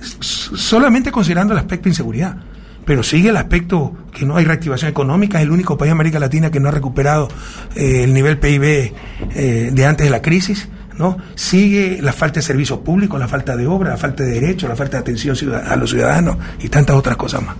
[0.00, 2.36] solamente considerando el aspecto de inseguridad.
[2.84, 6.18] Pero sigue el aspecto que no hay reactivación económica, es el único país de América
[6.18, 7.28] Latina que no ha recuperado
[7.76, 8.92] eh, el nivel PIB
[9.34, 10.68] eh, de antes de la crisis,
[10.98, 11.16] ¿no?
[11.34, 14.76] Sigue la falta de servicios públicos, la falta de obra, la falta de derechos, la
[14.76, 17.56] falta de atención a los ciudadanos y tantas otras cosas más.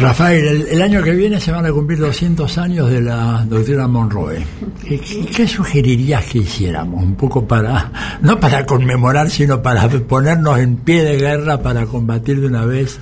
[0.00, 3.86] Rafael, el, el año que viene se van a cumplir 200 años de la doctrina
[3.86, 4.44] Monroe.
[4.86, 7.02] ¿Qué, qué- sugerirías que hiciéramos?
[7.02, 12.40] Un poco para, no para conmemorar, sino para ponernos en pie de guerra para combatir
[12.40, 12.98] de una vez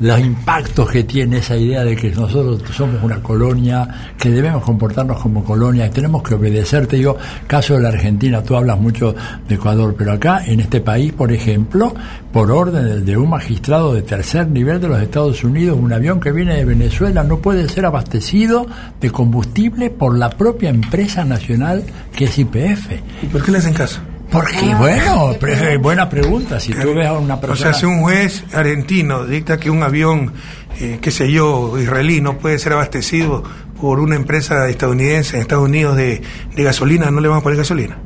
[0.00, 5.20] los impactos que tiene esa idea de que nosotros somos una colonia, que debemos comportarnos
[5.20, 6.86] como colonia, que tenemos que obedecer.
[6.86, 7.16] Te digo,
[7.46, 9.14] caso de la Argentina, tú hablas mucho
[9.48, 11.94] de Ecuador, pero acá, en este país, por ejemplo,
[12.34, 16.32] por orden de un magistrado de tercer nivel de los Estados Unidos, un avión que
[16.32, 18.66] viene de Venezuela no puede ser abastecido
[19.00, 21.84] de combustible por la propia empresa nacional
[22.14, 22.90] que es YPF.
[23.22, 24.00] ¿Y por qué le hacen caso?
[24.32, 26.58] Porque, bueno, pre- buena pregunta.
[26.58, 27.56] Si tú ves a una O persona.
[27.56, 30.32] sea, si un juez argentino dicta que un avión,
[30.80, 33.44] eh, qué sé yo, israelí no puede ser abastecido
[33.80, 36.20] por una empresa estadounidense en Estados Unidos de,
[36.56, 37.96] de gasolina, no le vamos a poner gasolina.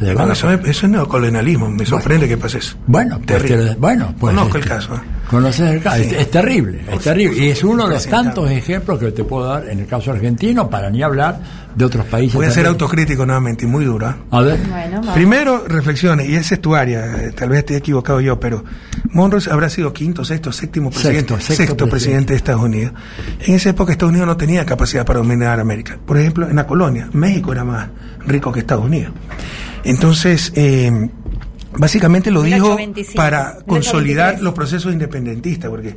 [0.00, 2.76] De Bueno, eso, es, eso es neocolonialismo, me sorprende que pase eso.
[2.86, 3.70] Bueno, pues, Terrible.
[3.70, 4.94] te- bueno, pues, Conozco el caso.
[4.94, 5.00] ¿eh?
[5.30, 5.96] Conoces el caso.
[6.02, 7.44] Es, es terrible, es terrible.
[7.46, 10.68] Y es uno de los tantos ejemplos que te puedo dar en el caso argentino,
[10.68, 11.40] para ni hablar
[11.74, 12.34] de otros países.
[12.34, 14.16] Voy a ser autocrítico nuevamente y muy dura.
[14.30, 14.58] A ver.
[14.68, 15.12] Bueno.
[15.14, 18.64] Primero, reflexiones, y esa es tu área, eh, tal vez esté equivocado yo, pero
[19.10, 21.90] Monroe habrá sido quinto, sexto, séptimo presidente, Sexto, sexto, sexto presidente.
[21.90, 22.92] presidente de Estados Unidos.
[23.40, 25.98] En esa época Estados Unidos no tenía capacidad para dominar América.
[26.06, 27.88] Por ejemplo, en la colonia, México era más
[28.26, 29.12] rico que Estados Unidos.
[29.86, 30.90] Entonces, eh,
[31.72, 33.16] básicamente lo dijo 1825.
[33.16, 33.64] para 1823.
[33.66, 35.96] consolidar los procesos independentistas, porque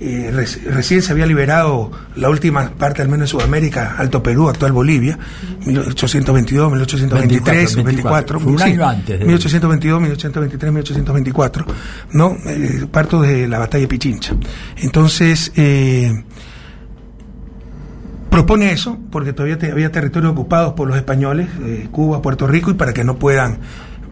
[0.00, 4.48] eh, reci- recién se había liberado la última parte, al menos en Sudamérica, Alto Perú,
[4.48, 5.18] actual Bolivia,
[5.66, 11.66] 1822, 1823, 24, 24, fue un sí, año antes de- 1822, 1823, 1824,
[12.12, 12.36] ¿no?
[12.46, 14.34] Eh, parto de la batalla de Pichincha.
[14.76, 16.12] Entonces, eh,
[18.30, 22.74] propone eso, porque todavía había territorios ocupados por los españoles, eh, Cuba, Puerto Rico, y
[22.74, 23.58] para que no puedan,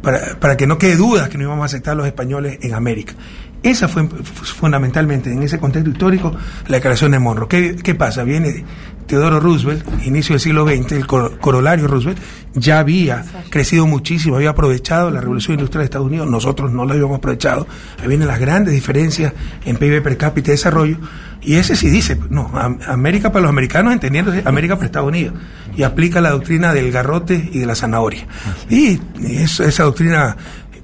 [0.03, 2.75] para, para que no quede duda que no íbamos a aceptar a los españoles en
[2.75, 3.15] América.
[3.63, 6.33] Esa fue fu- fundamentalmente, en ese contexto histórico,
[6.69, 7.49] la declaración de Monroe.
[7.49, 8.23] ¿Qué, qué pasa?
[8.23, 8.65] Viene
[9.07, 12.19] Teodoro Roosevelt, inicio del siglo XX, el cor- corolario Roosevelt,
[12.55, 16.95] ya había crecido muchísimo, había aprovechado la revolución industrial de Estados Unidos, nosotros no la
[16.95, 17.67] habíamos aprovechado,
[18.01, 19.33] ahí vienen las grandes diferencias
[19.65, 20.97] en PIB per cápita y desarrollo,
[21.43, 25.35] y ese sí dice, no, Am- América para los americanos, entendiendo América para Estados Unidos,
[25.77, 28.27] y aplica la doctrina del garrote y de la zanahoria.
[28.71, 30.37] Y esa doctrina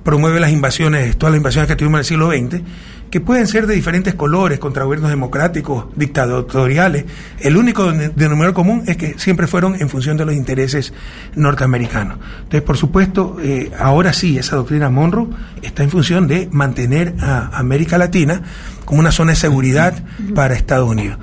[0.03, 2.63] promueve las invasiones, todas las invasiones que tuvimos en el siglo XX,
[3.11, 7.05] que pueden ser de diferentes colores, contra gobiernos democráticos, dictatoriales.
[7.41, 10.95] El único de- denominador común es que siempre fueron en función de los intereses
[11.37, 12.19] norteamericanos.
[12.39, 15.29] Entonces, por supuesto, eh, ahora sí, esa doctrina Monroe
[15.61, 18.43] está en función de mantener a América Latina
[18.87, 19.95] como una zona de seguridad
[20.35, 21.19] para Estados Unidos.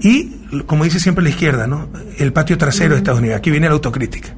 [0.00, 0.30] Y,
[0.66, 1.88] como dice siempre la izquierda, ¿no?
[2.18, 3.38] el patio trasero de Estados Unidos.
[3.38, 4.30] Aquí viene la autocrítica.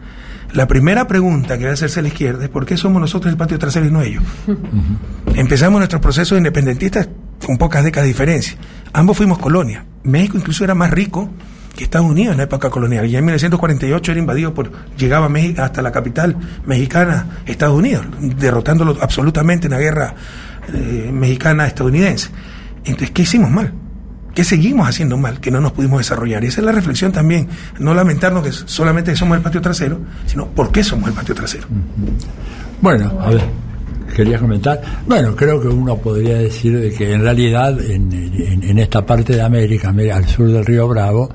[0.52, 3.58] La primera pregunta que debe hacerse la izquierda es ¿por qué somos nosotros el patio
[3.58, 4.22] trasero y no ellos?
[5.34, 7.08] Empezamos nuestros procesos independentistas
[7.44, 8.56] con pocas décadas de diferencia.
[8.92, 9.84] Ambos fuimos colonia.
[10.04, 11.28] México incluso era más rico
[11.76, 13.06] que Estados Unidos en la época colonial.
[13.06, 18.96] Y en 1948 era invadido por, llegaba México hasta la capital mexicana, Estados Unidos, derrotándolo
[19.00, 20.14] absolutamente en la guerra
[20.74, 22.30] eh, mexicana-estadounidense.
[22.84, 23.72] Entonces, ¿qué hicimos mal?
[24.38, 25.40] ¿Qué seguimos haciendo mal?
[25.40, 26.44] Que no nos pudimos desarrollar.
[26.44, 27.48] Y esa es la reflexión también.
[27.80, 31.66] No lamentarnos que solamente somos el patio trasero, sino por qué somos el patio trasero.
[32.80, 33.40] Bueno, a ver,
[34.14, 34.80] querías comentar.
[35.08, 39.88] Bueno, creo que uno podría decir de que en realidad en, esta parte de América,
[39.88, 41.28] Amé- al sur del río Bravo,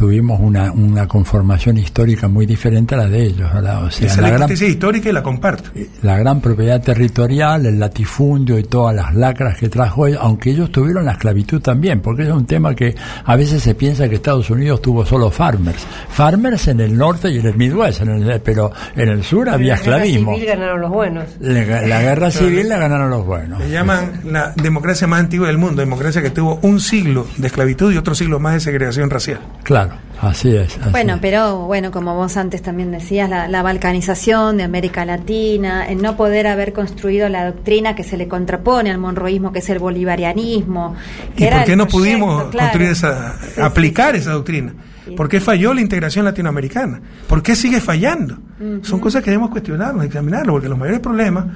[0.00, 3.84] tuvimos una, una conformación histórica muy diferente a la de ellos, ¿verdad?
[3.84, 5.68] O sea, Esa es la gran, histórica y la comparto.
[6.00, 10.72] la gran propiedad territorial, el latifundio y todas las lacras que trajo, ellos, aunque ellos
[10.72, 12.94] tuvieron la esclavitud también, porque es un tema que
[13.26, 15.86] a veces se piensa que Estados Unidos tuvo solo farmers.
[16.08, 19.74] Farmers en el norte y en el Midwest, en el- pero en el sur había
[19.74, 20.34] En la guerra esclavismo.
[20.34, 21.24] civil ganaron los buenos.
[21.40, 23.58] La, la guerra civil la ganaron los buenos.
[23.60, 27.92] Le llaman la democracia más antigua del mundo, democracia que tuvo un siglo de esclavitud
[27.92, 29.40] y otro siglo más de segregación racial.
[29.62, 29.89] Claro,
[30.20, 30.78] así es.
[30.78, 35.86] así Bueno, pero bueno, como vos antes también decías, la, la balcanización de América Latina,
[35.88, 39.70] el no poder haber construido la doctrina que se le contrapone al monroísmo, que es
[39.70, 40.96] el bolivarianismo.
[41.36, 42.68] que ¿Y era por qué no proyecto, pudimos claro.
[42.68, 44.22] construir esa, Sí, aplicar sí, sí.
[44.22, 44.74] esa doctrina?
[45.16, 47.00] ¿Por qué falló la integración latinoamericana?
[47.26, 48.38] ¿Por qué sigue fallando?
[48.82, 51.46] Son cosas que debemos cuestionarnos, examinarlo, porque los mayores problemas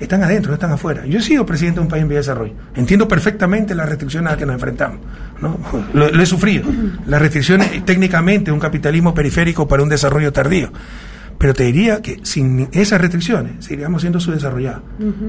[0.00, 1.06] están adentro, no están afuera.
[1.06, 2.52] Yo he sido presidente de un país en vía de desarrollo.
[2.74, 5.00] Entiendo perfectamente las restricciones a las que nos enfrentamos.
[5.40, 5.58] ¿no?
[5.94, 6.70] Lo, lo he sufrido.
[7.06, 10.70] Las restricciones técnicamente de un capitalismo periférico para un desarrollo tardío.
[11.38, 14.82] Pero te diría que sin esas restricciones seguiríamos siendo subdesarrollados.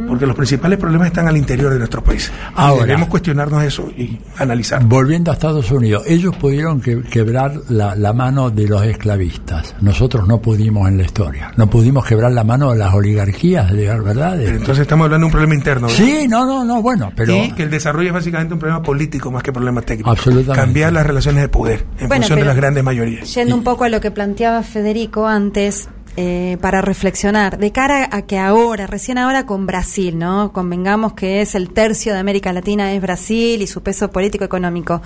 [0.08, 2.32] Porque los principales problemas están al interior de nuestros países.
[2.56, 2.86] Ahora.
[2.86, 4.84] debemos cuestionarnos eso y analizar.
[4.86, 9.76] Volviendo a Estados Unidos, ellos pudieron que- quebrar la, la mano de los esclavistas.
[9.82, 11.52] Nosotros no pudimos en la historia.
[11.58, 14.38] No pudimos quebrar la mano de las oligarquías, de verdad.
[14.38, 15.88] de- Entonces estamos hablando de un problema interno.
[15.88, 16.04] ¿verdad?
[16.04, 19.32] sí, no, no, no, bueno, pero y que el desarrollo es básicamente un problema político
[19.32, 20.10] más que problema técnico.
[20.10, 20.56] Absolutamente.
[20.62, 23.34] Cambiar las relaciones de poder en Bueno, función de pero- las grandes mayorías.
[23.34, 28.22] Yendo un poco a lo que planteaba Federico antes, eh, para reflexionar, de cara a
[28.22, 30.54] que ahora, recién ahora con Brasil, ¿no?
[30.54, 35.02] Convengamos que es el tercio de América Latina, es Brasil y su peso político-económico.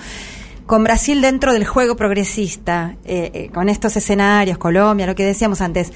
[0.66, 5.60] Con Brasil dentro del juego progresista, eh, eh, con estos escenarios, Colombia, lo que decíamos
[5.60, 5.92] antes,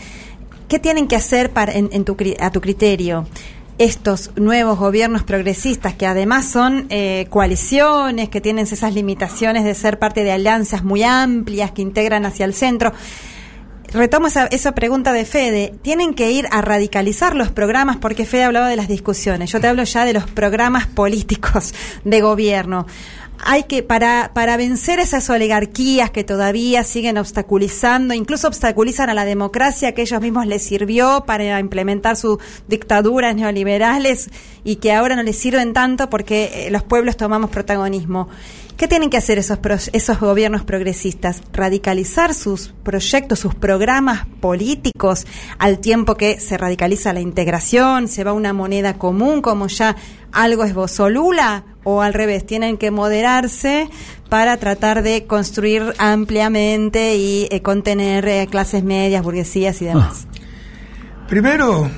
[0.68, 3.26] ¿qué tienen que hacer para, en, tu, a tu criterio?
[3.76, 9.98] estos nuevos gobiernos progresistas que además son eh, coaliciones, que tienen esas limitaciones de ser
[9.98, 12.92] parte de alianzas muy amplias que integran hacia el centro.
[13.92, 15.74] Retomo esa, esa pregunta de Fede.
[15.82, 17.96] ¿Tienen que ir a radicalizar los programas?
[17.98, 19.52] Porque Fede hablaba de las discusiones.
[19.52, 21.74] Yo te hablo ya de los programas políticos
[22.04, 22.86] de gobierno.
[23.46, 29.24] hay que, para, para vencer esas oligarquías que todavía siguen obstaculizando, incluso obstaculizan a la
[29.24, 32.38] democracia que ellos mismos les sirvió para implementar sus
[32.68, 34.30] dictaduras neoliberales
[34.64, 38.28] y que ahora no les sirven tanto porque eh, los pueblos tomamos protagonismo.
[38.76, 41.42] ¿Qué tienen que hacer esos, pro- esos gobiernos progresistas?
[41.52, 45.26] Radicalizar sus proyectos, sus programas políticos
[45.58, 49.94] al tiempo que se radicaliza la integración, se va una moneda común como ya
[50.32, 53.88] algo esbozó Lula o al revés, tienen que moderarse
[54.28, 60.26] para tratar de construir ampliamente y eh, contener eh, clases medias, burguesías y demás.
[61.28, 61.90] Primero,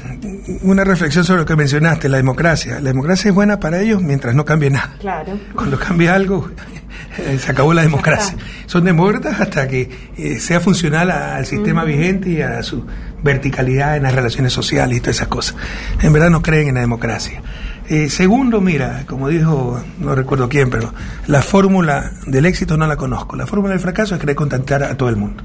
[0.62, 2.74] una reflexión sobre lo que mencionaste, la democracia.
[2.80, 4.94] La democracia es buena para ellos mientras no cambie nada.
[5.00, 5.38] Claro.
[5.54, 6.48] Cuando cambia algo,
[7.38, 8.36] se acabó la democracia.
[8.66, 12.86] Son demócratas hasta que eh, sea funcional al sistema vigente y a su
[13.22, 15.56] verticalidad en las relaciones sociales y todas esas cosas.
[16.00, 17.42] En verdad no creen en la democracia.
[17.88, 20.92] Eh, segundo, mira, como dijo, no recuerdo quién, pero
[21.26, 23.36] la fórmula del éxito no la conozco.
[23.36, 25.42] La fórmula del fracaso es querer contentar a todo el mundo.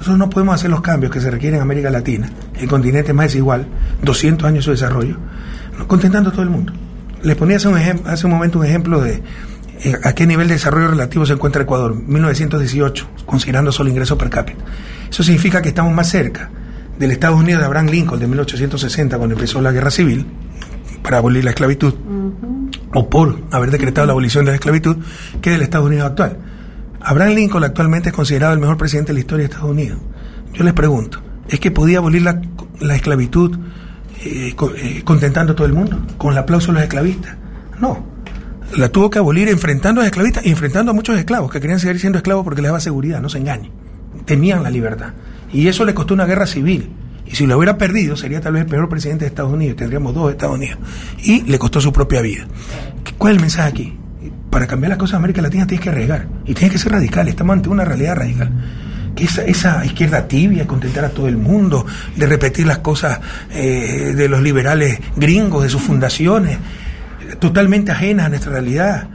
[0.00, 3.26] Nosotros no podemos hacer los cambios que se requieren en América Latina, el continente más
[3.26, 3.66] desigual,
[4.02, 5.18] 200 años de su desarrollo,
[5.86, 6.72] contentando a todo el mundo.
[7.22, 9.22] Les ponía hace un, hace un momento un ejemplo de
[9.84, 14.30] eh, a qué nivel de desarrollo relativo se encuentra Ecuador, 1918, considerando solo ingreso per
[14.30, 14.64] cápita.
[15.10, 16.48] Eso significa que estamos más cerca
[16.98, 20.24] del Estados Unidos de Abraham Lincoln de 1860, cuando empezó la guerra civil,
[21.02, 21.92] para abolir la esclavitud,
[22.94, 24.96] o por haber decretado la abolición de la esclavitud,
[25.42, 26.38] que del Estados Unidos actual.
[27.00, 29.98] Abraham Lincoln actualmente es considerado el mejor presidente de la historia de Estados Unidos.
[30.52, 32.40] Yo les pregunto, ¿es que podía abolir la,
[32.80, 33.58] la esclavitud
[34.22, 35.98] eh, eh, contentando a todo el mundo?
[36.18, 37.36] ¿Con el aplauso de los esclavistas?
[37.78, 38.04] No.
[38.76, 41.80] La tuvo que abolir enfrentando a los esclavistas y enfrentando a muchos esclavos que querían
[41.80, 43.72] seguir siendo esclavos porque les daba seguridad, no se engañen.
[44.26, 45.14] Temían la libertad.
[45.52, 46.90] Y eso le costó una guerra civil.
[47.26, 49.76] Y si lo hubiera perdido, sería tal vez el peor presidente de Estados Unidos.
[49.76, 50.78] Tendríamos dos Estados Unidos.
[51.22, 52.46] Y le costó su propia vida.
[53.18, 53.99] ¿Cuál es el mensaje aquí?
[54.50, 56.26] Para cambiar las cosas en América Latina tienes que arriesgar.
[56.44, 57.28] Y tienes que ser radical.
[57.28, 58.50] Estamos ante una realidad radical.
[59.14, 61.86] Que esa, esa izquierda tibia, contentar a todo el mundo,
[62.16, 63.20] de repetir las cosas
[63.52, 66.58] eh, de los liberales gringos, de sus fundaciones,
[67.38, 69.08] totalmente ajenas a nuestra realidad.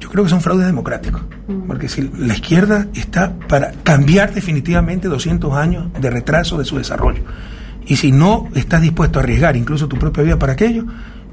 [0.00, 1.22] Yo creo que son fraudes democráticos.
[1.66, 7.22] Porque si la izquierda está para cambiar definitivamente 200 años de retraso de su desarrollo.
[7.86, 10.86] Y si no estás dispuesto a arriesgar incluso tu propia vida para aquello,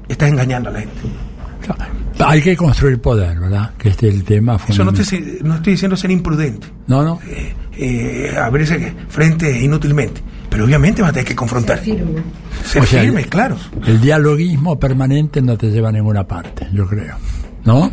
[0.08, 1.00] estás engañando a la gente.
[2.24, 3.72] Hay que construir poder, ¿verdad?
[3.78, 5.38] Que este es el tema Eso no, fundamental.
[5.38, 7.18] te, no estoy diciendo ser imprudente, No, no.
[7.76, 10.20] eh, abrirse frente inútilmente.
[10.50, 11.82] Pero obviamente vas a tener que confrontar.
[11.82, 12.02] Ser
[12.82, 13.56] O sea, firme, claro.
[13.86, 17.16] El dialoguismo permanente no te lleva a ninguna parte, yo creo.
[17.64, 17.90] ¿No?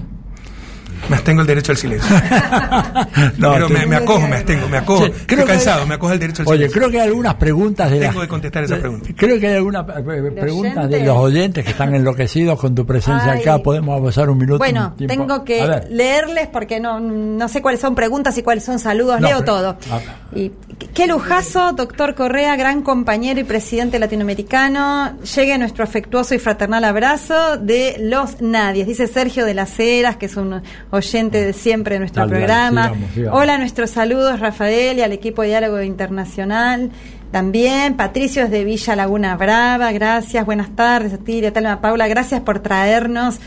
[1.08, 2.16] Me abstengo el derecho al silencio.
[3.38, 5.06] No, Pero me, me acojo, me abstengo, me acojo.
[5.06, 6.80] Sí, Estoy creo que- cansado, me acojo el derecho al Oye, silencio.
[6.80, 9.10] creo que hay algunas preguntas de Tengo que contestar esa pregunta.
[9.16, 13.32] Creo que hay algunas eh, preguntas de los oyentes que están enloquecidos con tu presencia
[13.34, 13.42] Ay.
[13.42, 13.60] acá.
[13.60, 14.58] Podemos abusar un minuto.
[14.60, 18.80] Bueno, un tengo que leerles porque no, no sé cuáles son preguntas y cuáles son
[18.80, 19.20] saludos.
[19.20, 19.78] No, Leo todo.
[19.92, 20.00] Ah,
[20.36, 20.52] Y
[20.94, 25.18] qué lujazo, doctor Correa, gran compañero y presidente latinoamericano.
[25.36, 28.88] Llegue nuestro afectuoso y fraternal abrazo de los nadies.
[28.88, 32.84] Dice Sergio de las Heras, que es un oyente de siempre de nuestro Dale, programa.
[32.90, 33.40] sigamos, sigamos.
[33.42, 36.92] Hola, nuestros saludos, Rafael, y al equipo de Diálogo Internacional.
[37.32, 42.08] También, Patricio es de Villa Laguna Brava, gracias, buenas tardes a ti, a Talma Paula,
[42.08, 43.40] gracias por traernos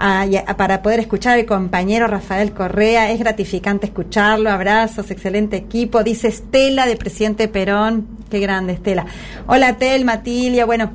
[0.00, 0.26] a-
[0.56, 6.86] para poder escuchar al compañero Rafael Correa, es gratificante escucharlo, abrazos, excelente equipo, dice Estela
[6.86, 9.06] de Presidente Perón, qué grande Estela.
[9.46, 10.90] Hola Tel, Matilia, bueno,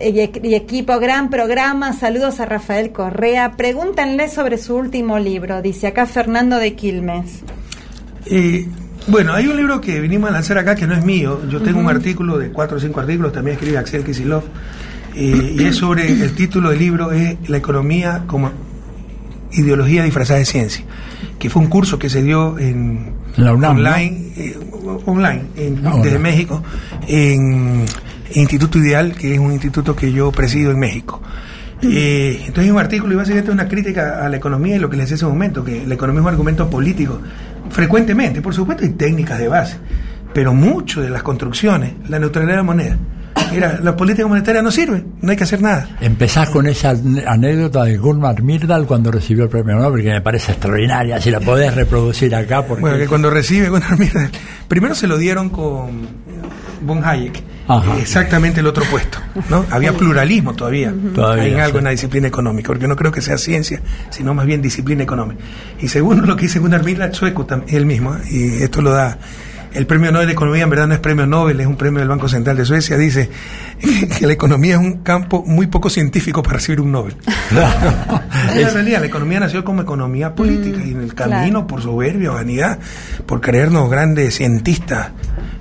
[0.00, 5.62] y, equ- y equipo, gran programa, saludos a Rafael Correa, pregúntenle sobre su último libro,
[5.62, 7.42] dice acá Fernando de Quilmes.
[8.26, 8.66] Eh,
[9.06, 11.40] bueno, hay un libro que vinimos a lanzar acá que no es mío.
[11.50, 14.44] Yo tengo un artículo de cuatro o cinco artículos, también escribe Axel Kisilov,
[15.14, 18.50] eh, y es sobre, el título del libro es La economía como
[19.52, 20.84] ideología disfrazada de ciencia,
[21.38, 24.58] que fue un curso que se dio en En la UNAM, online, eh,
[25.06, 26.18] online en- Ah, desde.
[26.18, 26.62] México,
[27.06, 27.84] en
[28.32, 31.20] Instituto Ideal, que es un instituto que yo presido en México.
[31.82, 34.96] Eh, entonces es un artículo y básicamente una crítica a la economía y lo que
[34.96, 37.20] les decía hace un momento, que la economía es un argumento político.
[37.70, 39.76] Frecuentemente, por supuesto, hay técnicas de base,
[40.32, 42.98] pero mucho de las construcciones, la neutralidad de la moneda,
[43.52, 45.88] era, la política monetaria no sirve, no hay que hacer nada.
[46.00, 46.94] Empezás con esa
[47.26, 51.20] anécdota de Gurmar Myrdal cuando recibió el premio Nobel, que me parece extraordinaria.
[51.20, 52.80] Si la podés reproducir acá, porque.
[52.80, 54.30] Bueno, que cuando recibe Gunnar Myrdal,
[54.68, 56.06] primero se lo dieron con
[56.84, 57.98] von Hayek, Ajá.
[57.98, 59.64] exactamente el otro puesto, ¿no?
[59.70, 61.78] Había pluralismo todavía, Todavía, en algo sí.
[61.78, 63.80] en la disciplina económica, porque no creo que sea ciencia,
[64.10, 65.42] sino más bien disciplina económica.
[65.80, 68.20] Y segundo, lo que dice Gunnar Myrdal, sueco también, él mismo, ¿eh?
[68.30, 69.18] y esto lo da
[69.74, 72.08] el premio Nobel de Economía en verdad no es premio Nobel, es un premio del
[72.08, 73.28] Banco Central de Suecia, dice
[74.18, 77.16] que la economía es un campo muy poco científico para recibir un Nobel.
[78.54, 82.30] es la realidad, la economía nació como economía política y en el camino, por soberbia,
[82.30, 82.78] vanidad,
[83.26, 85.08] por creernos grandes cientistas,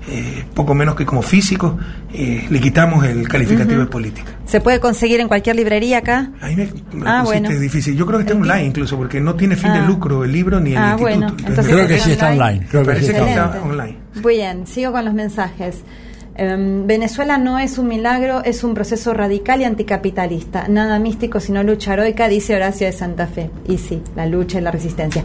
[0.10, 1.76] eh, poco menos que como físicos,
[2.14, 4.32] eh, le quitamos el calificativo de política.
[4.46, 6.32] ¿Se puede conseguir en cualquier librería acá?
[6.42, 7.50] Ahí me, me Ah, bueno.
[7.50, 7.96] difícil.
[7.96, 9.86] Yo creo que está online incluso, porque no tiene fin de Ah.
[9.88, 11.02] lucro el libro ni el Ah, instituto.
[11.02, 12.44] bueno, entonces Creo que sí está online.
[12.44, 12.68] online.
[12.70, 13.70] Creo que Parece sí que está online.
[13.72, 13.98] online.
[14.26, 15.78] Bien, sigo con los mensajes.
[16.36, 20.68] Em, Venezuela no es un milagro, es un proceso radical y anticapitalista.
[20.68, 23.52] Nada místico, sino lucha heroica, dice Horacio de Santa Fe.
[23.68, 25.24] Y sí, la lucha y la resistencia.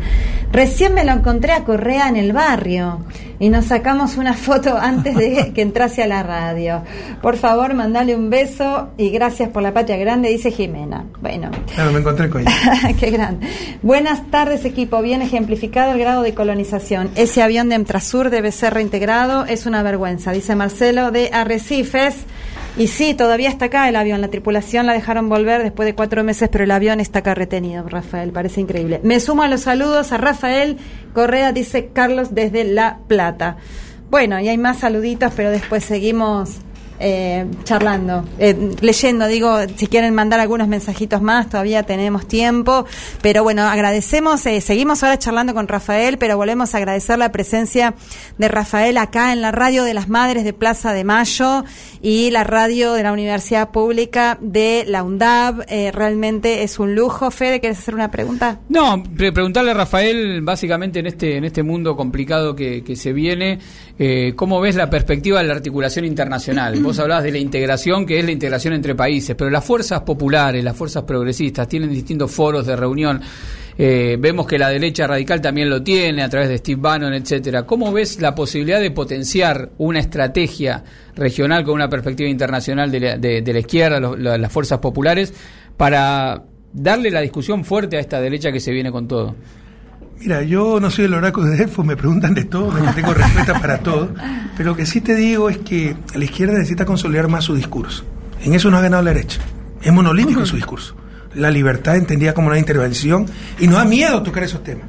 [0.53, 3.01] Recién me lo encontré a Correa en el barrio
[3.39, 6.83] y nos sacamos una foto antes de que entrase a la radio.
[7.23, 11.07] Por favor, mandale un beso y gracias por la patria grande, dice Jimena.
[11.23, 12.53] Bueno, Claro, me encontré con ella.
[13.01, 13.47] Qué grande.
[13.83, 15.01] Buenas tardes, equipo.
[15.01, 17.11] Bien ejemplificado el grado de colonización.
[17.15, 19.47] Ese avión de Emtrasur debe ser reintegrado.
[19.47, 22.17] Es una vergüenza, dice Marcelo de Arrecifes.
[22.77, 24.21] Y sí, todavía está acá el avión.
[24.21, 27.89] La tripulación la dejaron volver después de cuatro meses, pero el avión está acá retenido,
[27.89, 28.31] Rafael.
[28.31, 29.01] Parece increíble.
[29.03, 30.77] Me sumo a los saludos a Rafael
[31.13, 33.57] Correa, dice Carlos desde La Plata.
[34.11, 36.59] Bueno, y hay más saluditos, pero después seguimos
[37.01, 42.87] eh, charlando, eh, leyendo, digo, si quieren mandar algunos mensajitos más, todavía tenemos tiempo,
[43.23, 47.95] pero bueno, agradecemos, eh, seguimos ahora charlando con Rafael, pero volvemos a agradecer la presencia
[48.39, 51.65] de Rafael acá en la radio de las Madres de Plaza de Mayo
[52.03, 57.31] y la radio de la Universidad Pública de la UNDAB, Eh, realmente es un lujo.
[57.31, 58.59] Fede, ¿quieres hacer una pregunta?
[58.69, 63.13] No, pre- preguntarle a Rafael, básicamente en este, en este mundo complicado que, que se
[63.13, 63.59] viene,
[63.99, 66.75] eh, ¿cómo ves la perspectiva de la articulación internacional?
[66.89, 70.65] Vos hablabas de la integración, que es la integración entre países, pero las fuerzas populares,
[70.65, 73.21] las fuerzas progresistas, tienen distintos foros de reunión.
[73.77, 77.65] Eh, vemos que la derecha radical también lo tiene a través de Steve Bannon, etcétera.
[77.65, 80.83] ¿Cómo ves la posibilidad de potenciar una estrategia
[81.15, 84.79] regional con una perspectiva internacional de la, de- de la izquierda, lo- la- las fuerzas
[84.79, 85.35] populares,
[85.77, 86.43] para
[86.73, 89.35] darle la discusión fuerte a esta derecha que se viene con todo?
[90.21, 93.61] Mira, yo no soy el oráculo de Delfos, me preguntan de todo, me tengo respuesta
[93.61, 94.11] para todo,
[94.57, 98.05] pero lo que sí te digo es que la izquierda necesita consolidar más su discurso.
[98.43, 99.41] En eso no ha ganado la derecha.
[99.81, 100.97] Es monolítico su discurso.
[101.35, 103.27] La libertad entendida como una intervención
[103.61, 104.87] y no da miedo tocar esos temas.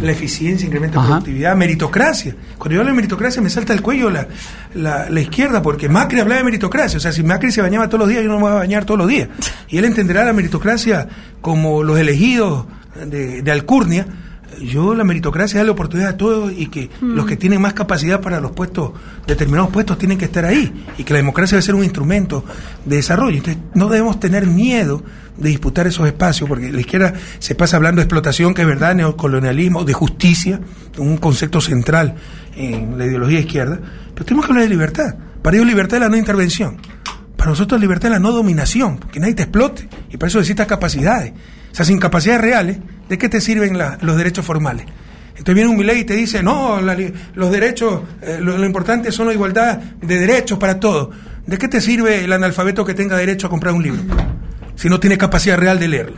[0.00, 2.36] La eficiencia, incremento de productividad, meritocracia.
[2.56, 4.28] Cuando yo hablo de meritocracia me salta el cuello la,
[4.74, 6.98] la, la izquierda, porque Macri hablaba de meritocracia.
[6.98, 8.84] O sea, si Macri se bañaba todos los días, yo no me voy a bañar
[8.84, 9.28] todos los días.
[9.68, 11.08] Y él entenderá la meritocracia
[11.40, 12.66] como los elegidos
[13.06, 14.06] de, de Alcurnia.
[14.60, 18.20] Yo la meritocracia da la oportunidad a todos y que los que tienen más capacidad
[18.20, 18.92] para los puestos,
[19.26, 20.86] determinados puestos, tienen que estar ahí.
[20.98, 22.44] Y que la democracia debe ser un instrumento
[22.84, 23.38] de desarrollo.
[23.38, 25.02] Entonces, no debemos tener miedo
[25.36, 28.94] de disputar esos espacios, porque la izquierda se pasa hablando de explotación, que es verdad,
[28.94, 30.60] neocolonialismo, de justicia,
[30.98, 32.16] un concepto central
[32.54, 33.80] en la ideología izquierda.
[34.12, 35.14] Pero tenemos que hablar de libertad.
[35.42, 36.76] Para ellos, libertad es la no intervención.
[37.36, 39.88] Para nosotros, libertad es la no dominación, que nadie te explote.
[40.10, 41.32] Y para eso necesitas capacidades.
[41.72, 42.78] O sea, sin capacidades reales,
[43.10, 44.86] ¿de qué te sirven los derechos formales?
[45.30, 49.32] Entonces viene un Milei y te dice, no, los derechos, eh, lo, importante son la
[49.32, 51.08] igualdad de derechos para todos.
[51.44, 54.00] ¿De qué te sirve el analfabeto que tenga derecho a comprar un libro?
[54.76, 56.16] Si no tiene capacidad real de leerlo.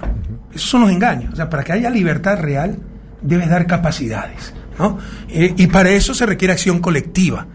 [0.54, 1.32] Esos son los engaños.
[1.32, 2.76] O sea, para que haya libertad real,
[3.22, 4.52] debes dar capacidades.
[4.78, 4.98] ¿no?
[5.30, 7.46] Eh, y para eso se requiere acción colectiva.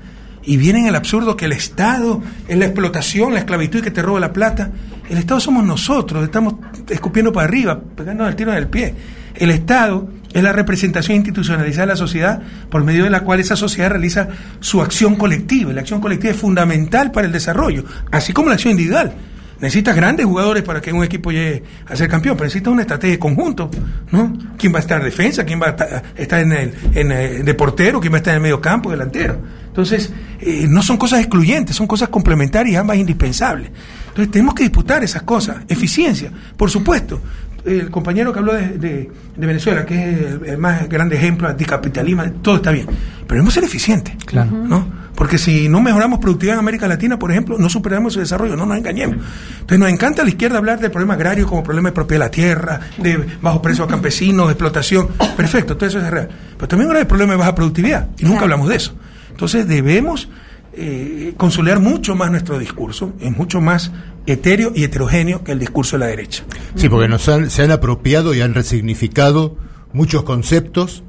[0.43, 4.01] Y viene en el absurdo que el Estado es la explotación, la esclavitud que te
[4.01, 4.71] roba la plata.
[5.09, 6.55] El Estado somos nosotros, estamos
[6.89, 8.95] escupiendo para arriba, pegándonos el tiro en el pie.
[9.39, 13.55] El Estado es la representación institucionalizada de la sociedad por medio de la cual esa
[13.55, 14.27] sociedad realiza
[14.59, 15.73] su acción colectiva.
[15.73, 19.13] La acción colectiva es fundamental para el desarrollo, así como la acción individual.
[19.59, 23.13] Necesitas grandes jugadores para que un equipo llegue a ser campeón, pero necesitas una estrategia
[23.13, 23.71] de conjunto,
[24.11, 24.37] ¿no?
[24.55, 25.43] ¿Quién va a estar en defensa?
[25.45, 27.99] ¿Quién va a estar, en el, en el de portero?
[27.99, 29.39] ¿Quién va a estar en el medio campo, delantero?
[29.67, 33.71] Entonces, eh, no son cosas excluyentes, son cosas complementarias ambas indispensables.
[34.09, 35.57] Entonces, tenemos que disputar esas cosas.
[35.67, 37.19] Eficiencia, por supuesto.
[37.67, 41.47] El compañero que habló de, de- de Venezuela, que es el, el más grande ejemplo
[41.47, 42.85] anticapitalismo, todo está bien.
[42.87, 44.15] Pero debemos ser eficientes.
[44.25, 44.49] Claro.
[44.51, 44.87] ¿no?
[45.15, 48.65] Porque si no mejoramos productividad en América Latina, por ejemplo, no superamos su desarrollo, no
[48.65, 49.17] nos engañemos.
[49.53, 52.25] Entonces nos encanta a la izquierda hablar del problema agrario como problema de propiedad de
[52.27, 55.07] la tierra, de bajo precio a campesinos, de explotación.
[55.35, 56.29] Perfecto, todo eso es real.
[56.55, 58.93] Pero también ahora hay problema de baja productividad y nunca hablamos de eso.
[59.31, 60.29] Entonces debemos
[60.73, 63.91] eh, consolidar mucho más nuestro discurso, es mucho más
[64.27, 66.43] etéreo y heterogéneo que el discurso de la derecha.
[66.75, 69.57] Sí, porque nos han, se han apropiado y han resignificado
[69.93, 71.03] muchos conceptos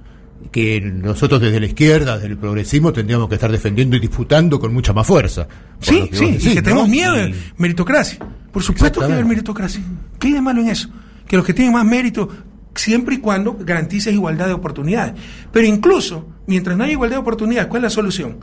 [0.52, 4.72] que nosotros desde la izquierda, desde el progresismo, tendríamos que estar defendiendo y disputando con
[4.72, 5.46] mucha más fuerza.
[5.80, 8.18] Sí, sí, vos y decís, que tenemos miedo de meritocracia.
[8.52, 9.82] Por supuesto que haber meritocracia.
[10.18, 10.88] ¿Qué hay de malo en eso?
[11.26, 12.28] Que los que tienen más mérito,
[12.74, 15.14] siempre y cuando garantices igualdad de oportunidades.
[15.52, 18.38] Pero incluso Mientras no haya igualdad de oportunidades, ¿cuál es la solución?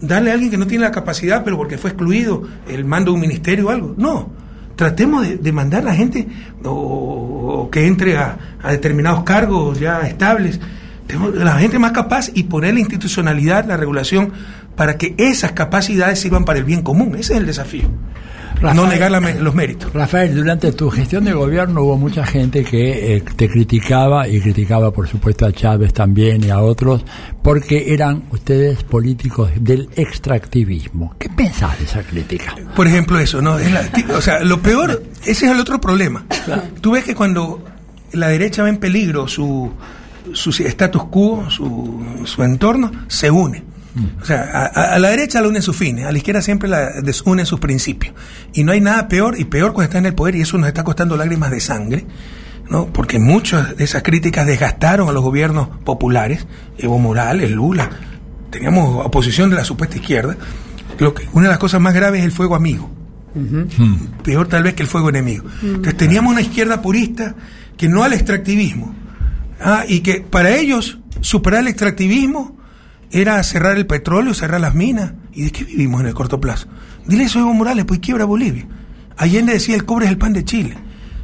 [0.00, 3.14] Darle a alguien que no tiene la capacidad, pero porque fue excluido el mando de
[3.16, 3.94] un ministerio o algo.
[3.96, 4.30] No.
[4.76, 6.26] Tratemos de, mandar a la gente
[6.64, 10.58] o, o que entre a, a determinados cargos ya estables.
[11.06, 14.32] Tenemos la gente más capaz y poner la institucionalidad, la regulación,
[14.76, 17.16] para que esas capacidades sirvan para el bien común.
[17.16, 17.88] Ese es el desafío.
[18.62, 19.92] No negar la los méritos.
[19.92, 24.90] Rafael, durante tu gestión de gobierno hubo mucha gente que eh, te criticaba y criticaba
[24.90, 27.04] por supuesto a Chávez también y a otros
[27.42, 31.14] porque eran ustedes políticos del extractivismo.
[31.18, 32.54] ¿Qué pensás de esa crítica?
[32.76, 33.58] Por ejemplo, eso, ¿no?
[33.58, 36.24] Es la- o sea, lo peor, ese es el otro problema.
[36.80, 37.64] Tú ves que cuando
[38.12, 39.70] la derecha ve en peligro su,
[40.32, 43.64] su status quo, su, su entorno, se une.
[44.20, 47.44] O sea, a, la derecha la une sus fines, a la izquierda siempre la desune
[47.44, 48.14] sus principios.
[48.52, 50.68] Y no hay nada peor, y peor cuando está en el poder, y eso nos
[50.68, 52.06] está costando lágrimas de sangre,
[52.68, 52.86] ¿no?
[52.86, 56.46] Porque muchas de esas críticas desgastaron a los gobiernos populares,
[56.78, 57.90] Evo Morales, Lula,
[58.50, 60.36] teníamos oposición de la supuesta izquierda.
[60.98, 62.90] Lo que, una de las cosas más graves es el fuego amigo.
[64.24, 65.44] Peor tal vez que el fuego enemigo.
[65.62, 67.34] Entonces teníamos una izquierda purista
[67.76, 68.94] que no al extractivismo.
[69.60, 72.59] Ah, y que para ellos superar el extractivismo
[73.10, 75.12] era cerrar el petróleo, cerrar las minas.
[75.32, 76.66] ¿Y de qué vivimos en el corto plazo?
[77.06, 78.66] Dile eso a Evo Morales, pues quiebra Bolivia.
[79.16, 80.76] Allende decía el cobre es el pan de Chile.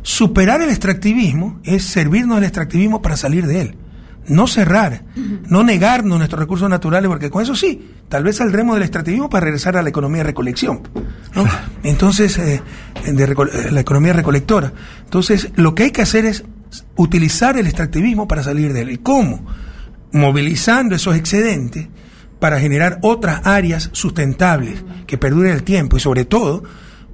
[0.03, 3.77] Superar el extractivismo es servirnos del extractivismo para salir de él.
[4.29, 5.05] No cerrar,
[5.49, 9.45] no negarnos nuestros recursos naturales, porque con eso sí, tal vez saldremos del extractivismo para
[9.45, 10.81] regresar a la economía de recolección.
[11.35, 11.45] ¿no?
[11.85, 12.61] Entonces, eh,
[13.07, 14.73] de reco- eh, la economía recolectora.
[15.05, 16.45] Entonces, lo que hay que hacer es
[16.97, 18.91] utilizar el extractivismo para salir de él.
[18.91, 19.47] ¿Y cómo?
[20.13, 21.89] Movilizando esos excedentes
[22.39, 26.63] para generar otras áreas sustentables que perduren el tiempo y sobre todo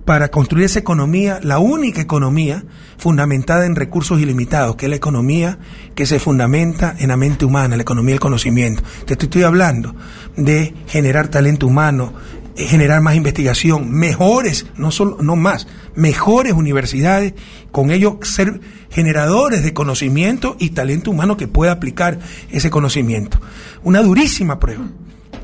[0.04, 2.64] para construir esa economía, la única economía
[2.98, 5.58] fundamentada en recursos ilimitados, que es la economía
[5.94, 8.82] que se fundamenta en la mente humana, la economía del conocimiento.
[9.06, 9.94] Te estoy- hablando
[10.36, 12.12] de generar talento humano,
[12.56, 17.34] generar más investigación, mejores, no solo, no más, mejores universidades,
[17.70, 18.60] con ello ser
[18.90, 22.18] generadores de conocimiento y talento humano que pueda aplicar
[22.50, 23.40] ese conocimiento.
[23.82, 24.84] Una durísima prueba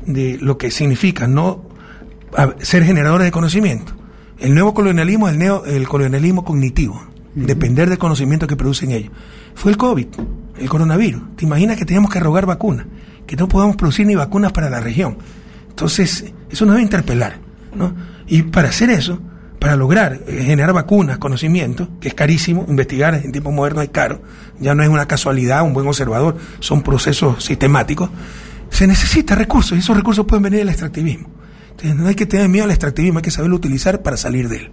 [0.05, 1.65] de lo que significa no
[2.61, 3.93] ser generadores de conocimiento.
[4.39, 7.01] El nuevo colonialismo es el, neo, el colonialismo cognitivo,
[7.35, 9.11] depender del conocimiento que producen ellos.
[9.55, 10.07] Fue el COVID,
[10.59, 11.35] el coronavirus.
[11.35, 12.85] ¿Te imaginas que teníamos que rogar vacunas?
[13.25, 15.17] Que no podamos producir ni vacunas para la región.
[15.69, 17.37] Entonces, eso nos debe interpelar.
[17.75, 17.93] ¿no?
[18.27, 19.19] Y para hacer eso,
[19.59, 24.21] para lograr eh, generar vacunas, conocimiento, que es carísimo, investigar en tiempos modernos es caro,
[24.59, 28.09] ya no es una casualidad, un buen observador, son procesos sistemáticos,
[28.69, 31.27] se necesita recursos y esos recursos pueden venir del extractivismo.
[31.71, 34.57] Entonces, no hay que tener miedo al extractivismo, hay que saberlo utilizar para salir de
[34.57, 34.71] él.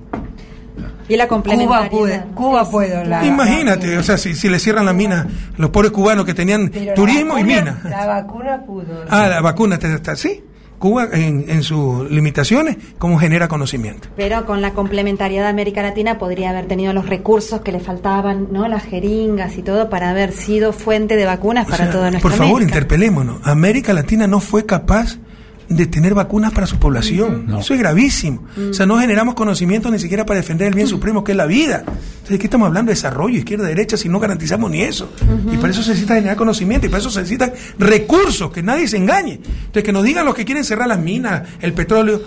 [1.08, 3.04] Y la Cuba puede, Cuba puede.
[3.06, 5.26] La, Imagínate, o sea, si, si le cierran la mina,
[5.56, 7.80] los pobres cubanos que tenían Pero turismo y mina.
[7.84, 9.04] La vacuna pudo.
[9.08, 10.42] Ah, la vacuna, te- está- sí.
[10.78, 14.08] Cuba, en, en sus limitaciones, cómo genera conocimiento.
[14.16, 18.48] Pero con la complementariedad de América Latina podría haber tenido los recursos que le faltaban,
[18.52, 18.68] ¿no?
[18.68, 22.28] Las jeringas y todo para haber sido fuente de vacunas O para sea, toda nuestra
[22.28, 22.78] por favor, América.
[22.78, 23.40] interpelémonos.
[23.44, 25.18] América Latina no fue capaz
[25.68, 27.46] de tener vacunas para su población.
[27.58, 28.44] Eso es gravísimo.
[28.70, 31.46] O sea, no generamos conocimiento ni siquiera para defender el bien supremo, que es la
[31.46, 31.84] vida.
[31.86, 32.90] Entonces, ¿de qué estamos hablando?
[32.90, 35.12] Desarrollo, izquierda, derecha, si no garantizamos ni eso.
[35.52, 38.88] Y para eso se necesita generar conocimiento y para eso se necesitan recursos, que nadie
[38.88, 39.34] se engañe.
[39.34, 42.20] Entonces, que nos digan los que quieren cerrar las minas, el petróleo.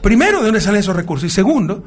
[0.00, 1.30] Primero, ¿de dónde salen esos recursos?
[1.30, 1.84] Y segundo,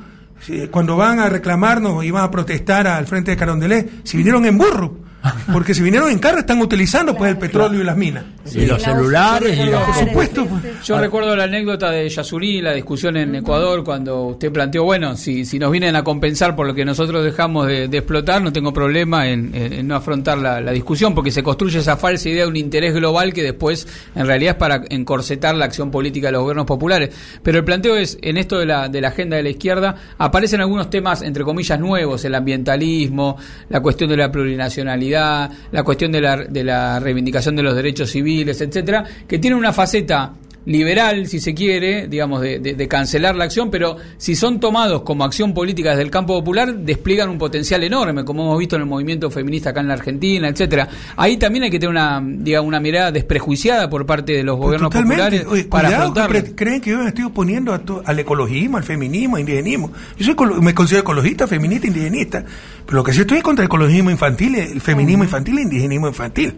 [0.70, 4.58] cuando van a reclamarnos y van a protestar al frente de Carondelet, si vinieron en
[4.58, 5.11] burro.
[5.54, 8.24] Porque si vinieron en carro están utilizando pues el petróleo y las minas.
[8.56, 9.82] Y los celulares y los...
[9.84, 10.48] Por supuesto.
[10.84, 15.46] Yo recuerdo la anécdota de Yasurí, la discusión en Ecuador, cuando usted planteó, bueno, si,
[15.46, 18.74] si nos vienen a compensar por lo que nosotros dejamos de, de explotar, no tengo
[18.74, 22.44] problema en, en- en no afrontar la, la discusión, porque se construye esa falsa idea
[22.46, 26.32] de un interés global que después en realidad es para encorsetar la acción política de
[26.34, 27.12] los gobiernos populares.
[27.44, 30.62] Pero el planteo es, en esto de la, de la agenda de la izquierda, aparecen
[30.62, 33.38] algunos temas, entre comillas, nuevos, el ambientalismo,
[33.70, 38.10] la cuestión de la plurinacionalidad, la cuestión de la, de la reivindicación de los derechos
[38.10, 40.34] civiles, etcétera, que tienen una faceta
[40.66, 45.02] liberal, si se quiere, digamos, de, de- de cancelar la acción, pero si son tomados
[45.02, 48.84] como acción política desde el campo popular, despliegan un potencial enorme, como hemos visto en
[48.84, 50.88] el movimiento feminista acá en la Argentina, etcétera.
[51.18, 54.92] Ahí también hay que tener una, digamos, una mirada desprejuiciada por parte de los gobiernos
[54.92, 55.24] Totalmente.
[55.40, 58.84] populares Oye, para pre- creen que yo me estoy oponiendo a to- al ecologismo, al
[58.84, 59.92] feminismo, al indigenismo.
[60.18, 62.46] Yo soy me considero ecologista, feminista, indigenista.
[62.86, 66.08] Pero lo que sí estoy es contra el ecologismo infantil, el feminismo infantil el indigenismo
[66.08, 66.56] infantil.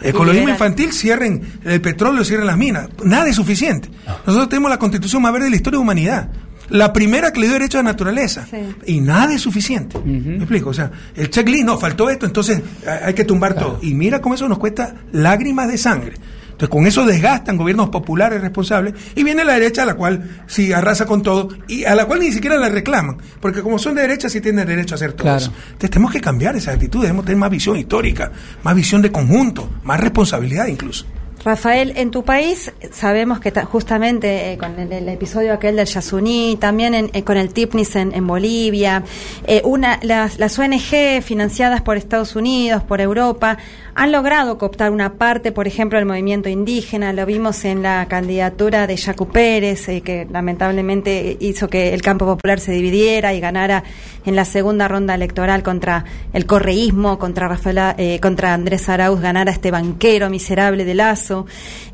[0.00, 0.54] El ecologismo liberal.
[0.54, 2.88] infantil cierren el petróleo, cierren las minas.
[3.04, 3.88] Nada es suficiente.
[4.26, 6.28] Nosotros tenemos la constitución más verde de la historia de la humanidad.
[6.68, 8.46] La primera que le dio derecho a la naturaleza.
[8.86, 9.98] Y nada es suficiente.
[10.04, 10.70] ¿Me explico?
[10.70, 13.78] O sea, el checklist, no, faltó esto, entonces hay hay que tumbar todo.
[13.82, 16.14] Y mira cómo eso nos cuesta lágrimas de sangre.
[16.56, 20.72] Entonces, con eso desgastan gobiernos populares responsables y viene la derecha a la cual sí
[20.72, 24.00] arrasa con todo y a la cual ni siquiera la reclaman, porque como son de
[24.00, 25.36] derecha sí tienen derecho a hacer todo Claro.
[25.38, 25.52] eso.
[25.66, 29.68] Entonces, tenemos que cambiar esa actitud, debemos tener más visión histórica, más visión de conjunto,
[29.84, 31.04] más responsabilidad incluso.
[31.44, 36.56] Rafael, en tu país sabemos que ta- justamente eh, con el, episodio aquel del Yasuní,
[36.58, 39.04] también eh, con el TIPNIS en, Bolivia,
[39.46, 43.58] eh, una, las, ONG financiadas por Estados Unidos, por Europa,
[43.94, 47.12] han logrado cooptar una parte, por ejemplo, del movimiento indígena.
[47.12, 52.60] Lo vimos en la candidatura de Yacu Pérez, que lamentablemente hizo que el campo popular
[52.60, 53.84] se dividiera y ganara
[54.26, 59.50] en la segunda ronda electoral contra el correísmo, contra Rafaela, eh, contra Andrés Arauz, ganara
[59.52, 61.35] este banquero miserable de Lazo.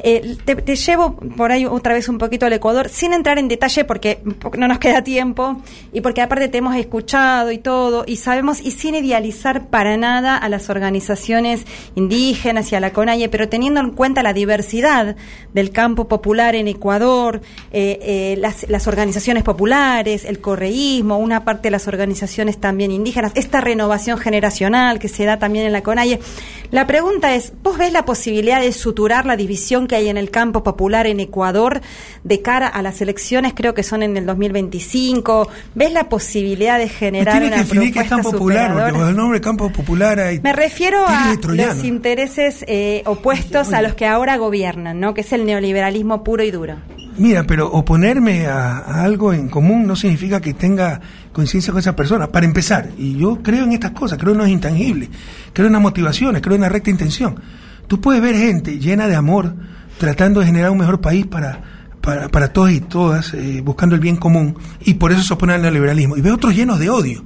[0.01, 3.85] Eh, te, llevo por ahí otra vez un poquito al Ecuador, sin entrar en detalle
[3.85, 4.21] porque
[4.57, 5.57] no nos queda tiempo
[5.93, 10.37] y porque aparte te hemos escuchado y todo y sabemos y sin idealizar para nada
[10.37, 11.65] a las organizaciones
[11.95, 15.17] indígenas y a la CONAIE, pero teniendo en cuenta la diversidad
[15.53, 17.41] del campo popular en Ecuador,
[17.73, 23.33] eh, eh, las, las organizaciones populares, el correísmo, una parte de las organizaciones también indígenas,
[23.35, 26.21] esta renovación generacional que se da también en la CONAIE.
[26.71, 30.31] La pregunta es, ¿vos ves la posibilidad de suturar la división que hay en el
[30.31, 31.81] campo popular en Ecuador
[32.25, 35.49] de cara a las elecciones, creo que son en el 2025?
[35.75, 38.93] ¿Ves la posibilidad de generar Tiene que una definir qué es propuesta campo popular, porque
[38.93, 43.95] bajo el nombre campo popular hay Me refiero a los intereses eh, opuestos a los
[43.95, 45.15] que ahora gobiernan, ¿no?
[45.15, 46.77] Que es el neoliberalismo puro y duro.
[47.19, 51.01] Mira, pero oponerme a, a algo en común no significa que tenga
[51.33, 52.29] coincidencia con esa persona.
[52.29, 55.11] Para empezar, y yo creo en estas cosas, creo en los intangibles,
[55.53, 57.37] creo en las motivaciones, creo en la recta intención.
[57.93, 59.55] Tú puedes ver gente llena de amor
[59.99, 61.61] tratando de generar un mejor país para,
[62.01, 65.53] para, para todos y todas, eh, buscando el bien común, y por eso se opone
[65.53, 66.17] al neoliberalismo.
[66.17, 67.23] Y veo otros llenos de odio.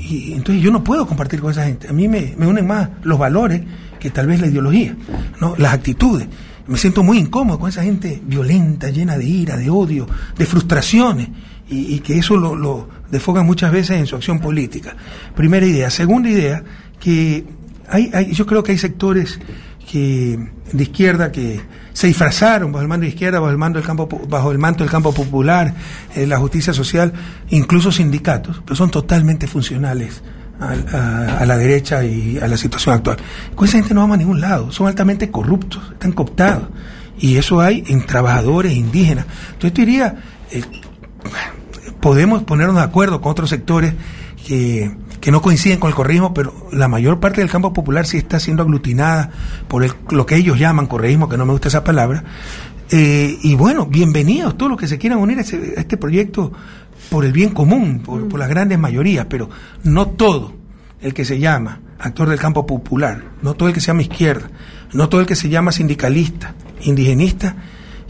[0.00, 1.86] Y entonces yo no puedo compartir con esa gente.
[1.86, 3.62] A mí me, me unen más los valores
[4.00, 4.96] que tal vez la ideología,
[5.40, 5.54] ¿no?
[5.56, 6.26] las actitudes.
[6.66, 11.28] Me siento muy incómodo con esa gente violenta, llena de ira, de odio, de frustraciones,
[11.68, 12.88] y, que eso lo, lo
[13.44, 14.96] muchas veces en su acción política.
[15.36, 15.88] Primera idea.
[15.88, 16.64] Segunda idea,
[16.98, 17.44] que
[17.88, 19.38] hay, hay, yo creo que hay sectores
[19.90, 20.38] que
[20.72, 21.60] de izquierda que
[21.92, 24.58] se disfrazaron bajo el mando de izquierda, bajo el mando del campo, po- bajo el
[24.58, 25.74] manto del campo popular,
[26.14, 27.12] eh, la justicia social,
[27.48, 30.22] incluso sindicatos, pero son totalmente funcionales
[30.60, 33.16] al- a, a la derecha y a la situación actual.
[33.56, 36.68] Con esa gente no vamos a ningún lado, son altamente corruptos, están cooptados.
[37.18, 39.26] Y eso hay en trabajadores indígenas.
[39.52, 40.16] Entonces te diría,
[40.52, 40.62] eh,
[42.00, 43.94] podemos ponernos de acuerdo con otros sectores
[44.46, 44.90] que,
[45.20, 48.40] que no coinciden con el correísmo, pero la mayor parte del campo popular sí está
[48.40, 49.30] siendo aglutinada
[49.68, 52.24] por el- lo que ellos llaman correísmo, que no me gusta esa palabra.
[52.90, 56.52] Eh, y bueno, bienvenidos todos los que se quieran unir a, ese- a este proyecto
[57.10, 59.48] por el bien común, por, por las grandes mayorías, pero
[59.84, 60.54] no todo
[61.00, 64.50] el que se llama actor del campo popular, no todo el que se llama izquierda,
[64.92, 67.56] no todo el que se llama sindicalista, indigenista,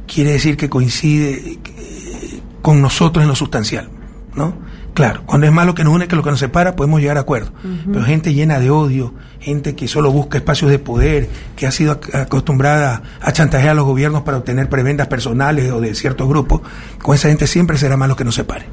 [0.06, 3.88] quiere decir que coincide eh, con nosotros en lo sustancial,
[4.34, 4.54] ¿no?
[4.94, 7.20] Claro, cuando es malo que nos une que lo que nos separa, podemos llegar a
[7.20, 7.52] acuerdo.
[7.92, 12.00] Pero gente llena de odio, gente que solo busca espacios de poder, que ha sido
[12.00, 16.60] ac- acostumbrada a chantajear a los gobiernos para obtener prebendas personales o de ciertos grupos,
[17.00, 18.66] con esa gente siempre será malo que nos separe.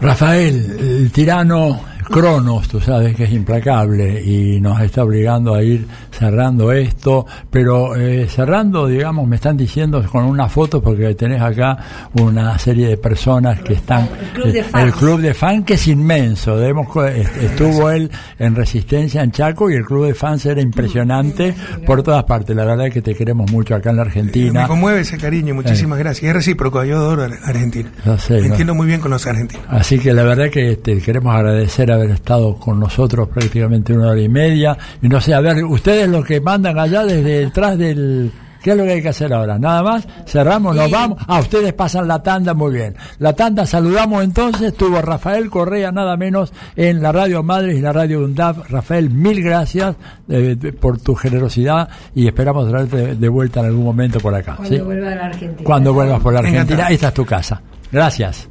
[0.00, 1.80] Rafael, el tirano
[2.12, 7.96] Cronos, tú sabes que es implacable y nos está obligando a ir cerrando esto, pero
[7.96, 11.78] eh, cerrando, digamos, me están diciendo con una foto, porque tenés acá
[12.20, 14.08] una serie de personas que están...
[14.34, 14.84] club de eh, fans.
[14.84, 19.70] el club de fan que es inmenso, debemos est- estuvo él en Resistencia en Chaco
[19.70, 21.54] y el club de fans era impresionante
[21.86, 24.62] por todas partes, la verdad es que te queremos mucho acá en la Argentina.
[24.62, 26.28] Me conmueve ese cariño, muchísimas gracias.
[26.28, 27.90] Es recíproco, yo adoro a Argentina.
[28.04, 28.46] Lo sé, Me ¿no?
[28.48, 29.64] entiendo muy bien con los argentinos.
[29.70, 34.20] Así que la verdad que este, queremos agradecer haber estado con nosotros prácticamente una hora
[34.20, 34.76] y media.
[35.00, 38.32] Y no sé, a ver, ustedes los que mandan allá desde detrás del...
[38.62, 39.58] ¿Qué es lo que hay que hacer ahora?
[39.58, 41.18] Nada más, cerramos, nos vamos.
[41.26, 42.94] Ah, ustedes pasan la tanda, muy bien.
[43.18, 47.92] La tanda, saludamos entonces, estuvo Rafael Correa, nada menos, en la Radio Madres y la
[47.92, 48.70] Radio UNDAP.
[48.70, 49.96] Rafael, mil gracias
[50.28, 54.54] eh, por tu generosidad y esperamos traerte de vuelta en algún momento por acá.
[54.54, 54.80] Cuando ¿sí?
[54.80, 55.64] vuelva a la Argentina.
[55.64, 57.60] Cuando vuelvas por la Argentina, esta es tu casa.
[57.90, 58.48] Gracias.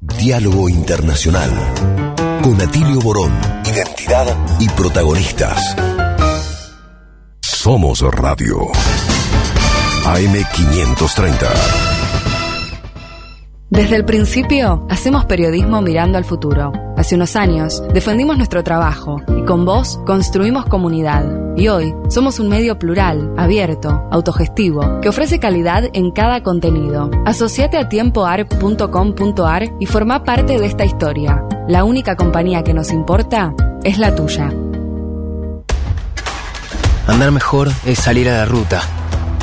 [0.00, 1.50] Diálogo Internacional.
[2.46, 3.32] Con Atilio Borón.
[3.64, 4.28] Identidad
[4.60, 5.74] y protagonistas.
[7.40, 8.70] Somos Radio.
[10.04, 11.85] AM530.
[13.68, 16.72] Desde el principio, hacemos periodismo mirando al futuro.
[16.96, 21.24] Hace unos años, defendimos nuestro trabajo y con vos construimos comunidad.
[21.56, 27.10] Y hoy, somos un medio plural, abierto, autogestivo, que ofrece calidad en cada contenido.
[27.24, 31.42] Asociate a tiempoar.com.ar y forma parte de esta historia.
[31.66, 33.52] La única compañía que nos importa
[33.82, 34.52] es la tuya.
[37.08, 38.80] Andar mejor es salir a la ruta.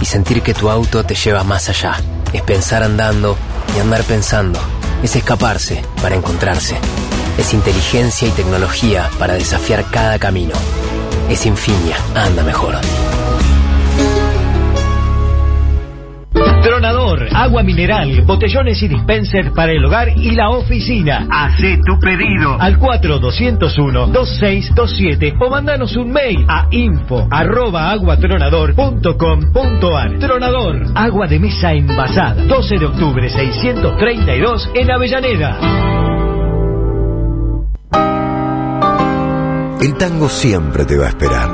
[0.01, 1.95] y sentir que tu auto te lleva más allá.
[2.34, 3.38] Es pensar andando
[3.76, 4.60] y andar pensando.
[5.03, 6.76] Es escaparse para encontrarse.
[7.38, 10.55] Es inteligencia y tecnología para desafiar cada camino.
[11.30, 12.76] Es Infinia, anda mejor.
[17.34, 21.27] Agua mineral, botellones y dispensers para el hogar y la oficina.
[21.30, 30.19] Hacé tu pedido al 4201-2627 o mandanos un mail a info arroba aguatronador.com.ar.
[30.19, 32.44] Tronador, agua de mesa envasada.
[32.45, 35.60] 12 de octubre 632 en Avellaneda.
[39.81, 41.49] El tango siempre te va a esperar.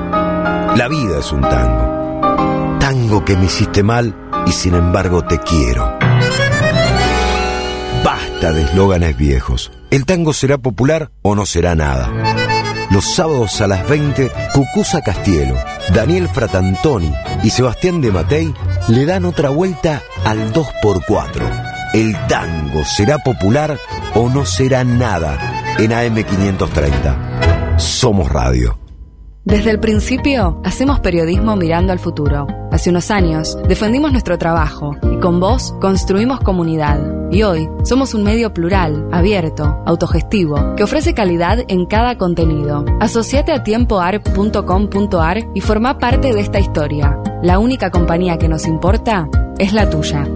[0.77, 2.77] La vida es un tango.
[2.79, 4.13] Tango que me hiciste mal
[4.45, 5.97] y sin embargo te quiero.
[8.03, 9.71] Basta de eslóganes viejos.
[9.91, 12.09] El tango será popular o no será nada.
[12.91, 15.55] Los sábados a las 20, Cucusa Castielo,
[15.93, 17.13] Daniel Fratantoni
[17.43, 18.53] y Sebastián de Matei
[18.87, 21.69] le dan otra vuelta al 2x4.
[21.93, 23.77] El tango será popular
[24.15, 27.77] o no será nada en AM530.
[27.77, 28.88] Somos Radio.
[29.49, 32.45] Desde el principio, hacemos periodismo mirando al futuro.
[32.71, 36.99] Hace unos años, defendimos nuestro trabajo y con vos construimos comunidad.
[37.31, 42.85] Y hoy, somos un medio plural, abierto, autogestivo, que ofrece calidad en cada contenido.
[42.99, 47.17] Asociate a tiempoarp.com.ar y forma parte de esta historia.
[47.41, 49.27] La única compañía que nos importa
[49.57, 50.27] es la tuya.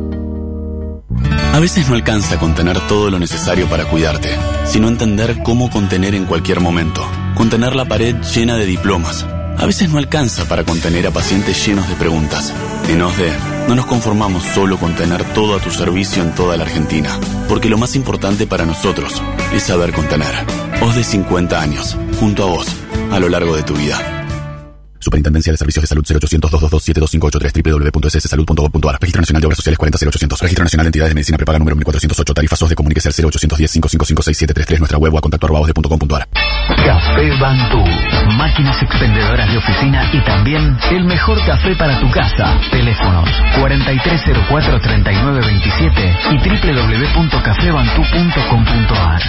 [1.53, 4.30] A veces no alcanza con tener todo lo necesario para cuidarte,
[4.65, 7.06] sino entender cómo contener en cualquier momento.
[7.35, 9.26] Contener la pared llena de diplomas.
[9.57, 12.53] A veces no alcanza para contener a pacientes llenos de preguntas.
[12.90, 13.31] En OSDE,
[13.68, 17.18] no nos conformamos solo con tener todo a tu servicio en toda la Argentina,
[17.48, 19.22] porque lo más importante para nosotros
[19.53, 20.34] es saber contener.
[20.81, 22.68] OSDE 50 años, junto a vos,
[23.11, 24.23] a lo largo de tu vida.
[25.03, 30.63] Superintendencia de Servicios de Salud 0800 222 www.sssalud.gov.ar Registro Nacional de Obras Sociales 40800 Registro
[30.63, 34.23] Nacional de Entidades de Medicina Prepaga número 1408 Tarifa SOS de Comuníquese al 0810 555
[34.23, 36.27] 6733 Nuestra web o a contacto arroba osde.com.ar
[36.85, 37.84] Café Bantú.
[38.38, 42.57] Máquinas expendedoras de oficina y también el mejor café para tu casa.
[42.71, 49.21] Teléfonos 4304-3927 y www.cafebantú.com.ar.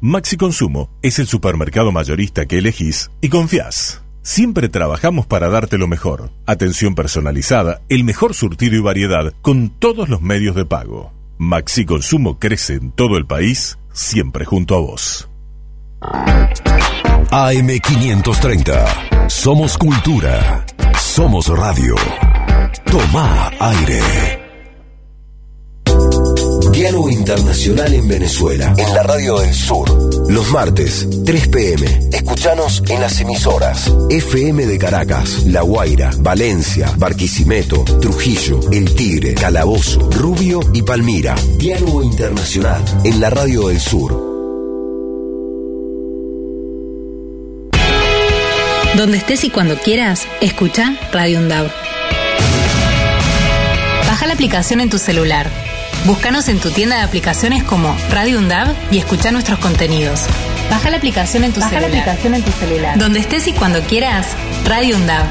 [0.00, 4.05] Maxi Consumo es el supermercado mayorista que elegís y confías.
[4.26, 6.32] Siempre trabajamos para darte lo mejor.
[6.46, 11.12] Atención personalizada, el mejor surtido y variedad con todos los medios de pago.
[11.38, 15.28] Maxi Consumo crece en todo el país, siempre junto a vos.
[17.30, 19.28] AM530.
[19.28, 20.66] Somos cultura.
[20.98, 21.94] Somos radio.
[22.90, 24.45] Toma aire.
[26.86, 30.30] Diálogo Internacional en Venezuela, en la Radio del Sur.
[30.30, 31.84] Los martes, 3 pm.
[32.12, 40.08] Escuchanos en las emisoras FM de Caracas, La Guaira, Valencia, Barquisimeto, Trujillo, El Tigre, Calabozo,
[40.12, 41.34] Rubio y Palmira.
[41.58, 44.12] Diálogo Internacional en la Radio del Sur.
[48.96, 51.68] Donde estés y cuando quieras, escucha Radio UNDAV.
[54.06, 55.65] Baja la aplicación en tu celular.
[56.06, 60.20] Búscanos en tu tienda de aplicaciones como Radio UNDAV y escucha nuestros contenidos.
[60.70, 62.00] Baja la aplicación en tu Baja la celular.
[62.00, 62.96] aplicación en tu celular.
[62.98, 64.28] Donde estés y cuando quieras,
[64.64, 65.24] Radio UNDAV.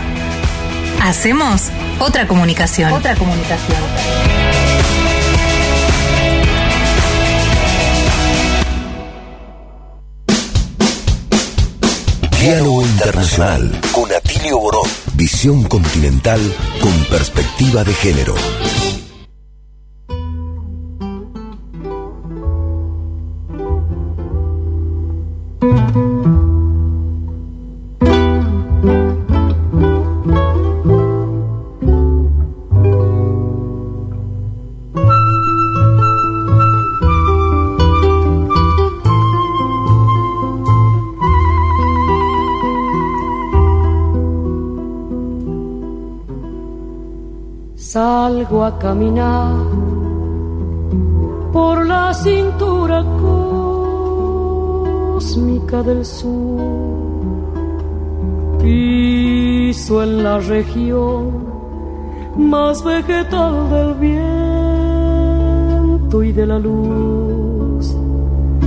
[1.02, 1.70] Hacemos
[2.00, 2.92] otra comunicación.
[2.92, 3.78] Otra comunicación.
[12.42, 14.90] Diálogo Internacional con Atilio Borón.
[15.14, 16.40] Visión continental
[16.82, 18.36] con perspectiva de género.
[48.80, 49.54] Caminar
[51.52, 53.04] por la cintura
[55.16, 56.60] cósmica del sur.
[58.62, 61.46] Piso en la región
[62.38, 65.16] más vegetal del viento
[66.24, 67.15] y de la luz.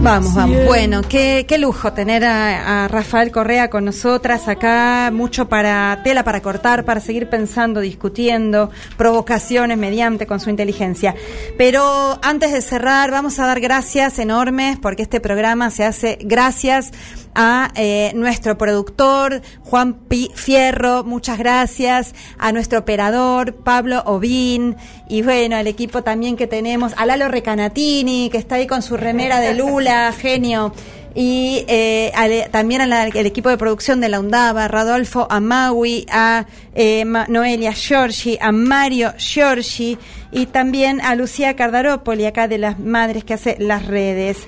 [0.01, 0.65] Vamos, vamos.
[0.65, 5.11] Bueno, qué, qué lujo tener a, a Rafael Correa con nosotras acá.
[5.13, 11.15] Mucho para tela para cortar, para seguir pensando, discutiendo, provocaciones mediante con su inteligencia.
[11.57, 16.93] Pero antes de cerrar, vamos a dar gracias enormes porque este programa se hace gracias
[17.41, 19.97] a eh, nuestro productor Juan
[20.35, 24.75] Fierro, muchas gracias, a nuestro operador Pablo Ovín.
[25.09, 28.97] Y bueno, al equipo también que tenemos, a Lalo Recanatini, que está ahí con su
[28.97, 30.75] remera de Lula, genio.
[31.15, 36.45] Y eh, al- también al, equipo de producción de la UNDABA, Rodolfo Amawi, a
[36.75, 39.97] eh, Noelia Giorgi, a Mario Giorgi
[40.33, 44.39] y también a Lucía Cardarópoli, acá de las madres que hace las redes.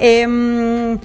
[0.00, 0.98] Em,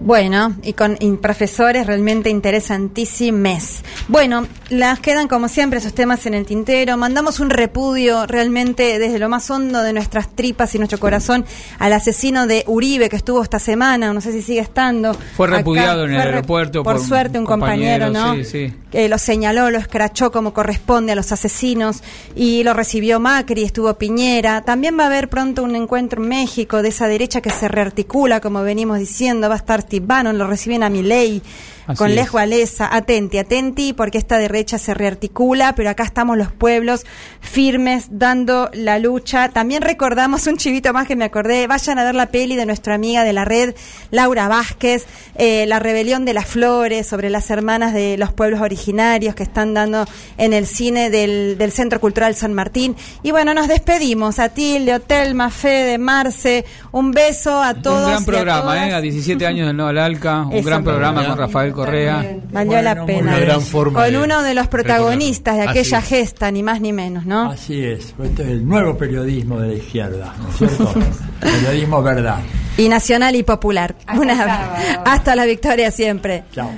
[0.00, 3.80] Bueno, y con y profesores realmente interesantísimos.
[4.08, 6.96] Bueno, las quedan como siempre esos temas en el tintero.
[6.96, 11.44] Mandamos un repudio realmente desde lo más hondo de nuestras tripas y nuestro corazón
[11.78, 15.14] al asesino de Uribe que estuvo esta semana, no sé si sigue estando.
[15.36, 15.58] Fue Acá.
[15.58, 18.34] repudiado en el Fue aeropuerto Por, por suerte, un compañero, ¿no?
[18.34, 18.74] Sí, sí.
[18.90, 22.02] que lo señaló, lo escrachó como corresponde a los asesinos
[22.34, 24.62] y lo recibió Macri, estuvo Piñera.
[24.62, 28.40] También va a haber pronto un encuentro en México de esa derecha que se rearticula,
[28.40, 31.40] como venimos diciendo, va a estar Steve Bannon, lo reciben a Milei.
[31.86, 32.16] Así Con es.
[32.16, 37.04] Lej Walesa, atenti, atenti, porque esta derecha se rearticula, pero acá estamos los pueblos
[37.40, 39.50] firmes dando la lucha.
[39.50, 42.94] También recordamos un chivito más que me acordé, vayan a ver la peli de nuestra
[42.94, 43.74] amiga de la red,
[44.10, 45.06] Laura Vázquez,
[45.36, 49.74] eh, La rebelión de las flores, sobre las hermanas de los pueblos originarios que están
[49.74, 50.06] dando
[50.38, 52.96] en el cine del, del Centro Cultural San Martín.
[53.22, 54.38] Y bueno, nos despedimos.
[54.38, 58.04] A Tilde, Telma, Fede, Marce, un beso a todos.
[58.04, 58.88] Un gran a programa.
[58.88, 58.94] ¿eh?
[58.94, 60.66] A 17 años del No al Alca, un Eso.
[60.66, 62.36] gran programa con Rafael Correa.
[62.52, 63.30] Valió la pena.
[63.32, 66.04] Una gran forma Con de uno de los protagonistas de Así aquella es.
[66.06, 67.50] gesta, ni más ni menos, ¿no?
[67.50, 70.94] Así es, este es el nuevo periodismo de la izquierda, ¿no es cierto?
[71.40, 72.38] periodismo verdad.
[72.78, 73.94] Y nacional y popular.
[74.18, 74.74] Una-
[75.04, 76.44] hasta la victoria siempre.
[76.52, 76.70] Chao.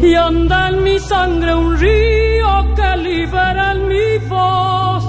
[0.00, 5.04] y anda en mi sangre un río que libera en mi voz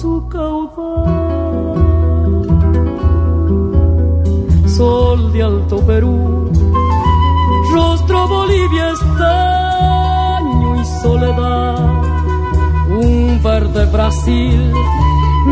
[0.00, 1.25] su caudal.
[4.76, 6.52] Sol de Alto Perú,
[7.72, 11.78] rostro Bolivia estaño y soledad,
[12.90, 14.74] un verde Brasil,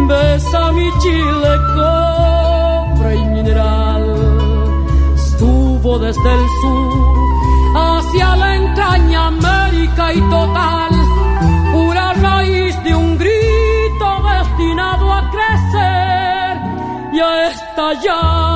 [0.06, 4.14] besa mi Chile, cobre y mineral,
[5.14, 7.14] estuvo desde el sur
[7.76, 10.90] hacia la entraña América y total,
[11.72, 14.06] pura raíz de un grito
[14.36, 16.58] destinado a crecer
[17.14, 18.53] y a estallar.